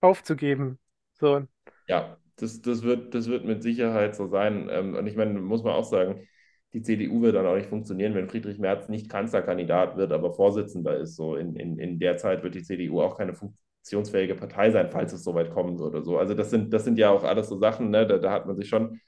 aufzugeben. 0.00 0.78
So, 1.14 1.42
Ja, 1.88 2.16
das, 2.40 2.60
das 2.62 2.82
wird, 2.82 3.14
das 3.14 3.28
wird 3.28 3.44
mit 3.44 3.62
Sicherheit 3.62 4.16
so 4.16 4.28
sein. 4.28 4.68
Ähm, 4.70 4.94
und 4.94 5.06
ich 5.06 5.16
meine, 5.16 5.38
muss 5.40 5.62
man 5.62 5.74
auch 5.74 5.84
sagen, 5.84 6.26
die 6.72 6.82
CDU 6.82 7.22
wird 7.22 7.34
dann 7.34 7.46
auch 7.46 7.56
nicht 7.56 7.68
funktionieren, 7.68 8.14
wenn 8.14 8.28
Friedrich 8.28 8.58
Merz 8.58 8.88
nicht 8.88 9.08
Kanzlerkandidat 9.08 9.96
wird, 9.96 10.12
aber 10.12 10.32
Vorsitzender 10.32 10.96
ist. 10.98 11.16
So 11.16 11.36
in, 11.36 11.56
in, 11.56 11.78
in 11.78 11.98
der 11.98 12.16
Zeit 12.18 12.42
wird 12.42 12.54
die 12.54 12.62
CDU 12.62 13.00
auch 13.00 13.16
keine 13.16 13.34
funktionsfähige 13.34 14.34
Partei 14.34 14.70
sein, 14.70 14.90
falls 14.90 15.12
es 15.12 15.24
soweit 15.24 15.50
kommen 15.52 15.78
würde. 15.78 16.02
So. 16.02 16.18
Also 16.18 16.34
das 16.34 16.50
sind, 16.50 16.72
das 16.72 16.84
sind 16.84 16.98
ja 16.98 17.10
auch 17.10 17.24
alles 17.24 17.48
so 17.48 17.58
Sachen, 17.58 17.90
ne? 17.90 18.06
Da, 18.06 18.18
da 18.18 18.32
hat 18.32 18.46
man 18.46 18.56
sich 18.56 18.68
schon. 18.68 19.00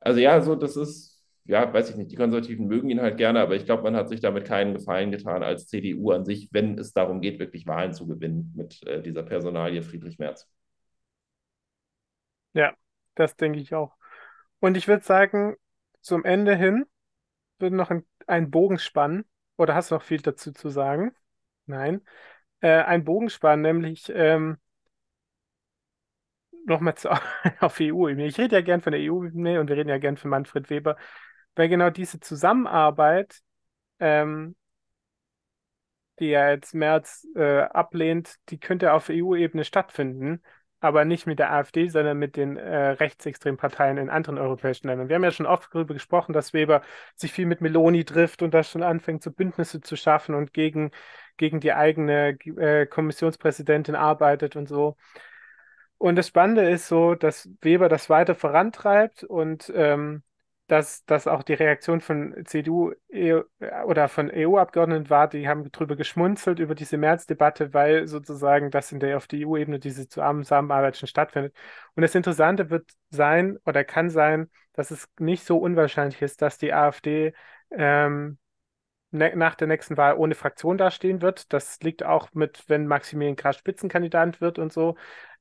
Also 0.00 0.20
ja, 0.20 0.40
so 0.40 0.54
das 0.56 0.76
ist, 0.76 1.24
ja, 1.44 1.72
weiß 1.72 1.90
ich 1.90 1.96
nicht, 1.96 2.10
die 2.12 2.16
Konservativen 2.16 2.66
mögen 2.66 2.90
ihn 2.90 3.00
halt 3.00 3.16
gerne, 3.18 3.40
aber 3.40 3.54
ich 3.56 3.64
glaube, 3.64 3.82
man 3.84 3.96
hat 3.96 4.08
sich 4.08 4.20
damit 4.20 4.44
keinen 4.46 4.74
Gefallen 4.74 5.10
getan 5.10 5.42
als 5.42 5.66
CDU 5.68 6.10
an 6.10 6.24
sich, 6.24 6.48
wenn 6.52 6.78
es 6.78 6.92
darum 6.92 7.20
geht, 7.20 7.38
wirklich 7.38 7.66
Wahlen 7.66 7.92
zu 7.92 8.06
gewinnen 8.06 8.52
mit 8.56 8.82
äh, 8.86 9.02
dieser 9.02 9.22
Personalie 9.22 9.82
Friedrich 9.82 10.18
Merz. 10.18 10.48
Ja, 12.54 12.74
das 13.14 13.36
denke 13.36 13.58
ich 13.60 13.74
auch. 13.74 13.96
Und 14.60 14.76
ich 14.76 14.88
würde 14.88 15.04
sagen, 15.04 15.56
zum 16.00 16.24
Ende 16.24 16.56
hin 16.56 16.86
würde 17.58 17.76
noch 17.76 17.90
ein, 17.90 18.06
ein 18.26 18.50
Bogen 18.50 18.78
spannen. 18.78 19.24
Oder 19.56 19.74
hast 19.74 19.90
du 19.90 19.96
noch 19.96 20.02
viel 20.02 20.20
dazu 20.20 20.52
zu 20.52 20.68
sagen? 20.70 21.14
Nein. 21.66 22.02
Äh, 22.60 22.82
ein 22.82 23.04
Bogen 23.04 23.30
spannen, 23.30 23.62
nämlich 23.62 24.10
ähm, 24.14 24.58
nochmal 26.66 26.94
auf 27.60 27.80
EU-Ebene. 27.80 28.26
Ich 28.26 28.38
rede 28.38 28.56
ja 28.56 28.62
gern 28.62 28.80
von 28.80 28.92
der 28.92 29.00
EU-Ebene 29.00 29.60
und 29.60 29.68
wir 29.68 29.76
reden 29.76 29.88
ja 29.88 29.98
gern 29.98 30.16
von 30.16 30.30
Manfred 30.30 30.70
Weber, 30.70 30.96
weil 31.54 31.68
genau 31.68 31.90
diese 31.90 32.20
Zusammenarbeit, 32.20 33.40
ähm, 34.00 34.56
die 36.20 36.30
er 36.30 36.52
jetzt 36.52 36.74
Merz 36.74 37.26
äh, 37.34 37.60
ablehnt, 37.62 38.36
die 38.48 38.58
könnte 38.58 38.92
auf 38.92 39.08
EU-Ebene 39.08 39.64
stattfinden, 39.64 40.42
aber 40.80 41.04
nicht 41.04 41.26
mit 41.26 41.38
der 41.38 41.52
AfD, 41.52 41.88
sondern 41.88 42.18
mit 42.18 42.36
den 42.36 42.56
äh, 42.56 42.90
rechtsextremen 42.90 43.56
Parteien 43.56 43.96
in 43.96 44.10
anderen 44.10 44.38
europäischen 44.38 44.88
Ländern. 44.88 45.08
Wir 45.08 45.16
haben 45.16 45.24
ja 45.24 45.30
schon 45.30 45.46
oft 45.46 45.74
darüber 45.74 45.94
gesprochen, 45.94 46.32
dass 46.32 46.52
Weber 46.52 46.82
sich 47.14 47.32
viel 47.32 47.46
mit 47.46 47.60
Meloni 47.60 48.04
trifft 48.04 48.42
und 48.42 48.52
da 48.52 48.62
schon 48.62 48.82
anfängt, 48.82 49.22
so 49.22 49.30
Bündnisse 49.30 49.80
zu 49.80 49.96
schaffen 49.96 50.34
und 50.34 50.52
gegen, 50.52 50.90
gegen 51.36 51.60
die 51.60 51.72
eigene 51.72 52.38
äh, 52.58 52.86
Kommissionspräsidentin 52.86 53.94
arbeitet 53.94 54.56
und 54.56 54.68
so. 54.68 54.96
Und 55.98 56.16
das 56.16 56.28
Spannende 56.28 56.68
ist 56.68 56.88
so, 56.88 57.14
dass 57.14 57.48
Weber 57.62 57.88
das 57.88 58.10
weiter 58.10 58.34
vorantreibt 58.34 59.24
und 59.24 59.72
ähm, 59.74 60.22
dass, 60.66 61.04
dass 61.04 61.26
auch 61.26 61.42
die 61.42 61.54
Reaktion 61.54 62.00
von 62.00 62.34
CDU 62.46 62.92
EU, 63.12 63.42
oder 63.86 64.08
von 64.08 64.30
EU-Abgeordneten 64.30 65.10
war, 65.10 65.28
die 65.28 65.46
haben 65.48 65.70
drüber 65.70 65.94
geschmunzelt 65.96 66.58
über 66.58 66.74
diese 66.74 66.96
März-Debatte, 66.96 67.74
weil 67.74 68.06
sozusagen 68.06 68.70
das 68.70 68.90
in 68.90 69.00
der 69.00 69.16
auf 69.18 69.26
der 69.26 69.40
EU-Ebene 69.40 69.78
diese 69.78 70.08
Zusammenarbeit 70.08 70.96
schon 70.96 71.08
stattfindet. 71.08 71.54
Und 71.94 72.02
das 72.02 72.14
Interessante 72.14 72.70
wird 72.70 72.90
sein 73.10 73.58
oder 73.66 73.84
kann 73.84 74.08
sein, 74.08 74.50
dass 74.72 74.90
es 74.90 75.08
nicht 75.18 75.44
so 75.44 75.58
unwahrscheinlich 75.58 76.22
ist, 76.22 76.40
dass 76.42 76.58
die 76.58 76.72
AfD 76.72 77.34
ähm, 77.70 78.38
ne 79.10 79.34
nach 79.36 79.54
der 79.54 79.68
nächsten 79.68 79.96
Wahl 79.96 80.14
ohne 80.16 80.34
Fraktion 80.34 80.78
dastehen 80.78 81.22
wird. 81.22 81.52
Das 81.52 81.80
liegt 81.80 82.02
auch 82.02 82.28
mit, 82.34 82.64
wenn 82.68 82.86
Maximilian 82.86 83.36
Krah 83.36 83.52
Spitzenkandidat 83.52 84.40
wird 84.40 84.58
und 84.58 84.72
so. 84.72 84.96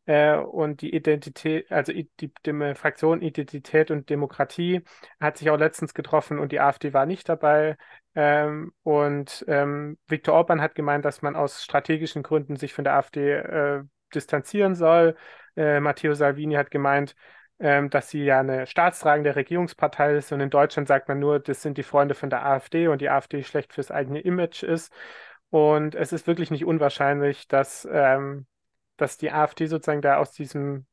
Äh, 0.06 0.36
und 0.38 0.82
die 0.82 0.94
Identität, 0.94 1.72
also 1.72 1.94
die, 1.94 2.10
die, 2.20 2.76
Fraktion 2.76 3.22
Identität 3.22 3.90
und 3.92 4.10
Demokratie 4.10 4.82
hat 5.20 5.38
sich 5.38 5.50
auch 5.50 5.58
letztens 5.58 5.94
getroffen 5.94 6.40
und 6.40 6.52
die 6.52 6.60
AfD 6.60 6.94
war 6.94 7.06
nicht 7.06 7.30
dabei. 7.30 7.78
Ähm, 8.16 8.74
und 8.84 9.46
ähm, 9.48 9.98
Viktor 10.08 10.36
Orban 10.36 10.62
hat 10.62 10.76
gemeint, 10.76 11.06
dass 11.06 11.22
man 11.22 11.36
aus 11.36 11.64
strategischen 11.64 12.24
Gründen 12.24 12.58
sich 12.58 12.74
von 12.74 12.84
der 12.84 12.96
AfD 12.96 13.32
äh, 13.32 13.84
distanzieren 14.14 14.76
soll. 14.76 15.16
Äh, 15.56 15.80
Matteo 15.80 16.14
Salvini 16.14 16.56
hat 16.56 16.70
gemeint, 16.72 17.16
ähm, 17.60 17.90
dass 17.90 18.10
sie 18.10 18.24
ja 18.24 18.40
eine 18.40 18.68
staatstragende 18.68 19.36
Regierungspartei 19.36 20.16
ist 20.18 20.32
und 20.32 20.42
in 20.42 20.50
Deutschland 20.50 20.88
sagt 20.88 21.08
man 21.08 21.20
nur, 21.20 21.40
das 21.40 21.62
sind 21.62 21.78
die 21.78 21.84
Freunde 21.84 22.16
von 22.16 22.30
der 22.30 22.46
AfD 22.46 22.88
und 22.88 23.02
die 23.02 23.10
AfD 23.10 23.44
schlecht 23.44 23.74
fürs 23.74 23.92
eigene 23.92 24.20
Image 24.20 24.64
ist. 24.64 24.92
Und 25.50 25.96
es 25.96 26.12
ist 26.12 26.28
wirklich 26.28 26.52
nicht 26.52 26.66
unwahrscheinlich, 26.66 27.48
dass, 27.48 27.88
ähm, 27.92 28.48
dass 29.04 29.18
die 29.20 29.32
AfD 29.32 29.68
sozusagen 29.68 30.02
da 30.04 30.18
aus 30.18 30.34
diesem, 30.34 30.88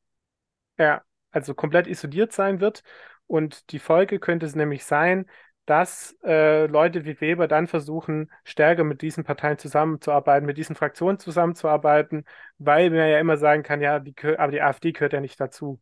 ja, 0.79 1.03
also 1.31 1.55
komplett 1.55 1.87
isoliert 1.87 2.33
sein 2.33 2.61
wird. 2.61 2.83
Und 3.27 3.71
die 3.73 3.79
Folge 3.79 4.19
könnte 4.21 4.47
es 4.47 4.55
nämlich 4.57 4.85
sein, 4.85 5.27
dass 5.67 6.17
äh, 6.25 6.67
Leute 6.67 7.05
wie 7.05 7.21
Weber 7.21 7.47
dann 7.49 7.69
versuchen, 7.69 8.31
stärker 8.45 8.85
mit 8.85 9.03
diesen 9.03 9.25
Parteien 9.25 9.59
zusammenzuarbeiten, 9.59 10.47
mit 10.47 10.59
diesen 10.59 10.77
Fraktionen 10.77 11.19
zusammenzuarbeiten, 11.19 12.25
weil 12.59 12.91
man 12.91 12.99
ja 13.09 13.21
immer 13.21 13.37
sagen 13.37 13.63
kann, 13.63 13.81
ja, 13.81 14.01
die, 14.01 14.15
aber 14.39 14.53
die 14.53 14.63
AfD 14.63 14.93
gehört 14.93 15.13
ja 15.13 15.21
nicht 15.21 15.41
dazu. 15.41 15.81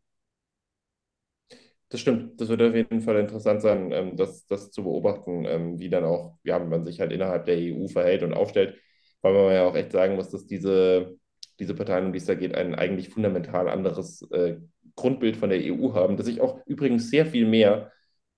Das 1.91 2.01
stimmt, 2.01 2.39
das 2.41 2.49
wird 2.49 2.61
auf 2.63 2.75
jeden 2.75 3.01
Fall 3.01 3.17
interessant 3.19 3.63
sein, 3.63 3.93
ähm, 3.93 4.17
das, 4.17 4.47
das 4.47 4.71
zu 4.71 4.83
beobachten, 4.85 5.45
ähm, 5.47 5.79
wie 5.79 5.89
dann 5.89 6.05
auch, 6.05 6.37
ja, 6.43 6.59
man 6.59 6.85
sich 6.85 7.01
halt 7.01 7.13
innerhalb 7.13 7.47
der 7.47 7.57
EU 7.59 7.89
verhält 7.89 8.23
und 8.23 8.35
aufstellt, 8.35 8.79
weil 9.23 9.33
man 9.33 9.55
ja 9.55 9.65
auch 9.67 9.75
echt 9.75 9.93
sagen 9.93 10.17
muss, 10.17 10.29
dass 10.31 10.47
diese, 10.47 11.19
diese 11.59 11.75
Parteien, 11.75 12.07
um 12.07 12.13
die 12.13 12.19
es 12.19 12.27
da 12.27 12.35
geht, 12.35 12.55
ein 12.55 12.75
eigentlich 12.75 13.11
fundamental 13.11 13.69
anderes 13.69 14.23
äh, 14.33 14.57
Grundbild 14.97 15.37
von 15.37 15.51
der 15.51 15.61
EU 15.65 15.95
haben, 15.95 16.17
das 16.17 16.27
sich 16.27 16.41
auch 16.41 16.61
übrigens 16.67 17.11
sehr 17.11 17.27
viel 17.27 17.47
mehr 17.47 17.93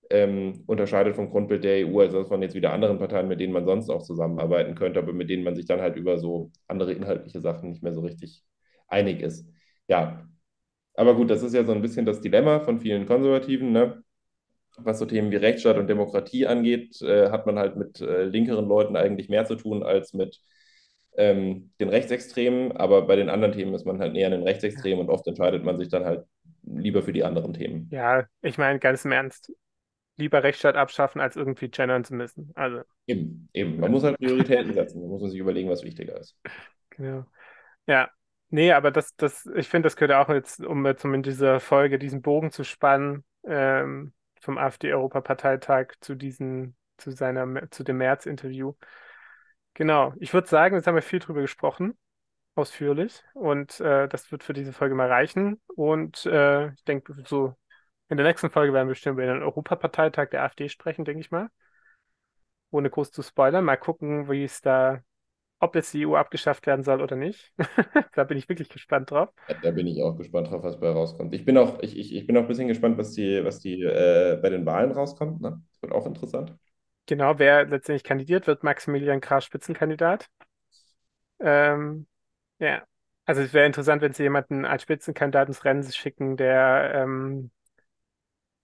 ähm, 0.09 0.63
unterscheidet 0.67 1.15
vom 1.15 1.29
Grundbild 1.29 1.63
der 1.63 1.79
EU, 1.79 2.01
als 2.01 2.13
das 2.13 2.27
von 2.27 2.41
jetzt 2.41 2.55
wieder 2.55 2.73
anderen 2.73 2.99
Parteien, 2.99 3.27
mit 3.27 3.39
denen 3.39 3.53
man 3.53 3.65
sonst 3.65 3.89
auch 3.89 4.03
zusammenarbeiten 4.03 4.75
könnte, 4.75 4.99
aber 4.99 5.13
mit 5.13 5.29
denen 5.29 5.43
man 5.43 5.55
sich 5.55 5.65
dann 5.65 5.81
halt 5.81 5.95
über 5.95 6.17
so 6.17 6.51
andere 6.67 6.93
inhaltliche 6.93 7.41
Sachen 7.41 7.69
nicht 7.69 7.83
mehr 7.83 7.93
so 7.93 8.01
richtig 8.01 8.43
einig 8.87 9.21
ist. 9.21 9.47
Ja, 9.87 10.27
aber 10.95 11.15
gut, 11.15 11.29
das 11.29 11.43
ist 11.43 11.53
ja 11.53 11.63
so 11.63 11.71
ein 11.71 11.81
bisschen 11.81 12.05
das 12.05 12.21
Dilemma 12.21 12.59
von 12.59 12.79
vielen 12.79 13.05
Konservativen, 13.05 13.71
ne? 13.71 14.03
Was 14.77 14.99
so 14.99 15.05
Themen 15.05 15.31
wie 15.31 15.35
Rechtsstaat 15.37 15.77
und 15.77 15.87
Demokratie 15.87 16.47
angeht, 16.47 17.01
äh, 17.01 17.29
hat 17.29 17.45
man 17.45 17.59
halt 17.59 17.75
mit 17.77 18.01
äh, 18.01 18.23
linkeren 18.25 18.67
Leuten 18.67 18.95
eigentlich 18.95 19.29
mehr 19.29 19.45
zu 19.45 19.55
tun 19.55 19.83
als 19.83 20.13
mit 20.13 20.41
ähm, 21.17 21.71
den 21.79 21.89
Rechtsextremen. 21.89 22.71
Aber 22.73 23.03
bei 23.03 23.15
den 23.15 23.29
anderen 23.29 23.53
Themen 23.53 23.73
ist 23.73 23.85
man 23.85 23.99
halt 23.99 24.13
näher 24.13 24.27
an 24.27 24.33
den 24.33 24.43
Rechtsextremen 24.43 25.05
und 25.05 25.09
oft 25.09 25.27
entscheidet 25.27 25.63
man 25.63 25.77
sich 25.77 25.89
dann 25.89 26.05
halt 26.05 26.25
lieber 26.63 27.01
für 27.01 27.13
die 27.13 27.23
anderen 27.23 27.53
Themen. 27.53 27.89
Ja, 27.91 28.25
ich 28.41 28.57
meine, 28.57 28.79
ganz 28.79 29.05
im 29.05 29.11
Ernst, 29.11 29.51
lieber 30.17 30.43
Rechtsstaat 30.43 30.75
abschaffen, 30.75 31.21
als 31.21 31.35
irgendwie 31.35 31.69
gendern 31.69 32.03
zu 32.03 32.15
müssen. 32.15 32.51
Also. 32.55 32.81
Eben, 33.07 33.49
eben. 33.53 33.79
Man 33.79 33.91
muss 33.91 34.03
halt 34.03 34.17
Prioritäten 34.17 34.73
setzen. 34.73 35.01
Man 35.01 35.09
muss 35.09 35.31
sich 35.31 35.39
überlegen, 35.39 35.69
was 35.69 35.83
wichtiger 35.83 36.19
ist. 36.19 36.37
Genau. 36.91 37.25
Ja, 37.87 38.09
Nee, 38.53 38.73
aber 38.73 38.91
das, 38.91 39.15
das, 39.15 39.45
ich 39.55 39.69
finde, 39.69 39.87
das 39.87 39.95
gehört 39.95 40.11
auch 40.11 40.33
jetzt, 40.33 40.59
um 40.59 40.85
jetzt 40.85 41.05
um 41.05 41.13
in 41.13 41.23
dieser 41.23 41.61
Folge 41.61 41.97
diesen 41.97 42.21
Bogen 42.21 42.51
zu 42.51 42.65
spannen, 42.65 43.23
ähm, 43.45 44.13
vom 44.41 44.57
AfD-Europaparteitag 44.57 45.93
zu 46.01 46.15
diesen, 46.15 46.75
zu 46.97 47.11
seiner, 47.11 47.71
zu 47.71 47.85
dem 47.85 47.97
März-Interview. 47.97 48.73
Genau. 49.73 50.13
Ich 50.19 50.33
würde 50.33 50.47
sagen, 50.47 50.75
jetzt 50.75 50.87
haben 50.87 50.95
wir 50.95 51.01
viel 51.01 51.19
drüber 51.19 51.41
gesprochen, 51.41 51.97
ausführlich, 52.55 53.23
und 53.33 53.79
äh, 53.79 54.07
das 54.07 54.31
wird 54.31 54.43
für 54.43 54.53
diese 54.53 54.73
Folge 54.73 54.95
mal 54.95 55.07
reichen. 55.07 55.61
Und 55.75 56.25
äh, 56.25 56.71
ich 56.73 56.83
denke, 56.83 57.15
so 57.25 57.55
in 58.09 58.17
der 58.17 58.25
nächsten 58.25 58.49
Folge 58.49 58.73
werden 58.73 58.87
wir 58.87 58.93
bestimmt 58.93 59.13
über 59.13 59.25
den 59.25 59.41
Europaparteitag 59.41 60.29
der 60.29 60.43
AfD 60.43 60.69
sprechen, 60.69 61.05
denke 61.05 61.21
ich 61.21 61.31
mal. 61.31 61.49
Ohne 62.69 62.89
groß 62.89 63.11
zu 63.11 63.21
spoilern. 63.21 63.65
Mal 63.65 63.77
gucken, 63.77 64.29
wie 64.29 64.43
es 64.43 64.61
da 64.61 65.01
ob 65.61 65.75
jetzt 65.75 65.93
die 65.93 66.01
EU 66.01 66.15
abgeschafft 66.15 66.65
werden 66.65 66.83
soll 66.83 67.01
oder 67.01 67.15
nicht. 67.15 67.53
Da 68.15 68.23
bin 68.23 68.37
ich 68.37 68.49
wirklich 68.49 68.69
gespannt 68.69 69.11
drauf. 69.11 69.29
Da 69.61 69.71
bin 69.71 69.87
ich 69.87 70.01
auch 70.01 70.17
gespannt 70.17 70.49
drauf, 70.49 70.63
was 70.63 70.79
bei 70.79 70.89
rauskommt. 70.89 71.33
Ich 71.33 71.45
bin 71.45 71.57
auch, 71.57 71.79
ich, 71.81 71.97
ich, 71.97 72.13
ich 72.15 72.27
bin 72.27 72.35
auch 72.35 72.41
ein 72.41 72.47
bisschen 72.47 72.67
gespannt, 72.67 72.97
was 72.97 73.13
die, 73.13 73.43
was 73.43 73.59
die 73.59 73.81
äh, 73.83 74.39
bei 74.41 74.49
den 74.49 74.65
Wahlen 74.65 74.91
rauskommt. 74.91 75.39
Ne? 75.41 75.61
Das 75.69 75.81
wird 75.81 75.93
auch 75.93 76.05
interessant. 76.05 76.55
Genau, 77.07 77.39
wer 77.39 77.65
letztendlich 77.65 78.03
kandidiert, 78.03 78.47
wird 78.47 78.63
Maximilian 78.63 79.21
Krah 79.21 79.41
Spitzenkandidat. 79.41 80.29
Ähm, 81.39 82.07
ja, 82.59 82.83
also 83.25 83.41
es 83.41 83.53
wäre 83.53 83.65
interessant, 83.65 84.01
wenn 84.01 84.13
sie 84.13 84.23
jemanden 84.23 84.65
als 84.65 84.83
Spitzenkandidat 84.83 85.47
ins 85.49 85.65
Rennen 85.65 85.83
schicken, 85.91 86.37
der 86.37 86.91
ähm, 86.95 87.51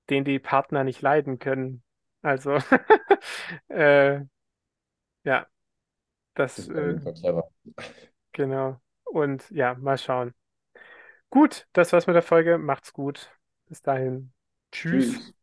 den 0.09 0.23
die 0.23 0.39
Partner 0.39 0.83
nicht 0.83 1.01
leiden 1.01 1.39
können. 1.39 1.83
Also, 2.21 2.57
äh, 3.69 4.21
ja. 5.23 5.47
Das, 6.35 6.67
äh, 6.69 6.99
genau. 8.31 8.79
Und 9.05 9.49
ja, 9.51 9.75
mal 9.75 9.97
schauen. 9.97 10.33
Gut, 11.29 11.67
das 11.73 11.93
war's 11.93 12.07
mit 12.07 12.15
der 12.15 12.23
Folge. 12.23 12.57
Macht's 12.57 12.93
gut. 12.93 13.31
Bis 13.67 13.81
dahin. 13.81 14.33
Tschüss. 14.71 15.13
Tschüss. 15.13 15.33